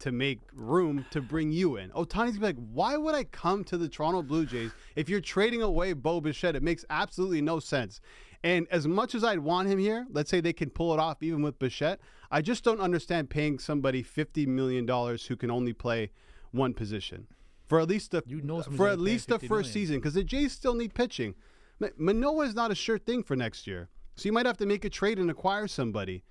to 0.00 0.12
make 0.12 0.38
room 0.52 1.04
to 1.10 1.20
bring 1.20 1.52
you 1.52 1.76
in. 1.76 1.90
Oh, 1.94 2.04
Ohtani's 2.04 2.38
gonna 2.38 2.40
be 2.40 2.46
like, 2.46 2.68
why 2.72 2.96
would 2.96 3.14
I 3.14 3.24
come 3.24 3.64
to 3.64 3.78
the 3.78 3.88
Toronto 3.88 4.22
Blue 4.22 4.44
Jays 4.46 4.72
if 4.96 5.08
you're 5.08 5.20
trading 5.20 5.62
away 5.62 5.92
Bo 5.92 6.20
Bichette? 6.20 6.56
It 6.56 6.62
makes 6.62 6.84
absolutely 6.90 7.40
no 7.42 7.60
sense. 7.60 8.00
And 8.42 8.66
as 8.70 8.88
much 8.88 9.14
as 9.14 9.22
I'd 9.22 9.38
want 9.40 9.68
him 9.68 9.78
here, 9.78 10.06
let's 10.10 10.30
say 10.30 10.40
they 10.40 10.52
can 10.54 10.70
pull 10.70 10.94
it 10.94 10.98
off 11.00 11.22
even 11.22 11.42
with 11.42 11.58
Bichette, 11.58 12.00
I 12.30 12.40
just 12.40 12.64
don't 12.64 12.80
understand 12.80 13.28
paying 13.30 13.58
somebody 13.58 14.02
fifty 14.02 14.46
million 14.46 14.86
dollars 14.86 15.26
who 15.26 15.36
can 15.36 15.50
only 15.50 15.72
play 15.74 16.10
one 16.50 16.72
position 16.74 17.26
for 17.68 17.78
at 17.80 17.88
least 17.88 18.10
the 18.10 18.22
You 18.26 18.40
know 18.40 18.62
for 18.62 18.88
at 18.88 18.98
least 18.98 19.28
the 19.28 19.38
first 19.38 19.50
million. 19.50 19.64
season 19.72 19.96
because 19.96 20.14
the 20.14 20.24
Jays 20.24 20.52
still 20.52 20.74
need 20.74 20.94
pitching. 20.94 21.34
Ma- 21.78 21.88
Manoah 21.96 22.46
is 22.46 22.54
not 22.54 22.70
a 22.70 22.74
sure 22.74 22.98
thing 22.98 23.22
for 23.22 23.36
next 23.36 23.66
year, 23.66 23.88
so 24.16 24.26
you 24.26 24.32
might 24.32 24.46
have 24.46 24.56
to 24.56 24.66
make 24.66 24.84
a 24.84 24.90
trade 24.90 25.18
and 25.18 25.30
acquire 25.30 25.68
somebody. 25.68 26.24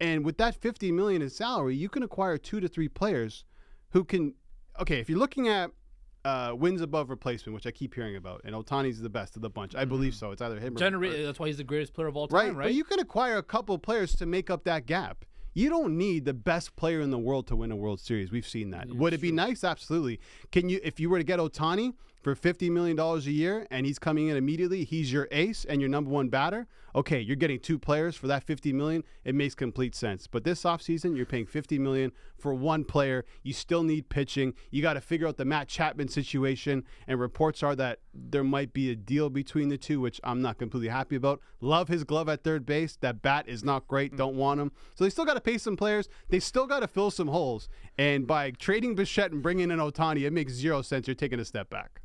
And 0.00 0.24
with 0.24 0.38
that 0.38 0.54
50 0.54 0.92
million 0.92 1.22
in 1.22 1.30
salary, 1.30 1.74
you 1.76 1.88
can 1.88 2.02
acquire 2.02 2.38
two 2.38 2.60
to 2.60 2.68
three 2.68 2.88
players 2.88 3.44
who 3.90 4.04
can. 4.04 4.34
Okay, 4.80 5.00
if 5.00 5.08
you're 5.10 5.18
looking 5.18 5.48
at 5.48 5.72
uh, 6.24 6.54
wins 6.56 6.80
above 6.80 7.10
replacement, 7.10 7.54
which 7.54 7.66
I 7.66 7.70
keep 7.70 7.94
hearing 7.94 8.16
about, 8.16 8.42
and 8.44 8.54
Ohtani's 8.54 9.00
the 9.00 9.08
best 9.08 9.34
of 9.34 9.42
the 9.42 9.50
bunch, 9.50 9.74
I 9.74 9.84
believe 9.84 10.14
so. 10.14 10.30
It's 10.30 10.42
either 10.42 10.58
him 10.60 10.74
or 10.74 10.78
Generate. 10.78 11.24
That's 11.24 11.40
why 11.40 11.48
he's 11.48 11.56
the 11.56 11.64
greatest 11.64 11.94
player 11.94 12.06
of 12.06 12.16
all 12.16 12.28
time, 12.28 12.36
right? 12.36 12.54
right? 12.54 12.64
But 12.66 12.74
you 12.74 12.84
can 12.84 13.00
acquire 13.00 13.38
a 13.38 13.42
couple 13.42 13.74
of 13.74 13.82
players 13.82 14.14
to 14.16 14.26
make 14.26 14.50
up 14.50 14.64
that 14.64 14.86
gap. 14.86 15.24
You 15.54 15.70
don't 15.70 15.96
need 15.96 16.24
the 16.24 16.34
best 16.34 16.76
player 16.76 17.00
in 17.00 17.10
the 17.10 17.18
world 17.18 17.48
to 17.48 17.56
win 17.56 17.72
a 17.72 17.76
World 17.76 17.98
Series. 17.98 18.30
We've 18.30 18.46
seen 18.46 18.70
that. 18.70 18.88
Would 18.94 19.12
it 19.12 19.20
be 19.20 19.32
nice? 19.32 19.64
Absolutely. 19.64 20.20
Can 20.52 20.68
you, 20.68 20.78
if 20.84 21.00
you 21.00 21.10
were 21.10 21.18
to 21.18 21.24
get 21.24 21.40
Ohtani 21.40 21.94
for 22.20 22.34
fifty 22.34 22.70
million 22.70 22.96
dollars 22.96 23.26
a 23.26 23.32
year 23.32 23.66
and 23.70 23.86
he's 23.86 23.98
coming 23.98 24.28
in 24.28 24.36
immediately, 24.36 24.84
he's 24.84 25.12
your 25.12 25.28
ace 25.30 25.64
and 25.64 25.80
your 25.80 25.90
number 25.90 26.10
one 26.10 26.28
batter. 26.28 26.66
Okay, 26.94 27.20
you're 27.20 27.36
getting 27.36 27.60
two 27.60 27.78
players 27.78 28.16
for 28.16 28.26
that 28.26 28.44
fifty 28.44 28.72
million. 28.72 29.04
It 29.24 29.34
makes 29.34 29.54
complete 29.54 29.94
sense. 29.94 30.26
But 30.26 30.44
this 30.44 30.62
offseason, 30.62 31.16
you're 31.16 31.26
paying 31.26 31.46
fifty 31.46 31.78
million 31.78 32.12
for 32.38 32.54
one 32.54 32.84
player. 32.84 33.24
You 33.42 33.52
still 33.52 33.82
need 33.82 34.08
pitching. 34.08 34.54
You 34.70 34.82
got 34.82 34.94
to 34.94 35.00
figure 35.00 35.28
out 35.28 35.36
the 35.36 35.44
Matt 35.44 35.68
Chapman 35.68 36.08
situation. 36.08 36.84
And 37.06 37.20
reports 37.20 37.62
are 37.62 37.76
that 37.76 38.00
there 38.14 38.42
might 38.42 38.72
be 38.72 38.90
a 38.90 38.96
deal 38.96 39.28
between 39.30 39.68
the 39.68 39.78
two, 39.78 40.00
which 40.00 40.20
I'm 40.24 40.40
not 40.40 40.58
completely 40.58 40.88
happy 40.88 41.16
about. 41.16 41.40
Love 41.60 41.88
his 41.88 42.04
glove 42.04 42.28
at 42.28 42.42
third 42.42 42.64
base. 42.64 42.96
That 42.96 43.22
bat 43.22 43.48
is 43.48 43.62
not 43.62 43.86
great. 43.86 44.14
Mm. 44.14 44.18
Don't 44.18 44.36
want 44.36 44.60
him. 44.60 44.72
So 44.94 45.04
they 45.04 45.10
still 45.10 45.26
got 45.26 45.34
to 45.34 45.40
pay 45.40 45.58
some 45.58 45.76
players. 45.76 46.08
They 46.30 46.40
still 46.40 46.66
got 46.66 46.80
to 46.80 46.88
fill 46.88 47.10
some 47.10 47.28
holes. 47.28 47.68
And 47.96 48.26
by 48.26 48.50
trading 48.52 48.94
Bichette 48.94 49.30
and 49.30 49.42
bringing 49.42 49.70
in 49.70 49.78
Ohtani, 49.78 50.26
it 50.26 50.32
makes 50.32 50.52
zero 50.52 50.82
sense. 50.82 51.06
You're 51.06 51.14
taking 51.14 51.38
a 51.38 51.44
step 51.44 51.68
back. 51.70 52.00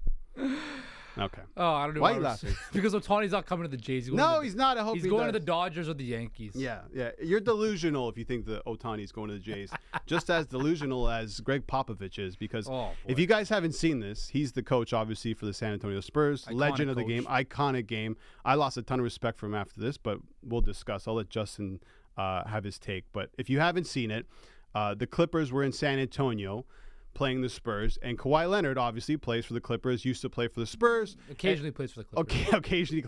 Okay. 1.16 1.44
Oh, 1.58 1.74
I 1.74 1.86
don't 1.86 1.94
know. 1.94 2.02
Why 2.02 2.12
you 2.14 2.16
was- 2.18 2.24
laughing? 2.24 2.56
because 2.74 2.96
Ohtani's 2.96 3.32
not 3.34 3.46
coming 3.46 3.64
to 3.66 3.70
the 3.70 3.78
Jays. 3.78 4.08
going 4.08 4.18
No, 4.18 4.42
he's 4.42 4.56
not. 4.56 4.80
I 4.80 4.84
hope 4.84 4.96
He's 4.96 5.04
he 5.04 5.10
going 5.12 5.28
to 5.28 5.32
does. 5.32 5.42
the 5.42 5.46
Dodgers 5.46 5.88
or 5.88 5.94
the 5.94 6.04
Yankees. 6.04 6.54
Yeah, 6.56 6.80
yeah. 6.92 7.12
You're 7.22 7.40
delusional 7.40 8.10
if 8.10 8.18
you 8.18 8.24
think 8.24 8.48
that 8.48 8.66
Ohtani's 8.66 9.12
going 9.12 9.28
to 9.28 9.36
the 9.36 9.40
Jays. 9.40 9.70
Just 10.08 10.32
as 10.32 10.48
delusional 10.48 11.08
as 11.08 11.40
Gregg 11.40 11.68
Popovich 11.68 12.18
is, 12.18 12.36
because 12.36 12.68
Oh, 12.68 12.90
if 13.06 13.16
boy. 13.16 13.22
you 13.22 13.28
guys 13.28 13.48
haven't 13.48 13.74
seen 13.74 14.00
this, 14.00 14.28
he's 14.30 14.54
the 14.54 14.64
coach, 14.64 14.92
obviously, 14.92 15.36
for 15.36 15.46
the 15.46 15.54
San 15.54 15.72
Antonio 15.74 16.00
Spurs. 16.00 16.50
legend 16.50 16.90
of 16.90 16.96
the 16.96 17.04
coach. 17.04 17.10
game, 17.10 17.26
iconic 17.26 17.86
game. 17.86 18.18
I 18.44 18.56
lost 18.56 18.78
a 18.78 18.82
ton 18.82 19.00
of 19.00 19.04
respect 19.04 19.38
for 19.38 19.46
him 19.46 19.54
after 19.54 19.80
this, 19.80 19.98
but 19.98 20.18
we'll 20.42 20.62
discuss. 20.62 21.08
I'll 21.08 21.14
let 21.14 21.30
Justin 21.30 21.80
uh, 22.18 22.44
have 22.48 22.64
his 22.64 22.80
take. 22.80 23.06
But 23.14 23.30
if 23.38 23.52
you 23.52 23.60
haven't 23.60 23.86
seen 23.86 24.10
it, 24.10 24.26
uh, 24.74 24.96
the 24.96 25.06
Clippers 25.06 25.52
were 25.52 25.62
in 25.64 25.72
San 25.74 26.00
Antonio 26.00 26.66
playing 27.14 27.42
the 27.42 27.50
Spurs, 27.50 27.98
and 28.02 28.18
Kawhi 28.18 28.50
Leonard 28.50 28.78
obviously 28.78 29.18
plays 29.18 29.46
for 29.46 29.54
the 29.54 29.62
Clippers, 29.62 30.06
used 30.06 30.22
to 30.22 30.30
play 30.30 30.48
for 30.48 30.60
the 30.60 30.66
Spurs. 30.66 31.16
Occasionally 31.30 31.72
plays 31.72 31.92
for 31.92 32.00
the 32.00 32.06
Clippers. 32.06 32.36
Okay, 32.36 32.58
occasionally, 32.58 33.06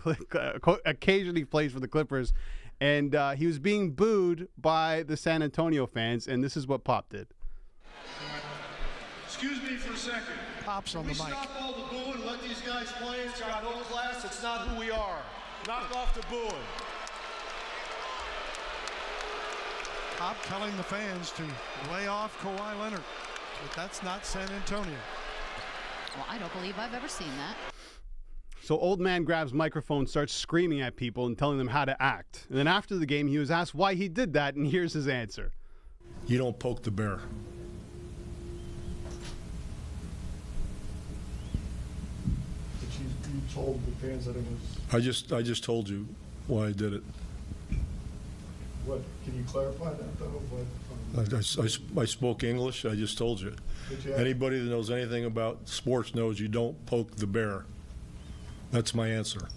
occasionally 0.84 1.44
plays 1.44 1.72
for 1.72 1.80
the 1.80 1.88
Clippers, 1.88 2.32
and 2.80 3.14
uh, 3.14 3.30
he 3.32 3.46
was 3.46 3.58
being 3.58 3.92
booed 3.92 4.48
by 4.58 5.02
the 5.02 5.16
San 5.16 5.42
Antonio 5.42 5.86
fans, 5.86 6.26
and 6.26 6.42
this 6.42 6.56
is 6.56 6.66
what 6.66 6.84
Pop 6.84 7.10
did. 7.10 7.28
Excuse 9.24 9.62
me 9.62 9.76
for 9.76 9.92
a 9.92 9.96
second. 9.96 10.34
Pops 10.64 10.94
on 10.94 11.04
Can 11.04 11.14
the 11.14 11.22
we 11.22 11.28
mic. 11.28 11.38
stop 11.38 11.62
all 11.62 11.72
the 11.72 11.82
booing 11.90 12.12
and 12.14 12.24
let 12.24 12.42
these 12.42 12.60
guys 12.62 12.90
play? 12.92 13.18
It's 13.20 13.40
got 13.40 13.62
no 13.62 13.70
class. 13.82 14.24
It's 14.24 14.42
not 14.42 14.66
who 14.68 14.80
we 14.80 14.90
are. 14.90 15.18
Knock 15.66 15.94
off 15.94 16.14
the 16.14 16.22
booing. 16.30 16.52
Pop 20.16 20.36
telling 20.44 20.74
the 20.78 20.82
fans 20.82 21.30
to 21.32 21.42
lay 21.92 22.06
off 22.06 22.40
Kawhi 22.40 22.80
Leonard. 22.80 23.02
But 23.62 23.74
that's 23.74 24.02
not 24.02 24.24
San 24.24 24.48
Antonio. 24.50 24.98
Well, 26.16 26.26
I 26.28 26.38
don't 26.38 26.52
believe 26.52 26.78
I've 26.78 26.94
ever 26.94 27.08
seen 27.08 27.28
that. 27.38 27.56
So 28.62 28.78
old 28.78 29.00
man 29.00 29.22
grabs 29.24 29.52
microphone, 29.52 30.06
starts 30.06 30.32
screaming 30.32 30.80
at 30.80 30.96
people 30.96 31.26
and 31.26 31.38
telling 31.38 31.58
them 31.58 31.68
how 31.68 31.84
to 31.84 32.00
act. 32.02 32.46
And 32.48 32.58
then 32.58 32.66
after 32.66 32.96
the 32.96 33.06
game, 33.06 33.28
he 33.28 33.38
was 33.38 33.50
asked 33.50 33.74
why 33.74 33.94
he 33.94 34.08
did 34.08 34.32
that, 34.32 34.56
and 34.56 34.66
here's 34.72 34.92
his 34.92 35.06
answer. 35.06 35.52
You 36.26 36.38
don't 36.38 36.58
poke 36.58 36.82
the 36.82 36.90
bear. 36.90 37.20
But 42.80 42.88
you, 42.98 43.34
you 43.34 43.40
told 43.54 43.80
the 43.86 43.92
fans 44.06 44.24
that 44.24 44.36
it 44.36 44.42
was, 44.42 44.94
I 44.94 44.98
just 45.00 45.32
I 45.32 45.42
just 45.42 45.62
told 45.62 45.88
you 45.88 46.08
why 46.48 46.66
I 46.66 46.72
did 46.72 46.94
it. 46.94 47.02
what, 48.84 49.00
can 49.24 49.36
you 49.36 49.44
clarify 49.44 49.90
that 49.90 50.18
though? 50.18 50.26
What, 50.50 50.66
I, 51.16 51.20
I 51.36 51.38
s- 51.38 51.58
I 51.58 51.64
s- 51.64 51.78
I 51.96 52.04
spoke 52.04 52.44
English. 52.44 52.84
I 52.84 52.94
just 52.94 53.16
told 53.18 53.40
you. 53.40 53.54
Did 53.88 54.04
you 54.04 54.10
have- 54.12 54.20
Anybody 54.20 54.58
that 54.58 54.66
knows 54.70 54.90
anything 54.90 55.24
about 55.24 55.68
sports 55.68 56.14
knows 56.14 56.38
you 56.40 56.48
don't 56.48 56.84
poke 56.86 57.16
the 57.16 57.26
bear. 57.26 57.64
That's 58.70 58.94
my 58.94 59.08
answer. 59.08 59.48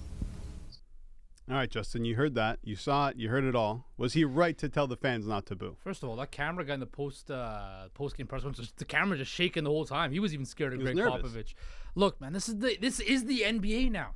All 1.49 1.55
right, 1.55 1.69
Justin, 1.69 2.05
you 2.05 2.15
heard 2.15 2.35
that. 2.35 2.59
You 2.63 2.75
saw 2.75 3.07
it. 3.07 3.15
You 3.17 3.29
heard 3.29 3.43
it 3.43 3.55
all. 3.55 3.87
Was 3.97 4.13
he 4.13 4.23
right 4.23 4.55
to 4.59 4.69
tell 4.69 4.85
the 4.85 4.95
fans 4.95 5.25
not 5.25 5.47
to 5.47 5.55
boo? 5.55 5.77
First 5.83 6.03
of 6.03 6.09
all, 6.09 6.15
that 6.17 6.29
camera 6.29 6.63
guy 6.63 6.75
in 6.75 6.79
the 6.79 6.85
post 6.85 7.31
uh, 7.31 7.87
post 7.95 8.15
game 8.17 8.27
press 8.27 8.43
conference, 8.43 8.71
the 8.77 8.85
camera 8.85 9.17
just 9.17 9.31
shaking 9.31 9.63
the 9.63 9.71
whole 9.71 9.85
time. 9.85 10.11
He 10.11 10.19
was 10.19 10.31
even 10.33 10.45
scared 10.45 10.73
of 10.73 10.79
He 10.79 10.83
Gregg 10.85 10.95
nervous. 10.97 11.31
Popovich. 11.31 11.55
Look, 11.95 12.21
man, 12.21 12.33
this 12.33 12.47
is 12.49 12.59
the 12.59 12.77
this 12.79 12.99
is 12.99 13.25
the 13.25 13.41
NBA 13.41 13.91
now. 13.91 14.11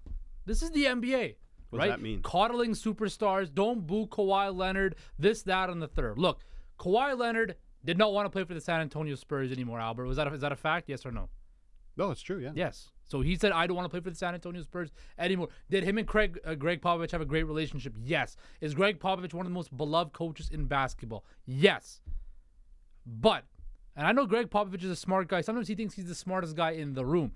This 0.45 0.61
is 0.61 0.69
the 0.71 0.85
NBA. 0.85 1.35
What 1.71 1.79
right? 1.79 1.85
does 1.87 1.95
that 1.95 2.01
mean? 2.03 2.21
Coddling 2.21 2.73
superstars. 2.73 3.51
Don't 3.51 3.87
boo 3.87 4.05
Kawhi 4.05 4.55
Leonard. 4.55 4.95
This, 5.17 5.41
that, 5.43 5.71
and 5.71 5.81
the 5.81 5.87
third. 5.87 6.19
Look, 6.19 6.41
Kawhi 6.79 7.17
Leonard 7.17 7.55
did 7.85 7.97
not 7.97 8.13
want 8.13 8.25
to 8.25 8.29
play 8.29 8.43
for 8.43 8.53
the 8.53 8.61
San 8.61 8.81
Antonio 8.81 9.15
Spurs 9.15 9.51
anymore. 9.51 9.79
Albert, 9.79 10.05
was 10.05 10.17
that 10.17 10.27
a, 10.27 10.33
is 10.33 10.41
that 10.41 10.51
a 10.51 10.55
fact? 10.55 10.89
Yes 10.89 11.05
or 11.05 11.11
no? 11.11 11.29
No, 11.95 12.11
it's 12.11 12.21
true. 12.21 12.39
Yeah. 12.39 12.51
Yes. 12.55 12.89
So 13.05 13.21
he 13.21 13.35
said, 13.35 13.51
"I 13.51 13.67
don't 13.67 13.75
want 13.75 13.85
to 13.85 13.89
play 13.89 13.99
for 13.99 14.09
the 14.09 14.15
San 14.15 14.33
Antonio 14.33 14.61
Spurs 14.63 14.89
anymore." 15.19 15.49
Did 15.69 15.83
him 15.83 15.97
and 15.97 16.07
Craig 16.07 16.39
uh, 16.45 16.55
Gregg 16.55 16.81
Popovich 16.81 17.11
have 17.11 17.21
a 17.21 17.25
great 17.25 17.43
relationship? 17.43 17.93
Yes. 18.01 18.35
Is 18.61 18.73
Gregg 18.73 18.99
Popovich 18.99 19.33
one 19.33 19.45
of 19.45 19.51
the 19.51 19.55
most 19.55 19.75
beloved 19.75 20.13
coaches 20.13 20.49
in 20.49 20.65
basketball? 20.65 21.23
Yes. 21.45 22.01
But, 23.05 23.43
and 23.95 24.07
I 24.07 24.11
know 24.13 24.25
Gregg 24.25 24.49
Popovich 24.49 24.83
is 24.83 24.89
a 24.89 24.95
smart 24.95 25.27
guy. 25.27 25.41
Sometimes 25.41 25.67
he 25.67 25.75
thinks 25.75 25.93
he's 25.93 26.07
the 26.07 26.15
smartest 26.15 26.55
guy 26.55 26.71
in 26.71 26.93
the 26.93 27.05
room. 27.05 27.33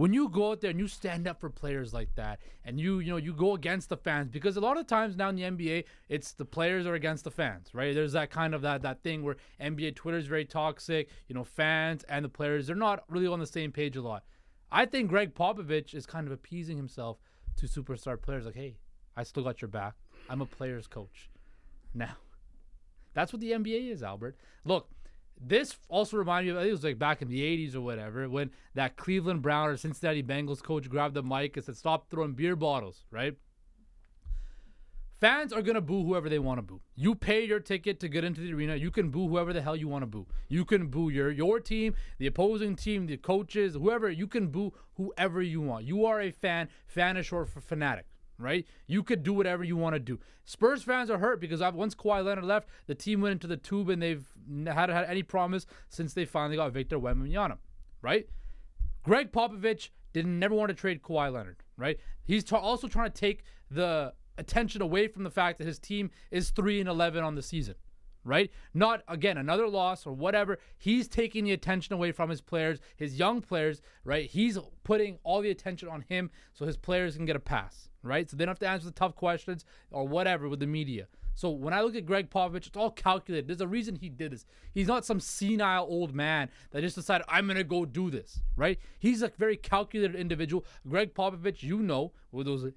When 0.00 0.14
you 0.14 0.30
go 0.30 0.52
out 0.52 0.62
there 0.62 0.70
and 0.70 0.80
you 0.80 0.88
stand 0.88 1.28
up 1.28 1.42
for 1.42 1.50
players 1.50 1.92
like 1.92 2.14
that, 2.14 2.40
and 2.64 2.80
you 2.80 3.00
you 3.00 3.10
know 3.10 3.18
you 3.18 3.34
go 3.34 3.54
against 3.54 3.90
the 3.90 3.98
fans, 3.98 4.30
because 4.30 4.56
a 4.56 4.60
lot 4.60 4.78
of 4.78 4.86
times 4.86 5.14
now 5.14 5.28
in 5.28 5.36
the 5.36 5.42
NBA, 5.42 5.84
it's 6.08 6.32
the 6.32 6.46
players 6.46 6.86
are 6.86 6.94
against 6.94 7.24
the 7.24 7.30
fans, 7.30 7.68
right? 7.74 7.94
There's 7.94 8.12
that 8.12 8.30
kind 8.30 8.54
of 8.54 8.62
that 8.62 8.80
that 8.80 9.02
thing 9.02 9.22
where 9.22 9.36
NBA 9.60 9.96
Twitter 9.96 10.16
is 10.16 10.26
very 10.26 10.46
toxic. 10.46 11.10
You 11.28 11.34
know, 11.34 11.44
fans 11.44 12.02
and 12.04 12.24
the 12.24 12.30
players 12.30 12.66
they're 12.66 12.76
not 12.76 13.04
really 13.10 13.26
on 13.26 13.40
the 13.40 13.46
same 13.46 13.72
page 13.72 13.94
a 13.94 14.00
lot. 14.00 14.24
I 14.72 14.86
think 14.86 15.10
Gregg 15.10 15.34
Popovich 15.34 15.92
is 15.92 16.06
kind 16.06 16.26
of 16.26 16.32
appeasing 16.32 16.78
himself 16.78 17.18
to 17.56 17.66
superstar 17.66 18.18
players, 18.18 18.46
like, 18.46 18.54
hey, 18.54 18.78
I 19.18 19.22
still 19.24 19.42
got 19.42 19.60
your 19.60 19.68
back. 19.68 19.96
I'm 20.30 20.40
a 20.40 20.46
player's 20.46 20.86
coach. 20.86 21.28
Now, 21.92 22.16
that's 23.12 23.34
what 23.34 23.40
the 23.40 23.52
NBA 23.52 23.90
is, 23.90 24.02
Albert. 24.02 24.38
Look, 24.64 24.88
this 25.40 25.76
also 25.88 26.16
reminded 26.16 26.46
me 26.46 26.50
of, 26.50 26.56
I 26.58 26.60
think 26.60 26.70
it 26.70 26.72
was 26.72 26.84
like 26.84 26.98
back 26.98 27.22
in 27.22 27.28
the 27.28 27.40
80s 27.40 27.74
or 27.74 27.80
whatever, 27.80 28.28
when 28.28 28.50
that 28.74 28.96
Cleveland 28.96 29.42
Brown 29.42 29.68
or 29.68 29.76
Cincinnati 29.76 30.22
Bengals 30.22 30.62
coach 30.62 30.88
grabbed 30.88 31.14
the 31.14 31.22
mic 31.22 31.56
and 31.56 31.64
said, 31.64 31.76
stop 31.76 32.10
throwing 32.10 32.34
beer 32.34 32.56
bottles, 32.56 33.04
right? 33.10 33.36
Fans 35.20 35.52
are 35.52 35.60
gonna 35.60 35.82
boo 35.82 36.02
whoever 36.02 36.30
they 36.30 36.38
want 36.38 36.56
to 36.56 36.62
boo. 36.62 36.80
You 36.94 37.14
pay 37.14 37.44
your 37.44 37.60
ticket 37.60 38.00
to 38.00 38.08
get 38.08 38.24
into 38.24 38.40
the 38.40 38.54
arena. 38.54 38.76
You 38.76 38.90
can 38.90 39.10
boo 39.10 39.28
whoever 39.28 39.52
the 39.52 39.60
hell 39.60 39.76
you 39.76 39.86
want 39.86 40.02
to 40.02 40.06
boo. 40.06 40.26
You 40.48 40.64
can 40.64 40.86
boo 40.86 41.10
your 41.10 41.30
your 41.30 41.60
team, 41.60 41.94
the 42.16 42.26
opposing 42.26 42.74
team, 42.74 43.06
the 43.06 43.18
coaches, 43.18 43.74
whoever. 43.74 44.08
You 44.08 44.26
can 44.26 44.46
boo 44.46 44.72
whoever 44.94 45.42
you 45.42 45.60
want. 45.60 45.84
You 45.84 46.06
are 46.06 46.22
a 46.22 46.30
fan. 46.30 46.70
Fan 46.86 47.18
is 47.18 47.26
short 47.26 47.50
for 47.50 47.60
fanatic, 47.60 48.06
right? 48.40 48.66
You 48.86 49.02
could 49.02 49.22
do 49.22 49.32
whatever 49.32 49.62
you 49.62 49.76
want 49.76 49.94
to 49.94 50.00
do. 50.00 50.18
Spurs 50.44 50.82
fans 50.82 51.10
are 51.10 51.18
hurt 51.18 51.40
because 51.40 51.60
once 51.74 51.94
Kawhi 51.94 52.24
Leonard 52.24 52.44
left, 52.44 52.68
the 52.86 52.94
team 52.94 53.20
went 53.20 53.32
into 53.32 53.46
the 53.46 53.56
tube 53.56 53.88
and 53.88 54.02
they've 54.02 54.26
hadn't 54.66 54.96
had 54.96 55.04
any 55.04 55.22
promise 55.22 55.66
since 55.88 56.14
they 56.14 56.24
finally 56.24 56.56
got 56.56 56.72
Victor 56.72 56.98
Wembanyama, 56.98 57.58
right? 58.02 58.28
Gregg 59.02 59.32
Popovich 59.32 59.90
didn't 60.12 60.38
never 60.38 60.54
want 60.54 60.68
to 60.70 60.74
trade 60.74 61.02
Kawhi 61.02 61.32
Leonard, 61.32 61.62
right? 61.76 61.98
He's 62.24 62.44
t- 62.44 62.56
also 62.56 62.88
trying 62.88 63.10
to 63.10 63.18
take 63.18 63.44
the 63.70 64.12
attention 64.38 64.82
away 64.82 65.06
from 65.06 65.24
the 65.24 65.30
fact 65.30 65.58
that 65.58 65.66
his 65.66 65.78
team 65.78 66.10
is 66.30 66.50
3 66.50 66.80
and 66.80 66.88
11 66.88 67.22
on 67.22 67.34
the 67.34 67.42
season, 67.42 67.74
right? 68.24 68.50
Not 68.74 69.02
again 69.08 69.38
another 69.38 69.68
loss 69.68 70.06
or 70.06 70.12
whatever. 70.12 70.58
He's 70.78 71.08
taking 71.08 71.44
the 71.44 71.52
attention 71.52 71.94
away 71.94 72.12
from 72.12 72.30
his 72.30 72.40
players, 72.40 72.78
his 72.96 73.18
young 73.18 73.40
players, 73.40 73.80
right? 74.04 74.28
He's 74.28 74.58
putting 74.84 75.18
all 75.22 75.40
the 75.40 75.50
attention 75.50 75.88
on 75.88 76.02
him 76.02 76.30
so 76.52 76.66
his 76.66 76.76
players 76.76 77.16
can 77.16 77.26
get 77.26 77.36
a 77.36 77.40
pass, 77.40 77.88
right? 78.02 78.28
So 78.28 78.36
they 78.36 78.44
don't 78.44 78.52
have 78.52 78.58
to 78.60 78.68
answer 78.68 78.86
the 78.86 78.92
tough 78.92 79.14
questions 79.14 79.64
or 79.90 80.06
whatever 80.06 80.48
with 80.48 80.60
the 80.60 80.66
media. 80.66 81.06
So 81.34 81.48
when 81.50 81.72
I 81.72 81.80
look 81.80 81.96
at 81.96 82.04
Gregg 82.04 82.28
Popovich, 82.28 82.66
it's 82.66 82.76
all 82.76 82.90
calculated. 82.90 83.48
There's 83.48 83.62
a 83.62 83.66
reason 83.66 83.96
he 83.96 84.10
did 84.10 84.32
this. 84.32 84.44
He's 84.72 84.88
not 84.88 85.06
some 85.06 85.20
senile 85.20 85.86
old 85.88 86.14
man 86.14 86.50
that 86.70 86.82
just 86.82 86.96
decided 86.96 87.24
I'm 87.28 87.46
gonna 87.46 87.64
go 87.64 87.86
do 87.86 88.10
this, 88.10 88.40
right? 88.56 88.78
He's 88.98 89.22
a 89.22 89.32
very 89.38 89.56
calculated 89.56 90.16
individual. 90.16 90.66
Gregg 90.86 91.14
Popovich, 91.14 91.62
you 91.62 91.78
know, 91.78 92.12
with 92.30 92.46
those 92.46 92.70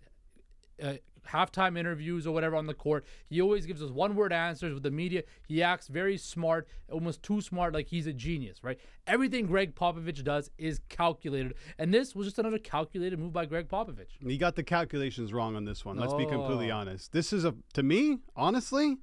uh, 0.82 0.94
halftime 1.32 1.78
interviews 1.78 2.26
or 2.28 2.34
whatever 2.34 2.56
on 2.56 2.68
the 2.68 2.74
court, 2.74 3.06
he 3.30 3.42
always 3.42 3.66
gives 3.66 3.82
us 3.82 3.90
one-word 3.92 4.34
answers 4.34 4.74
with 4.74 4.84
the 4.84 4.92
media. 4.92 5.24
He 5.48 5.64
acts 5.64 5.88
very 5.88 6.18
smart, 6.18 6.68
almost 6.92 7.24
too 7.24 7.42
smart, 7.42 7.74
like 7.74 7.88
he's 7.88 8.08
a 8.08 8.14
genius, 8.14 8.64
right? 8.64 8.80
Everything 9.08 9.46
Gregg 9.46 9.76
Popovich 9.76 10.24
does 10.24 10.50
is 10.58 10.80
calculated, 10.90 11.54
and 11.78 11.94
this 11.94 12.16
was 12.16 12.28
just 12.28 12.40
another 12.40 12.60
calculated 12.60 13.20
move 13.20 13.34
by 13.34 13.46
Gregg 13.46 13.68
Popovich. 13.68 14.10
He 14.26 14.38
got 14.38 14.56
the 14.56 14.64
calculations 14.64 15.34
wrong 15.34 15.56
on 15.56 15.66
this 15.66 15.84
one. 15.86 15.98
Let's 15.98 16.14
be 16.14 16.26
completely 16.26 16.72
Oh. 16.72 16.78
honest. 16.78 17.12
This 17.12 17.34
is 17.34 17.46
a, 17.46 17.54
to 17.74 17.84
me, 17.84 18.20
honestly, 18.36 18.98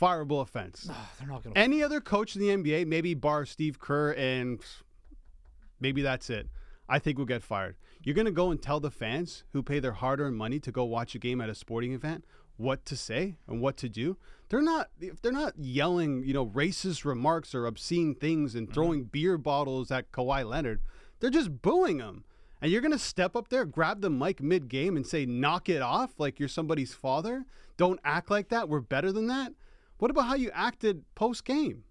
fireable 0.00 0.40
offense. 0.42 0.88
They're 1.18 1.28
not 1.28 1.42
gonna. 1.42 1.56
Any 1.56 1.82
other 1.82 2.00
coach 2.00 2.36
in 2.36 2.42
the 2.42 2.48
NBA, 2.48 2.86
maybe 2.86 3.14
bar 3.14 3.46
Steve 3.46 3.78
Kerr, 3.78 4.12
and 4.12 4.60
maybe 5.80 6.02
that's 6.02 6.30
it. 6.30 6.48
I 6.88 6.98
think 6.98 7.18
we'll 7.18 7.26
get 7.26 7.42
fired. 7.42 7.76
You're 8.06 8.14
going 8.14 8.26
to 8.26 8.30
go 8.30 8.52
and 8.52 8.62
tell 8.62 8.78
the 8.78 8.92
fans 8.92 9.42
who 9.52 9.64
pay 9.64 9.80
their 9.80 9.94
hard-earned 9.94 10.36
money 10.36 10.60
to 10.60 10.70
go 10.70 10.84
watch 10.84 11.16
a 11.16 11.18
game 11.18 11.40
at 11.40 11.50
a 11.50 11.56
sporting 11.56 11.92
event 11.92 12.24
what 12.56 12.84
to 12.84 12.96
say 12.96 13.36
and 13.48 13.60
what 13.60 13.76
to 13.78 13.88
do. 13.88 14.16
They're 14.48 14.62
not 14.62 14.90
if 15.00 15.20
they're 15.20 15.32
not 15.32 15.58
yelling, 15.58 16.22
you 16.22 16.32
know, 16.32 16.46
racist 16.46 17.04
remarks 17.04 17.52
or 17.52 17.66
obscene 17.66 18.14
things 18.14 18.54
and 18.54 18.68
mm-hmm. 18.68 18.74
throwing 18.74 19.04
beer 19.06 19.36
bottles 19.36 19.90
at 19.90 20.12
Kawhi 20.12 20.48
Leonard. 20.48 20.82
They're 21.18 21.30
just 21.30 21.60
booing 21.62 21.98
him. 21.98 22.22
And 22.62 22.70
you're 22.70 22.80
going 22.80 22.92
to 22.92 22.98
step 22.98 23.34
up 23.34 23.48
there, 23.48 23.64
grab 23.64 24.02
the 24.02 24.08
mic 24.08 24.40
mid-game 24.40 24.96
and 24.96 25.04
say 25.04 25.26
knock 25.26 25.68
it 25.68 25.82
off 25.82 26.12
like 26.20 26.38
you're 26.38 26.48
somebody's 26.48 26.94
father? 26.94 27.44
Don't 27.76 27.98
act 28.04 28.30
like 28.30 28.50
that. 28.50 28.68
We're 28.68 28.80
better 28.80 29.10
than 29.10 29.26
that. 29.26 29.52
What 29.98 30.12
about 30.12 30.28
how 30.28 30.36
you 30.36 30.52
acted 30.54 31.02
post-game? 31.16 31.82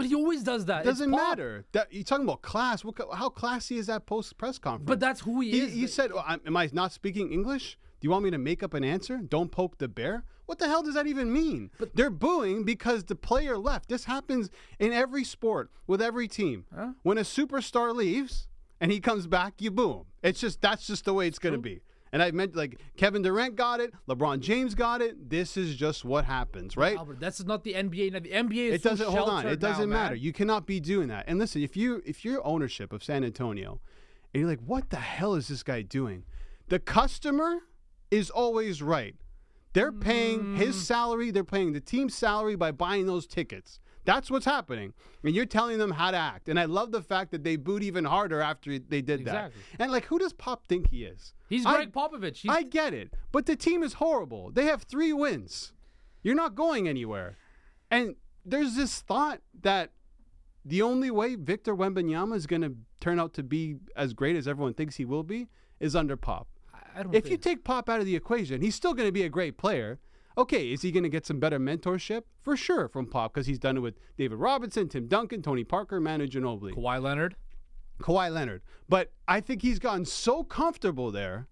But 0.00 0.08
he 0.08 0.14
always 0.14 0.42
does 0.42 0.64
that. 0.66 0.80
It's 0.80 0.86
Doesn't 0.86 1.10
matter. 1.10 1.64
That 1.72 1.92
you're 1.92 2.04
talking 2.04 2.24
about 2.24 2.42
class. 2.42 2.84
What, 2.84 2.96
how 3.12 3.28
classy 3.28 3.76
is 3.76 3.86
that 3.88 4.06
post 4.06 4.36
press 4.38 4.58
conference? 4.58 4.88
But 4.88 5.00
that's 5.00 5.20
who 5.20 5.40
he 5.40 5.50
he, 5.50 5.60
is. 5.60 5.72
he 5.72 5.86
said, 5.86 6.10
oh, 6.14 6.24
"Am 6.26 6.56
I 6.56 6.70
not 6.72 6.92
speaking 6.92 7.32
English? 7.32 7.78
Do 8.00 8.06
you 8.06 8.10
want 8.10 8.24
me 8.24 8.30
to 8.30 8.38
make 8.38 8.62
up 8.62 8.72
an 8.72 8.82
answer? 8.82 9.18
Don't 9.18 9.50
poke 9.50 9.76
the 9.76 9.88
bear. 9.88 10.24
What 10.46 10.58
the 10.58 10.66
hell 10.66 10.82
does 10.82 10.94
that 10.94 11.06
even 11.06 11.32
mean? 11.32 11.70
But 11.78 11.94
they're 11.94 12.10
booing 12.10 12.64
because 12.64 13.04
the 13.04 13.14
player 13.14 13.58
left. 13.58 13.88
This 13.88 14.04
happens 14.04 14.50
in 14.78 14.92
every 14.92 15.22
sport 15.22 15.70
with 15.86 16.00
every 16.00 16.26
team. 16.26 16.64
When 17.02 17.18
a 17.18 17.22
superstar 17.22 17.94
leaves 17.94 18.48
and 18.80 18.90
he 18.90 19.00
comes 19.00 19.26
back, 19.26 19.54
you 19.58 19.70
boo 19.70 19.92
him. 19.92 20.04
It's 20.22 20.40
just 20.40 20.60
that's 20.60 20.86
just 20.86 21.04
the 21.04 21.12
way 21.12 21.28
it's 21.28 21.38
going 21.38 21.54
to 21.54 21.60
be. 21.60 21.82
And 22.12 22.22
I 22.22 22.30
meant 22.32 22.56
like 22.56 22.80
Kevin 22.96 23.22
Durant 23.22 23.54
got 23.54 23.78
it, 23.80 23.92
LeBron 24.08 24.40
James 24.40 24.74
got 24.74 25.00
it. 25.00 25.30
This 25.30 25.56
is 25.56 25.76
just 25.76 26.04
what 26.04 26.24
happens, 26.24 26.76
right? 26.76 26.96
Albert, 26.96 27.20
this 27.20 27.38
is 27.38 27.46
not 27.46 27.62
the 27.62 27.74
NBA. 27.74 28.12
Now, 28.12 28.18
the 28.18 28.30
NBA 28.30 28.68
is 28.70 28.74
it 28.74 28.82
doesn't 28.82 29.06
hold 29.08 29.28
on 29.28 29.46
it 29.46 29.60
doesn't 29.60 29.88
now, 29.88 29.96
matter 29.96 30.14
man. 30.16 30.22
you 30.24 30.32
cannot 30.32 30.66
be 30.66 30.80
doing 30.80 31.06
that 31.08 31.24
and 31.28 31.38
listen 31.38 31.62
if 31.62 31.76
you 31.76 32.02
if 32.04 32.24
you're 32.24 32.44
ownership 32.44 32.92
of 32.92 33.04
san 33.04 33.22
antonio 33.24 33.80
and 34.34 34.40
you're 34.40 34.50
like 34.50 34.60
what 34.66 34.90
the 34.90 34.96
hell 34.96 35.34
is 35.34 35.46
this 35.48 35.62
guy 35.62 35.82
doing 35.82 36.24
the 36.68 36.78
customer 36.80 37.58
is 38.10 38.28
always 38.30 38.82
right 38.82 39.14
they're 39.72 39.92
paying 39.92 40.56
his 40.56 40.74
Mm. 40.76 40.80
salary 40.80 41.30
they're 41.30 41.44
paying 41.44 41.72
the 41.72 41.80
team's 41.80 42.14
salary 42.14 42.56
by 42.56 42.72
buying 42.72 43.06
those 43.06 43.26
tickets 43.26 43.78
that's 44.10 44.30
what's 44.30 44.44
happening 44.56 44.92
and 45.24 45.34
you're 45.34 45.46
telling 45.58 45.78
them 45.78 45.92
how 46.00 46.10
to 46.10 46.16
act 46.16 46.48
and 46.48 46.58
i 46.58 46.64
love 46.64 46.90
the 46.92 47.02
fact 47.02 47.30
that 47.30 47.42
they 47.44 47.56
booed 47.56 47.82
even 47.90 48.04
harder 48.04 48.40
after 48.40 48.78
they 48.78 49.02
did 49.10 49.20
Exactly. 49.20 49.62
that 49.78 49.82
and 49.84 49.92
like 49.92 50.06
who 50.06 50.18
does 50.18 50.32
pop 50.32 50.66
think 50.66 50.88
he 50.90 51.04
is 51.04 51.32
He's 51.50 51.66
I- 51.66 51.86
Popovich. 51.86 52.38
He's, 52.42 52.50
I 52.50 52.62
get 52.62 52.94
it, 52.94 53.12
but 53.32 53.46
the 53.46 53.56
team 53.56 53.82
is 53.82 53.94
horrible. 53.94 54.52
They 54.52 54.66
have 54.66 54.82
three 54.84 55.12
wins. 55.12 55.72
You're 56.22 56.36
not 56.36 56.54
going 56.54 56.86
anywhere. 56.88 57.36
And 57.90 58.14
there's 58.44 58.76
this 58.76 59.00
thought 59.00 59.40
that 59.62 59.90
the 60.64 60.80
only 60.80 61.10
way 61.10 61.34
Victor 61.34 61.74
Wembanyama 61.74 62.36
is 62.36 62.46
going 62.46 62.62
to 62.62 62.74
turn 63.00 63.18
out 63.18 63.34
to 63.34 63.42
be 63.42 63.76
as 63.96 64.12
great 64.14 64.36
as 64.36 64.46
everyone 64.46 64.74
thinks 64.74 64.94
he 64.96 65.04
will 65.04 65.24
be 65.24 65.48
is 65.80 65.96
under 65.96 66.16
Pop. 66.16 66.46
I 66.94 67.02
don't 67.02 67.14
If 67.14 67.28
you 67.28 67.36
take 67.36 67.64
Pop 67.64 67.88
out 67.90 67.98
of 67.98 68.06
the 68.06 68.14
equation, 68.14 68.60
he's 68.60 68.76
still 68.76 68.94
going 68.94 69.08
to 69.08 69.12
be 69.12 69.24
a 69.24 69.28
great 69.28 69.58
player. 69.58 69.98
Okay, 70.40 70.72
is 70.72 70.80
he 70.80 70.90
going 70.90 71.02
to 71.02 71.10
get 71.10 71.26
some 71.26 71.38
better 71.38 71.58
mentorship? 71.58 72.22
For 72.40 72.56
sure 72.56 72.88
from 72.88 73.04
Pop 73.04 73.34
because 73.34 73.46
he's 73.46 73.58
done 73.58 73.76
it 73.76 73.80
with 73.80 73.96
David 74.16 74.38
Robinson, 74.38 74.88
Tim 74.88 75.06
Duncan, 75.06 75.42
Tony 75.42 75.64
Parker, 75.64 76.00
Manu 76.00 76.26
Ginobili. 76.26 76.72
Kawhi 76.72 77.02
Leonard. 77.02 77.36
Kawhi 78.00 78.32
Leonard. 78.32 78.62
But 78.88 79.12
I 79.28 79.42
think 79.42 79.60
he's 79.60 79.78
gotten 79.78 80.06
so 80.06 80.42
comfortable 80.42 81.10
there 81.10 81.46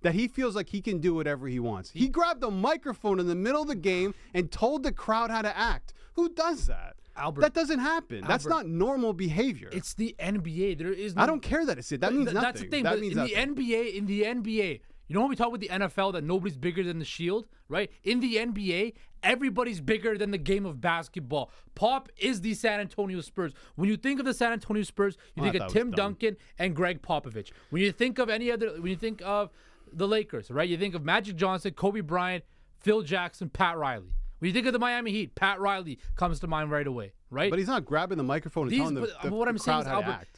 that 0.00 0.14
he 0.14 0.26
feels 0.26 0.56
like 0.56 0.70
he 0.70 0.80
can 0.80 1.00
do 1.00 1.12
whatever 1.14 1.48
he 1.48 1.60
wants. 1.60 1.90
He 1.90 2.08
grabbed 2.08 2.42
a 2.42 2.50
microphone 2.50 3.20
in 3.20 3.26
the 3.26 3.34
middle 3.34 3.60
of 3.60 3.68
the 3.68 3.74
game 3.74 4.14
and 4.32 4.50
told 4.50 4.84
the 4.84 4.92
crowd 4.92 5.30
how 5.30 5.42
to 5.42 5.54
act. 5.54 5.92
Who 6.14 6.30
does 6.30 6.66
that? 6.66 6.96
Albert. 7.16 7.42
That 7.42 7.52
doesn't 7.52 7.80
happen. 7.80 8.24
That's 8.26 8.46
not 8.46 8.66
normal 8.66 9.12
behavior. 9.12 9.68
It's 9.70 9.92
the 9.92 10.14
NBA. 10.18 10.78
There 10.78 10.90
is. 10.90 11.14
No, 11.14 11.22
I 11.22 11.26
don't 11.26 11.42
care 11.42 11.66
that 11.66 11.76
it's 11.76 11.92
it. 11.92 12.00
That 12.00 12.14
means 12.14 12.30
th- 12.30 12.34
nothing. 12.34 12.46
That's 12.46 12.60
the 12.62 12.68
thing. 12.68 12.84
That 12.84 12.90
but 12.92 13.00
means 13.00 13.12
in 13.12 13.18
nothing. 13.18 13.54
the 13.54 13.62
NBA, 13.62 13.94
in 13.96 14.06
the 14.06 14.22
NBA, 14.22 14.80
you 15.10 15.14
know 15.14 15.22
when 15.22 15.30
we 15.30 15.34
talk 15.34 15.48
about 15.48 15.58
the 15.58 15.68
NFL 15.68 16.12
that 16.12 16.22
nobody's 16.22 16.56
bigger 16.56 16.84
than 16.84 17.00
the 17.00 17.04
Shield, 17.04 17.48
right? 17.68 17.90
In 18.04 18.20
the 18.20 18.36
NBA, 18.36 18.92
everybody's 19.24 19.80
bigger 19.80 20.16
than 20.16 20.30
the 20.30 20.38
game 20.38 20.64
of 20.64 20.80
basketball. 20.80 21.50
Pop 21.74 22.08
is 22.16 22.42
the 22.42 22.54
San 22.54 22.78
Antonio 22.78 23.20
Spurs. 23.20 23.52
When 23.74 23.88
you 23.88 23.96
think 23.96 24.20
of 24.20 24.24
the 24.24 24.32
San 24.32 24.52
Antonio 24.52 24.84
Spurs, 24.84 25.16
you 25.34 25.42
Well, 25.42 25.50
think 25.50 25.64
of 25.64 25.72
Tim. 25.72 25.90
Duncan 25.90 26.36
and 26.60 26.76
Gregg 26.76 27.02
Popovich. 27.02 27.50
When 27.70 27.82
you 27.82 27.90
think 27.90 28.20
of 28.20 28.28
any 28.28 28.52
other, 28.52 28.70
when 28.80 28.86
you 28.86 28.94
think 28.96 29.20
of 29.24 29.50
the 29.92 30.06
Lakers, 30.06 30.48
right? 30.48 30.68
You 30.68 30.76
think 30.76 30.94
of 30.94 31.04
Magic 31.04 31.34
Johnson, 31.34 31.72
Kobe 31.74 32.02
Bryant, 32.02 32.44
Phil 32.78 33.02
Jackson, 33.02 33.48
Pat 33.50 33.76
Riley. 33.76 34.14
When 34.38 34.46
you 34.46 34.52
think 34.54 34.66
of 34.68 34.72
the 34.72 34.78
Miami 34.78 35.10
Heat, 35.10 35.34
Pat 35.34 35.58
Riley 35.60 35.98
comes 36.14 36.38
to 36.40 36.46
mind 36.46 36.70
right 36.70 36.86
away, 36.86 37.14
right? 37.30 37.50
but 37.50 37.58
he's 37.58 37.66
not 37.68 37.84
grabbing 37.84 38.16
the 38.16 38.22
microphone 38.24 38.62
and 38.68 38.70
These- 38.70 38.78
telling 38.78 38.94
the, 38.94 39.00
but 39.00 39.22
the, 39.28 39.34
what 39.34 39.48
I'm 39.48 39.58
saying 39.58 39.80
is, 39.80 39.86
Albert, 39.88 40.28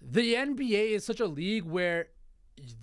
the 0.00 0.34
NBA 0.34 0.92
is 0.92 1.04
such 1.04 1.18
a 1.20 1.26
league 1.26 1.64
where 1.64 2.06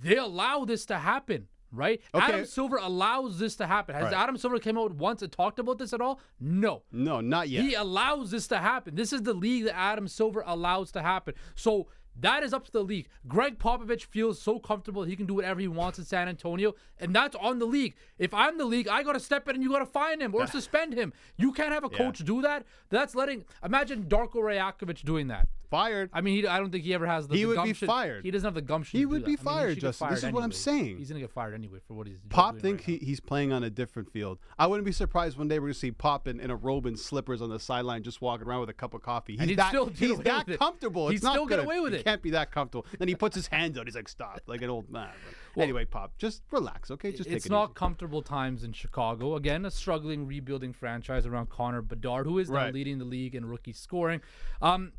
they 0.01 0.17
allow 0.17 0.65
this 0.65 0.85
to 0.87 0.97
happen, 0.97 1.47
right? 1.71 2.01
Okay. 2.13 2.25
Adam 2.25 2.45
Silver 2.45 2.77
allows 2.77 3.39
this 3.39 3.55
to 3.57 3.67
happen. 3.67 3.95
Has 3.95 4.05
Right. 4.05 4.13
Adam 4.13 4.37
Silver 4.37 4.59
came 4.59 4.77
out 4.77 4.93
once 4.93 5.21
and 5.21 5.31
talked 5.31 5.59
about 5.59 5.77
this 5.77 5.93
at 5.93 6.01
all? 6.01 6.19
No. 6.39 6.83
No, 6.91 7.21
not 7.21 7.49
yet. 7.49 7.63
He 7.63 7.73
allows 7.73 8.31
this 8.31 8.47
to 8.47 8.57
happen. 8.57 8.95
This 8.95 9.13
is 9.13 9.23
the 9.23 9.33
league 9.33 9.65
that 9.65 9.77
Adam 9.77 10.07
Silver 10.07 10.43
allows 10.45 10.91
to 10.93 11.01
happen. 11.01 11.33
So 11.55 11.87
that 12.19 12.43
is 12.43 12.53
up 12.53 12.65
to 12.65 12.71
the 12.71 12.83
league. 12.83 13.07
Gregg 13.27 13.57
Popovich 13.57 14.03
feels 14.03 14.41
so 14.41 14.59
comfortable 14.59 15.03
he 15.03 15.15
can 15.15 15.25
do 15.25 15.33
whatever 15.33 15.59
he 15.61 15.67
wants 15.67 15.97
in 15.97 16.05
San 16.05 16.27
Antonio, 16.27 16.75
and 16.99 17.15
that's 17.15 17.35
on 17.37 17.59
the 17.59 17.65
league. 17.65 17.95
If 18.17 18.33
I'm 18.33 18.57
the 18.57 18.65
league, 18.65 18.87
I 18.87 19.01
got 19.03 19.13
to 19.13 19.19
step 19.19 19.47
in 19.47 19.55
and 19.55 19.63
you 19.63 19.69
got 19.69 19.79
to 19.79 19.85
fine 19.85 20.21
him 20.21 20.35
or 20.35 20.45
suspend 20.47 20.93
him. 20.93 21.13
You 21.37 21.53
can't 21.53 21.71
have 21.71 21.83
a 21.83 21.89
coach 21.89 22.19
do 22.19 22.41
that. 22.41 22.65
That's 22.89 23.15
letting. 23.15 23.45
Imagine 23.63 24.03
Darko 24.03 24.35
Rajakovic 24.35 25.03
doing 25.03 25.27
that. 25.27 25.47
Fired. 25.71 26.09
I 26.13 26.19
mean, 26.21 26.35
he, 26.35 26.45
I 26.47 26.59
don't 26.59 26.69
think 26.69 26.83
he 26.83 26.93
ever 26.93 27.07
has 27.07 27.27
the. 27.27 27.35
He 27.35 27.41
the 27.43 27.47
would 27.55 27.63
be 27.63 27.73
fired. 27.73 28.23
He 28.25 28.29
doesn't 28.29 28.45
have 28.45 28.53
the 28.53 28.61
gumption. 28.61 28.99
He 28.99 29.03
to 29.03 29.07
do 29.07 29.09
would 29.13 29.21
that. 29.21 29.25
be 29.25 29.31
I 29.31 29.31
mean, 29.31 29.37
he 29.37 29.43
fired, 29.43 29.79
Justin. 29.79 30.09
This 30.09 30.19
fired 30.21 30.29
is 30.29 30.33
what 30.35 30.43
I'm 30.43 30.51
saying. 30.51 30.97
He's 30.97 31.07
gonna 31.09 31.21
get 31.21 31.31
fired 31.31 31.53
anyway 31.55 31.79
for 31.87 31.93
what 31.93 32.07
he's 32.07 32.19
doing. 32.19 32.29
Pop 32.29 32.59
thinks 32.59 32.87
right 32.87 32.99
he, 32.99 33.05
he's 33.05 33.19
playing 33.21 33.51
on 33.53 33.63
a 33.63 33.69
different 33.69 34.11
field. 34.11 34.37
I 34.59 34.67
wouldn't 34.67 34.85
be 34.85 34.91
surprised 34.91 35.37
one 35.37 35.47
day 35.47 35.59
we're 35.59 35.67
gonna 35.67 35.73
see 35.75 35.91
Pop 35.91 36.27
in, 36.27 36.39
in 36.41 36.51
a 36.51 36.55
robe 36.57 36.85
and 36.85 36.99
slippers 36.99 37.41
on 37.41 37.49
the 37.49 37.59
sideline, 37.59 38.03
just 38.03 38.21
walking 38.21 38.47
around 38.47 38.59
with 38.59 38.69
a 38.69 38.73
cup 38.73 38.93
of 38.93 39.01
coffee. 39.01 39.33
He's 39.33 39.39
And 39.41 39.49
he'd 39.49 39.59
that, 39.59 39.69
still 39.69 39.87
he's 39.87 40.17
that 40.19 40.49
it. 40.49 40.59
comfortable. 40.59 41.07
He'd 41.09 41.15
it's 41.15 41.23
not 41.23 41.33
still 41.33 41.45
get 41.45 41.59
away 41.59 41.79
with 41.79 41.93
it. 41.93 41.97
He 41.97 42.03
can't 42.03 42.21
be 42.21 42.31
that 42.31 42.51
comfortable. 42.51 42.85
Then 42.99 43.07
he 43.07 43.15
puts 43.15 43.35
his 43.35 43.47
hands 43.47 43.77
out. 43.77 43.85
He's 43.87 43.95
like, 43.95 44.09
"Stop!" 44.09 44.41
Like 44.47 44.61
an 44.61 44.69
old 44.69 44.89
man. 44.89 45.09
But 45.55 45.61
anyway, 45.63 45.85
Pop, 45.85 46.17
just 46.17 46.43
relax, 46.51 46.91
okay? 46.91 47.11
Just 47.11 47.29
take 47.29 47.37
it's 47.37 47.45
it 47.45 47.51
not 47.51 47.69
easy. 47.69 47.73
comfortable 47.75 48.21
times 48.21 48.63
in 48.65 48.73
Chicago. 48.73 49.35
Again, 49.35 49.65
a 49.65 49.71
struggling 49.71 50.27
rebuilding 50.27 50.73
franchise 50.73 51.25
around 51.25 51.49
Connor 51.49 51.81
Bedard, 51.81 52.25
who 52.27 52.39
is 52.39 52.49
now 52.49 52.55
Right. 52.57 52.73
leading 52.73 52.99
the 52.99 53.05
league 53.05 53.35
in 53.35 53.45
rookie 53.45 53.73
scoring. 53.73 54.21
Um, 54.61 54.91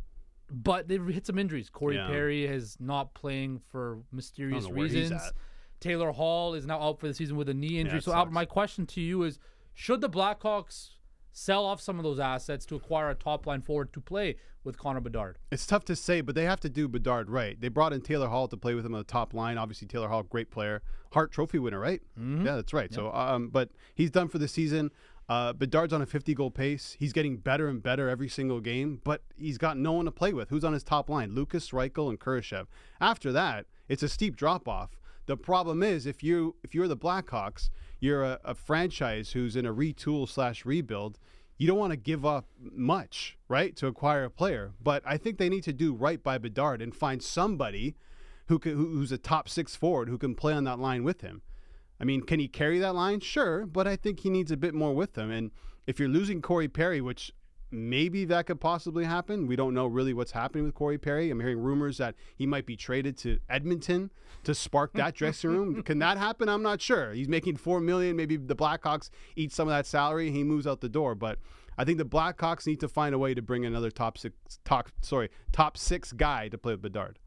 but 0.53 0.89
they've 0.89 1.07
hit 1.07 1.27
some 1.27 1.39
injuries. 1.39 1.71
Corey 1.71 1.97
Yeah. 1.97 2.07
Perry 2.07 2.45
is 2.45 2.77
not 2.79 3.15
playing 3.15 3.61
for 3.71 3.99
mysterious 4.13 4.65
know 4.65 4.75
where 4.75 4.87
he's 4.87 4.95
reasons. 4.95 5.23
at. 5.23 5.33
Taylor 5.81 6.13
Hall 6.13 6.55
is 6.55 6.67
now 6.67 6.81
out 6.81 7.01
for 7.01 7.09
the 7.09 7.15
season 7.15 7.37
with 7.37 7.49
a 7.49 7.55
knee 7.55 7.79
injury. 7.79 7.99
it 7.99 8.05
so, 8.05 8.13
Albert, 8.13 8.29
sucks. 8.29 8.35
my 8.35 8.45
question 8.45 8.87
to 8.87 9.01
you 9.01 9.25
is: 9.25 9.39
Should 9.75 10.01
the 10.01 10.09
Blackhawks 10.11 10.91
sell 11.33 11.65
off 11.65 11.81
some 11.81 11.99
of 11.99 12.05
those 12.05 12.21
assets 12.21 12.67
to 12.67 12.77
acquire 12.77 13.11
a 13.11 13.15
top 13.15 13.47
line 13.47 13.63
forward 13.63 13.93
to 13.95 14.01
play 14.01 14.37
with 14.63 14.79
Connor 14.79 15.01
Bedard? 15.01 15.39
It's 15.51 15.67
tough 15.67 15.85
to 15.87 15.97
say, 15.97 16.21
but 16.21 16.35
they 16.35 16.45
have 16.45 16.61
to 16.61 16.69
do 16.69 16.87
Bedard 16.87 17.31
right. 17.31 17.61
They 17.61 17.69
brought 17.69 17.93
in 17.93 18.01
Taylor 18.01 18.29
Hall 18.29 18.47
to 18.49 18.57
play 18.57 18.75
with 18.75 18.87
him 18.87 18.95
on 18.95 19.01
the 19.01 19.05
top 19.05 19.35
line. 19.35 19.59
Obviously, 19.59 19.89
Taylor 19.89 20.09
Hall, 20.09 20.23
great 20.23 20.51
player, 20.51 20.83
Hart 21.13 21.33
Trophy 21.33 21.59
winner, 21.59 21.81
right? 21.81 22.01
Mm-hmm. 22.19 22.47
Yeah, 22.47 22.55
that's 22.57 22.73
right. 22.73 22.93
So, 22.93 23.13
um, 23.13 23.49
but 23.49 23.71
he's 23.95 24.11
done 24.11 24.29
for 24.29 24.39
the 24.39 24.49
season. 24.49 24.91
Uh, 25.29 25.53
Bedard's 25.53 25.93
on 25.93 26.03
a 26.03 26.07
50 26.07 26.35
goal 26.35 26.51
pace. 26.51 26.97
He's 26.99 27.13
getting 27.13 27.37
better 27.37 27.69
and 27.69 27.83
better 27.83 28.09
every 28.09 28.29
single 28.29 28.61
game, 28.61 29.01
but 29.05 29.23
he's 29.37 29.57
got 29.59 29.77
no 29.79 29.93
one 29.93 30.05
to 30.05 30.11
play 30.11 30.33
with. 30.33 30.51
Who's 30.51 30.65
on 30.65 30.73
his 30.73 30.83
top 30.85 31.09
line? 31.09 31.35
Lukas, 31.35 31.71
Reichel, 31.71 32.11
and 32.11 32.21
Kurashev. 32.21 32.67
After 33.01 33.33
that, 33.33 33.67
it's 33.89 34.03
a 34.03 34.09
steep 34.09 34.37
drop 34.37 34.69
off. 34.69 34.99
The 35.27 35.37
problem 35.37 35.83
is 35.83 36.05
if 36.07 36.23
you 36.23 36.57
if 36.65 36.75
you're 36.75 36.89
the 36.89 36.97
Blackhawks, 36.97 37.71
you're 38.01 38.25
a, 38.25 38.41
a 38.45 38.55
franchise 38.55 39.31
who's 39.33 39.55
in 39.57 39.65
a 39.65 39.73
retool 39.73 40.29
slash 40.29 40.65
rebuild 40.65 41.19
you 41.59 41.69
don't 41.69 41.79
want 41.79 41.93
to 41.93 41.97
give 41.97 42.27
up 42.27 42.47
much, 42.61 43.39
right, 43.47 43.77
to 43.77 43.87
acquire 43.87 44.25
a 44.25 44.31
player. 44.31 44.73
But 44.83 45.01
I 45.07 45.17
think 45.17 45.39
they 45.39 45.49
need 45.49 45.63
to 45.65 45.73
do 45.73 45.95
right 45.95 46.21
by 46.21 46.37
Bedard 46.39 46.83
and 46.83 46.93
find 46.93 47.23
somebody 47.23 47.95
who 48.49 48.59
can, 48.59 48.73
who- 48.73 48.89
who's 48.95 49.13
a 49.13 49.19
top 49.19 49.49
six 49.49 49.77
forward 49.77 50.09
who 50.09 50.19
can 50.19 50.35
play 50.35 50.55
on 50.55 50.65
that 50.65 50.81
line 50.81 51.05
with 51.05 51.21
him. 51.21 51.43
I 52.03 52.05
mean, 52.05 52.23
can 52.23 52.41
he 52.41 52.49
carry 52.49 52.81
that 52.81 52.97
line? 52.97 53.21
Sure, 53.21 53.65
but 53.65 53.87
I 53.87 53.95
think 53.95 54.21
he 54.21 54.29
needs 54.29 54.51
a 54.51 54.57
bit 54.57 54.75
more 54.75 54.93
with 54.93 55.17
him. 55.17 55.31
And 55.31 55.53
if 55.87 56.01
you're 56.01 56.09
losing 56.09 56.43
Corey 56.43 56.67
Perry, 56.67 57.01
which 57.01 57.33
maybe 57.71 58.25
that 58.25 58.47
could 58.47 58.61
possibly 58.61 59.05
happen, 59.05 59.47
we 59.47 59.55
don't 59.55 59.73
know 59.73 59.87
really 59.87 60.13
what's 60.13 60.33
happening 60.33 60.65
with 60.65 60.75
Corey 60.75 60.99
Perry. 60.99 61.31
I'm 61.31 61.39
hearing 61.39 61.61
rumors 61.61 61.99
that 61.99 62.17
he 62.37 62.45
might 62.45 62.67
be 62.67 62.77
traded 62.77 63.17
to 63.19 63.39
Edmonton 63.49 64.11
to 64.43 64.53
spark 64.53 64.93
that 64.95 65.15
dressing 65.15 65.51
room. 65.51 65.83
Can 65.85 66.01
that 66.01 66.19
happen? 66.19 66.49
I'm 66.49 66.63
not 66.63 66.81
sure. 66.81 67.13
He's 67.13 67.29
making 67.29 67.57
four 67.57 67.81
million. 67.81 68.17
Maybe 68.17 68.37
the 68.37 68.57
Blackhawks 68.57 69.09
eat 69.37 69.53
some 69.53 69.69
of 69.69 69.73
that 69.73 69.87
salary 69.87 70.27
and 70.27 70.37
he 70.37 70.43
moves 70.43 70.67
out 70.67 70.81
the 70.81 70.89
door. 70.89 71.15
But 71.15 71.39
I 71.79 71.85
think 71.85 71.99
the 71.99 72.05
Blackhawks 72.05 72.67
need 72.67 72.81
to 72.81 72.89
find 72.89 73.15
a 73.15 73.19
way 73.19 73.33
to 73.33 73.43
bring 73.43 73.65
another 73.65 73.93
top 73.93 74.19
six, 74.19 74.35
top 74.65 74.89
sorry, 75.03 75.31
top 75.53 75.77
six 75.77 76.13
guy 76.13 76.49
to 76.49 76.59
play 76.59 76.73
with 76.73 76.83
Bedard. 76.83 77.21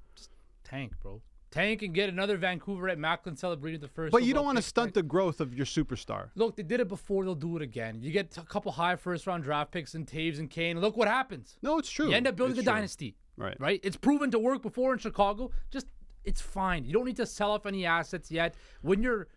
Tank, 0.66 0.94
bro. 1.02 1.22
Tank 1.52 1.82
and 1.84 1.94
get 1.94 2.10
another 2.10 2.36
Vancouver 2.38 2.90
at 2.90 2.98
Macklin 3.00 3.36
Celebrini 3.36 3.80
the 3.80 3.88
first. 3.88 4.12
But 4.12 4.24
you 4.24 4.34
don't 4.34 4.44
want 4.46 4.58
to 4.58 4.62
stunt 4.62 4.94
the 4.94 5.04
growth 5.04 5.40
of 5.40 5.54
your 5.54 5.66
superstar. 5.66 6.30
Look, 6.36 6.56
they 6.58 6.64
did 6.64 6.80
it 6.82 6.88
before. 6.90 7.24
They'll 7.24 7.34
do 7.36 7.56
it 7.56 7.62
again. 7.62 8.02
You 8.02 8.12
get 8.12 8.38
a 8.38 8.42
couple 8.44 8.72
high 8.74 8.96
first 8.98 9.26
round 9.26 9.44
draft 9.44 9.72
picks 9.72 9.94
and 9.96 10.06
Toews 10.06 10.40
and 10.40 10.50
Kane. 10.50 10.80
Look 10.82 10.98
what 10.98 11.08
happens. 11.08 11.58
No, 11.62 11.78
it's 11.78 11.90
true. 11.90 12.10
You 12.10 12.16
end 12.16 12.28
up 12.28 12.36
building 12.36 12.54
It's 12.58 12.62
a 12.62 12.64
true. 12.64 12.74
dynasty. 12.74 13.16
Right. 13.38 13.56
Right. 13.60 13.80
It's 13.84 13.96
proven 13.98 14.32
to 14.32 14.40
work 14.40 14.62
before 14.62 14.92
in 14.94 15.00
Chicago. 15.00 15.52
Just 15.72 15.88
it's 16.26 16.42
fine. 16.42 16.84
You 16.86 16.94
don't 16.94 17.06
need 17.06 17.18
to 17.18 17.26
sell 17.26 17.52
off 17.52 17.66
any 17.66 17.86
assets 17.86 18.32
yet. 18.32 18.56
When 18.82 19.02
you're 19.04 19.28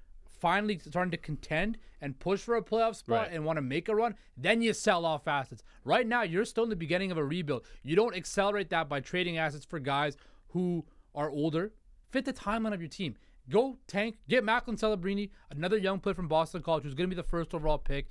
finally 0.40 0.78
starting 0.78 1.10
to 1.10 1.16
contend 1.16 1.78
and 2.00 2.18
push 2.18 2.40
for 2.40 2.54
a 2.56 2.62
playoff 2.62 2.94
spot 2.96 3.26
Right. 3.26 3.32
and 3.32 3.44
want 3.44 3.56
to 3.56 3.62
make 3.62 3.88
a 3.88 3.94
run, 3.94 4.14
then 4.36 4.62
you 4.62 4.72
sell 4.72 5.04
off 5.04 5.26
assets. 5.26 5.62
Right 5.84 6.06
now, 6.06 6.22
you're 6.22 6.44
still 6.44 6.62
in 6.64 6.70
the 6.70 6.76
beginning 6.76 7.10
of 7.10 7.18
a 7.18 7.24
rebuild. 7.24 7.64
You 7.82 7.96
don't 7.96 8.14
accelerate 8.16 8.70
that 8.70 8.88
by 8.88 9.00
trading 9.00 9.36
assets 9.36 9.64
for 9.64 9.80
guys 9.80 10.16
who 10.50 10.84
are 11.14 11.28
older, 11.28 11.72
fit 12.10 12.24
the 12.24 12.32
timeline 12.32 12.74
of 12.74 12.80
your 12.80 12.88
team. 12.88 13.16
Go 13.48 13.78
tank, 13.86 14.18
get 14.28 14.44
Macklin 14.44 14.76
Celebrini, 14.76 15.30
another 15.50 15.78
young 15.78 16.00
player 16.00 16.14
from 16.14 16.28
Boston 16.28 16.62
College 16.62 16.84
who's 16.84 16.94
going 16.94 17.08
to 17.08 17.14
be 17.14 17.20
the 17.20 17.26
first 17.26 17.54
overall 17.54 17.78
pick. 17.78 18.08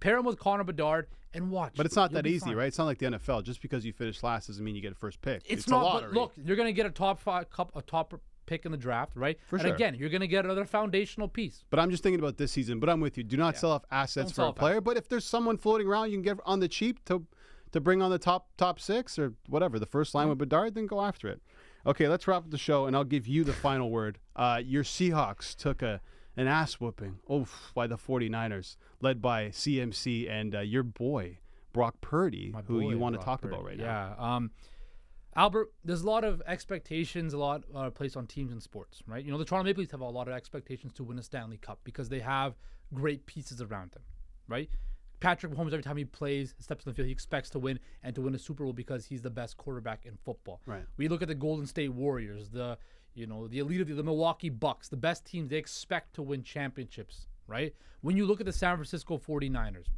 Pair 0.00 0.16
him 0.16 0.24
with 0.24 0.38
Connor 0.38 0.64
Bedard 0.64 1.06
and 1.32 1.50
watch. 1.50 1.74
But 1.76 1.86
it's 1.86 1.94
not 1.94 2.10
You'll 2.10 2.22
that 2.22 2.28
easy, 2.28 2.46
fine. 2.46 2.56
right? 2.56 2.66
It's 2.66 2.78
not 2.78 2.86
like 2.86 2.98
the 2.98 3.06
NFL. 3.06 3.44
Just 3.44 3.62
because 3.62 3.84
you 3.84 3.92
finish 3.92 4.22
last 4.22 4.48
doesn't 4.48 4.64
mean 4.64 4.74
you 4.74 4.82
get 4.82 4.92
a 4.92 4.96
first 4.96 5.20
pick. 5.22 5.42
It's, 5.46 5.66
a 5.66 5.70
not. 5.70 5.84
lottery. 5.84 6.10
But 6.12 6.20
look, 6.20 6.32
you're 6.42 6.56
gonna 6.56 6.72
get 6.72 6.86
a 6.86 6.90
top 6.90 7.20
five, 7.20 7.50
cup, 7.50 7.70
a 7.76 7.82
top 7.82 8.14
pick 8.46 8.64
in 8.66 8.72
the 8.72 8.78
draft, 8.78 9.12
right? 9.14 9.38
For 9.46 9.56
and 9.56 9.66
sure. 9.66 9.74
again, 9.74 9.94
you're 9.94 10.08
gonna 10.08 10.26
get 10.26 10.44
another 10.44 10.64
foundational 10.64 11.28
piece. 11.28 11.64
But 11.70 11.78
I'm 11.78 11.90
just 11.90 12.02
thinking 12.02 12.18
about 12.18 12.36
this 12.36 12.50
season. 12.50 12.80
But 12.80 12.88
I'm 12.88 13.00
with 13.00 13.16
you. 13.16 13.22
Do 13.22 13.36
not 13.36 13.56
sell 13.56 13.70
off 13.70 13.84
assets 13.90 14.32
Don't 14.32 14.46
for 14.46 14.50
a 14.50 14.52
player. 14.52 14.80
But 14.80 14.96
if 14.96 15.08
there's 15.08 15.24
someone 15.24 15.56
floating 15.56 15.86
around, 15.86 16.10
you 16.10 16.16
can 16.16 16.22
get 16.22 16.38
on 16.44 16.60
the 16.60 16.68
cheap 16.68 17.04
to 17.04 17.26
to 17.72 17.80
bring 17.80 18.02
on 18.02 18.10
the 18.10 18.18
top 18.18 18.48
top 18.56 18.80
six 18.80 19.18
or 19.18 19.34
whatever 19.48 19.78
the 19.78 19.86
first 19.86 20.14
line 20.14 20.28
with 20.28 20.38
Bedard, 20.38 20.74
then 20.74 20.86
go 20.86 21.00
after 21.00 21.28
it. 21.28 21.40
Okay, 21.86 22.08
let's 22.08 22.28
wrap 22.28 22.44
up 22.44 22.50
the 22.50 22.58
show, 22.58 22.86
and 22.86 22.94
I'll 22.94 23.04
give 23.04 23.26
you 23.26 23.42
the 23.44 23.52
final 23.52 23.90
word. 23.90 24.18
Uh, 24.36 24.60
your 24.62 24.84
Seahawks 24.84 25.56
took 25.56 25.82
a 25.82 26.00
an 26.36 26.46
ass 26.46 26.74
whooping, 26.74 27.18
oof, 27.30 27.72
by 27.74 27.86
the 27.86 27.96
49ers, 27.96 28.76
led 29.00 29.20
by 29.20 29.48
CMC 29.48 30.30
and 30.30 30.54
uh, 30.54 30.60
your 30.60 30.82
boy 30.82 31.38
Brock 31.72 32.00
Purdy, 32.00 32.50
My 32.52 32.62
who 32.62 32.80
you 32.80 32.96
boy, 32.96 32.98
want 32.98 33.18
to 33.18 33.24
talk 33.24 33.42
Purdy. 33.42 33.54
about 33.54 33.64
right 33.64 33.78
now. 33.78 34.14
Yeah. 34.18 34.34
Um, 34.36 34.50
Albert, 35.36 35.68
there's 35.84 36.02
a 36.02 36.06
lot 36.06 36.24
of 36.24 36.42
expectations, 36.46 37.32
a 37.34 37.38
lot 37.38 37.62
uh, 37.74 37.90
placed 37.90 38.16
on 38.16 38.26
teams 38.26 38.52
in 38.52 38.60
sports, 38.60 39.02
right? 39.06 39.24
You 39.24 39.30
know, 39.30 39.38
the 39.38 39.44
Toronto 39.44 39.64
Maple 39.64 39.80
Leafs 39.80 39.92
have 39.92 40.00
a 40.00 40.04
lot 40.04 40.28
of 40.28 40.34
expectations 40.34 40.92
to 40.94 41.04
win 41.04 41.18
a 41.18 41.22
Stanley 41.22 41.56
Cup 41.56 41.80
because 41.84 42.08
they 42.08 42.20
have 42.20 42.54
great 42.92 43.26
pieces 43.26 43.60
around 43.60 43.92
them, 43.92 44.02
right? 44.48 44.68
Patrick 45.20 45.52
Mahomes, 45.52 45.68
every 45.68 45.82
time 45.82 45.96
he 45.96 46.04
plays, 46.04 46.54
steps 46.58 46.86
on 46.86 46.92
the 46.92 46.94
field, 46.94 47.06
he 47.06 47.12
expects 47.12 47.50
to 47.50 47.58
win 47.58 47.78
and 48.02 48.14
to 48.14 48.22
win 48.22 48.34
a 48.34 48.38
Super 48.38 48.64
Bowl 48.64 48.72
because 48.72 49.04
he's 49.04 49.22
the 49.22 49.30
best 49.30 49.56
quarterback 49.56 50.06
in 50.06 50.16
football. 50.24 50.60
Right. 50.66 50.84
We 50.96 51.08
look 51.08 51.22
at 51.22 51.28
the 51.28 51.34
Golden 51.34 51.66
State 51.66 51.92
Warriors, 51.92 52.48
the 52.48 52.78
you 53.14 53.26
know 53.26 53.46
the 53.48 53.58
elite 53.58 53.80
of 53.80 53.88
the, 53.88 53.94
the 53.94 54.02
Milwaukee 54.02 54.48
Bucks, 54.48 54.88
the 54.88 54.96
best 54.96 55.26
teams. 55.26 55.50
They 55.50 55.56
expect 55.56 56.14
to 56.14 56.22
win 56.22 56.42
championships, 56.42 57.26
right? 57.46 57.74
When 58.00 58.16
you 58.16 58.24
look 58.24 58.40
at 58.40 58.46
the 58.46 58.52
San 58.52 58.76
Francisco 58.76 59.18
49ers, 59.18 59.88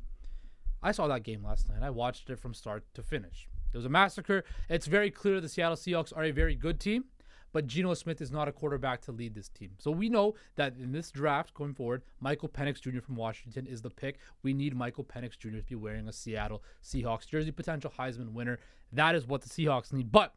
I 0.83 0.93
saw 0.93 1.07
that 1.09 1.23
game 1.23 1.45
last 1.45 1.69
night. 1.69 1.83
I 1.83 1.91
watched 1.91 2.29
it 2.29 2.39
from 2.39 2.53
start 2.53 2.85
to 2.95 3.03
finish. 3.03 3.49
It 3.73 3.77
was 3.77 3.87
a 3.87 3.91
massacre. 3.91 4.45
It's 4.69 4.87
very 4.87 5.11
clear 5.11 5.41
the 5.41 5.49
Seattle 5.49 5.77
Seahawks 5.77 6.15
are 6.15 6.25
a 6.25 6.31
very 6.31 6.55
good 6.55 6.81
team, 6.81 7.05
but 7.53 7.67
Geno 7.67 7.95
Smith 7.95 8.21
is 8.21 8.31
not 8.31 8.49
a 8.49 8.53
quarterback 8.53 9.01
to 9.03 9.13
lead 9.13 9.35
this 9.35 9.49
team. 9.49 9.71
So 9.79 9.91
we 9.91 10.09
know 10.09 10.35
that 10.57 10.75
in 10.77 10.93
this 10.93 11.11
draft 11.11 11.55
going 11.55 11.75
forward, 11.75 12.03
Michael 12.21 12.49
Penix 12.49 12.81
Jr. 12.81 13.01
from 13.01 13.17
Washington 13.17 13.67
is 13.67 13.83
the 13.83 13.91
pick. 13.91 14.19
We 14.43 14.53
need 14.53 14.75
Michael 14.75 15.05
Penix 15.05 15.39
Jr. 15.39 15.59
to 15.59 15.63
be 15.63 15.75
wearing 15.75 16.09
a 16.09 16.13
Seattle 16.13 16.63
Seahawks 16.83 17.27
jersey, 17.27 17.51
potential 17.51 17.93
Heisman 17.99 18.33
winner. 18.33 18.59
That 18.93 19.15
is 19.15 19.27
what 19.27 19.43
the 19.43 19.49
Seahawks 19.49 19.93
need. 19.93 20.11
But 20.11 20.35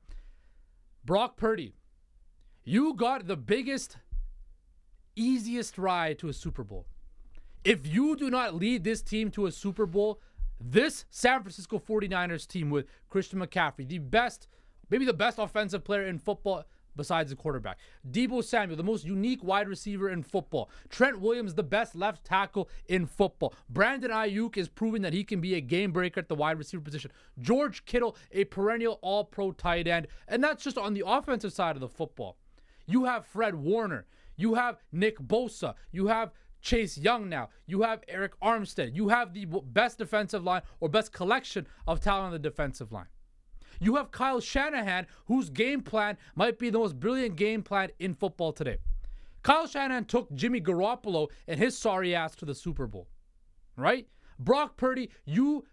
Brock 1.03 1.37
Purdy, 1.37 1.75
you 2.63 2.93
got 2.93 3.27
the 3.27 3.37
biggest, 3.37 3.97
easiest 5.15 5.77
ride 5.77 6.19
to 6.19 6.29
a 6.29 6.33
Super 6.33 6.63
Bowl. 6.63 6.85
If 7.63 7.87
you 7.87 8.15
do 8.15 8.29
not 8.29 8.55
lead 8.55 8.83
this 8.83 9.01
team 9.01 9.31
to 9.31 9.45
a 9.45 9.51
Super 9.51 9.85
Bowl, 9.85 10.19
this 10.59 11.05
San 11.09 11.41
Francisco 11.41 11.79
49ers 11.79 12.47
team 12.47 12.69
with 12.69 12.87
Christian 13.09 13.39
McCaffrey, 13.39 13.87
the 13.87 13.99
best, 13.99 14.47
maybe 14.89 15.05
the 15.05 15.13
best 15.13 15.39
offensive 15.39 15.83
player 15.83 16.05
in 16.05 16.19
football 16.19 16.65
besides 16.95 17.29
the 17.29 17.35
quarterback, 17.35 17.77
Deebo 18.09 18.43
Samuel, 18.43 18.77
the 18.77 18.83
most 18.83 19.05
unique 19.05 19.43
wide 19.43 19.67
receiver 19.67 20.09
in 20.09 20.23
football, 20.23 20.69
Trent 20.89 21.19
Williams, 21.19 21.55
the 21.55 21.63
best 21.63 21.95
left 21.95 22.25
tackle 22.25 22.69
in 22.87 23.05
football, 23.05 23.53
Brandon 23.69 24.11
Aiyuk 24.11 24.57
is 24.57 24.69
proving 24.69 25.01
that 25.01 25.13
he 25.13 25.23
can 25.23 25.41
be 25.41 25.55
a 25.55 25.61
game 25.61 25.91
breaker 25.91 26.19
at 26.19 26.29
the 26.29 26.35
wide 26.35 26.57
receiver 26.57 26.83
position, 26.83 27.11
George 27.39 27.85
Kittle, 27.85 28.15
a 28.31 28.45
perennial 28.45 28.99
all 29.01 29.23
pro 29.23 29.51
tight 29.51 29.87
end, 29.87 30.07
and 30.27 30.43
that's 30.43 30.63
just 30.63 30.77
on 30.77 30.93
the 30.93 31.03
offensive 31.05 31.53
side 31.53 31.75
of 31.75 31.81
the 31.81 31.89
football. 31.89 32.37
You 32.87 33.05
have 33.05 33.25
Fred 33.25 33.55
Warner. 33.55 34.05
You 34.37 34.55
have 34.55 34.77
Nick 34.91 35.17
Bosa. 35.19 35.75
You 35.91 36.07
have 36.07 36.31
Chase 36.61 36.97
Young 36.97 37.29
now. 37.29 37.49
You 37.65 37.83
have 37.83 38.01
Arik 38.07 38.33
Armstead. 38.41 38.95
You 38.95 39.09
have 39.09 39.33
the 39.33 39.45
best 39.45 39.97
defensive 39.97 40.43
line 40.43 40.61
or 40.79 40.89
best 40.89 41.13
collection 41.13 41.67
of 41.87 41.99
talent 41.99 42.25
on 42.25 42.31
the 42.31 42.39
defensive 42.39 42.91
line. 42.91 43.07
You 43.79 43.95
have 43.95 44.11
Kyle 44.11 44.39
Shanahan, 44.39 45.07
whose 45.25 45.49
game 45.49 45.81
plan 45.81 46.17
might 46.35 46.59
be 46.59 46.69
the 46.69 46.79
most 46.79 46.99
brilliant 46.99 47.35
game 47.35 47.63
plan 47.63 47.89
in 47.99 48.13
football 48.13 48.53
today. 48.53 48.77
Kyle 49.43 49.67
Shanahan 49.67 50.05
took 50.05 50.33
Jimmy 50.33 50.59
Garoppolo 50.59 51.27
and 51.47 51.59
his 51.59 51.77
sorry 51.77 52.15
ass 52.15 52.35
to 52.37 52.45
the 52.45 52.55
Super 52.55 52.87
Bowl, 52.87 53.07
right? 53.75 54.07
Brock 54.39 54.75
Purdy, 54.75 55.09
you 55.23 55.65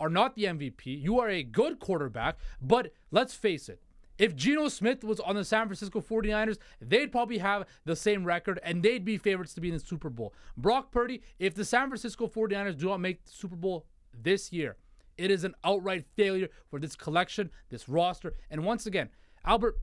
are 0.00 0.08
not 0.08 0.34
the 0.34 0.44
MVP. 0.44 1.02
You 1.02 1.20
are 1.20 1.28
a 1.28 1.42
good 1.42 1.78
quarterback, 1.78 2.38
but 2.60 2.92
let's 3.10 3.34
face 3.34 3.68
it. 3.68 3.82
If 4.18 4.34
Geno 4.34 4.68
Smith 4.68 5.04
was 5.04 5.20
on 5.20 5.36
the 5.36 5.44
San 5.44 5.66
Francisco 5.66 6.00
49ers, 6.00 6.58
they'd 6.80 7.12
probably 7.12 7.38
have 7.38 7.66
the 7.84 7.94
same 7.94 8.24
record 8.24 8.58
and 8.64 8.82
they'd 8.82 9.04
be 9.04 9.16
favorites 9.16 9.54
to 9.54 9.60
be 9.60 9.68
in 9.68 9.74
the 9.74 9.80
Super 9.80 10.10
Bowl. 10.10 10.34
Brock 10.56 10.90
Purdy, 10.90 11.22
if 11.38 11.54
the 11.54 11.64
San 11.64 11.88
Francisco 11.88 12.26
49ers 12.26 12.76
do 12.76 12.86
not 12.86 12.98
make 12.98 13.24
the 13.24 13.30
Super 13.30 13.54
Bowl 13.54 13.86
this 14.12 14.52
year, 14.52 14.76
it 15.18 15.30
is 15.30 15.44
an 15.44 15.54
outright 15.64 16.06
failure 16.16 16.48
for 16.70 16.78
this 16.78 16.96
collection, 16.96 17.50
this 17.68 17.88
roster. 17.88 18.34
And 18.50 18.64
once 18.64 18.86
again, 18.86 19.10
Albert, 19.44 19.76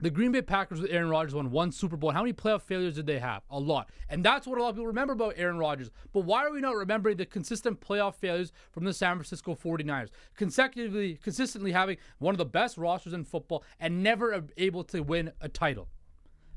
the 0.00 0.10
Green 0.10 0.32
Bay 0.32 0.42
Packers 0.42 0.80
with 0.80 0.90
Aaron 0.90 1.08
Rodgers 1.08 1.34
won 1.34 1.50
one 1.50 1.70
Super 1.70 1.96
Bowl. 1.96 2.10
How 2.10 2.22
many 2.22 2.32
playoff 2.32 2.62
failures 2.62 2.96
did 2.96 3.06
they 3.06 3.20
have? 3.20 3.42
A 3.48 3.58
lot. 3.58 3.90
And 4.08 4.24
that's 4.24 4.46
what 4.46 4.58
a 4.58 4.62
lot 4.62 4.70
of 4.70 4.74
people 4.74 4.88
remember 4.88 5.12
about 5.12 5.34
Aaron 5.36 5.56
Rodgers. 5.56 5.90
But 6.12 6.24
why 6.24 6.44
are 6.44 6.52
we 6.52 6.60
not 6.60 6.74
remembering 6.74 7.16
the 7.16 7.26
consistent 7.26 7.80
playoff 7.80 8.16
failures 8.16 8.52
from 8.72 8.84
the 8.84 8.92
San 8.92 9.16
Francisco 9.16 9.54
49ers? 9.54 10.10
Consecutively, 10.36 11.14
consistently 11.22 11.72
having 11.72 11.96
one 12.18 12.34
of 12.34 12.38
the 12.38 12.44
best 12.44 12.76
rosters 12.76 13.12
in 13.12 13.24
football 13.24 13.64
and 13.78 14.02
never 14.02 14.44
able 14.56 14.84
to 14.84 15.00
win 15.00 15.32
a 15.40 15.48
title. 15.48 15.88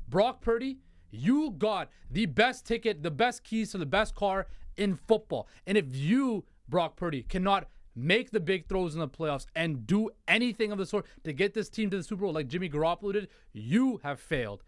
Brock 0.08 0.40
Purdy, 0.40 0.78
you 1.10 1.54
got 1.56 1.90
the 2.10 2.26
best 2.26 2.66
ticket, 2.66 3.02
the 3.02 3.10
best 3.10 3.44
keys 3.44 3.70
to 3.70 3.78
the 3.78 3.86
best 3.86 4.14
car 4.14 4.46
in 4.76 4.96
football. 4.96 5.48
And 5.66 5.78
if 5.78 5.94
you, 5.94 6.44
Brock 6.68 6.96
Purdy, 6.96 7.22
cannot 7.22 7.68
make 7.98 8.30
the 8.30 8.40
big 8.40 8.68
throws 8.68 8.94
in 8.94 9.00
the 9.00 9.08
playoffs, 9.08 9.46
and 9.54 9.86
do 9.86 10.10
anything 10.26 10.72
of 10.72 10.78
the 10.78 10.86
sort 10.86 11.06
to 11.24 11.32
get 11.32 11.54
this 11.54 11.68
team 11.68 11.90
to 11.90 11.96
the 11.96 12.02
Super 12.02 12.22
Bowl 12.22 12.32
like 12.32 12.48
Jimmy 12.48 12.68
Garoppolo 12.68 13.12
did, 13.12 13.28
you 13.52 14.00
have 14.02 14.20
failed. 14.20 14.62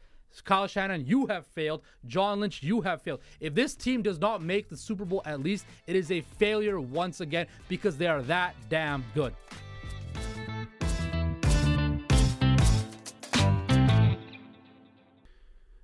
Kyle 0.44 0.66
Shanahan, 0.66 1.06
you 1.06 1.26
have 1.26 1.46
failed. 1.46 1.82
John 2.06 2.40
Lynch, 2.40 2.62
you 2.62 2.80
have 2.82 3.02
failed. 3.02 3.20
If 3.40 3.54
this 3.54 3.74
team 3.74 4.02
does 4.02 4.18
not 4.18 4.42
make 4.42 4.68
the 4.68 4.76
Super 4.76 5.04
Bowl 5.04 5.22
at 5.24 5.40
least, 5.42 5.66
it 5.86 5.96
is 5.96 6.10
a 6.10 6.20
failure 6.20 6.80
once 6.80 7.20
again 7.20 7.46
because 7.68 7.96
they 7.96 8.06
are 8.06 8.22
that 8.22 8.54
damn 8.68 9.04
good. 9.14 9.34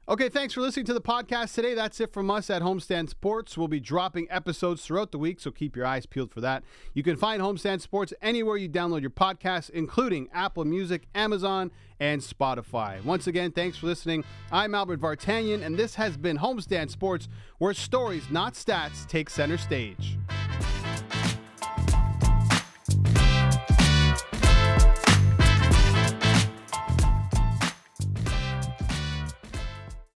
Okay, 0.08 0.28
thanks 0.28 0.54
for 0.54 0.60
listening 0.60 0.86
to 0.86 0.94
the 0.94 1.00
podcast 1.00 1.52
today. 1.52 1.74
That's 1.74 2.00
it 2.00 2.12
from 2.12 2.30
us 2.30 2.48
at 2.48 2.62
Homestand 2.62 3.08
Sports. 3.08 3.58
We'll 3.58 3.66
be 3.66 3.80
dropping 3.80 4.28
episodes 4.30 4.86
throughout 4.86 5.10
the 5.10 5.18
week, 5.18 5.40
so 5.40 5.50
keep 5.50 5.74
your 5.74 5.84
eyes 5.84 6.06
peeled 6.06 6.30
for 6.30 6.40
that. 6.42 6.62
You 6.94 7.02
can 7.02 7.16
find 7.16 7.42
Homestand 7.42 7.80
Sports 7.80 8.14
anywhere 8.22 8.56
you 8.56 8.68
download 8.68 9.00
your 9.00 9.10
podcasts, 9.10 9.68
including 9.68 10.28
Apple 10.32 10.64
Music, 10.64 11.08
Amazon, 11.16 11.72
and 11.98 12.20
Spotify. 12.20 13.02
Once 13.02 13.26
again, 13.26 13.50
thanks 13.50 13.78
for 13.78 13.86
listening. 13.86 14.22
I'm 14.52 14.76
Albert 14.76 15.00
Vartanian, 15.00 15.66
and 15.66 15.76
this 15.76 15.96
has 15.96 16.16
been 16.16 16.38
Homestand 16.38 16.90
Sports, 16.90 17.26
where 17.58 17.74
stories, 17.74 18.30
not 18.30 18.54
stats, 18.54 19.08
take 19.08 19.28
center 19.28 19.58
stage. 19.58 20.18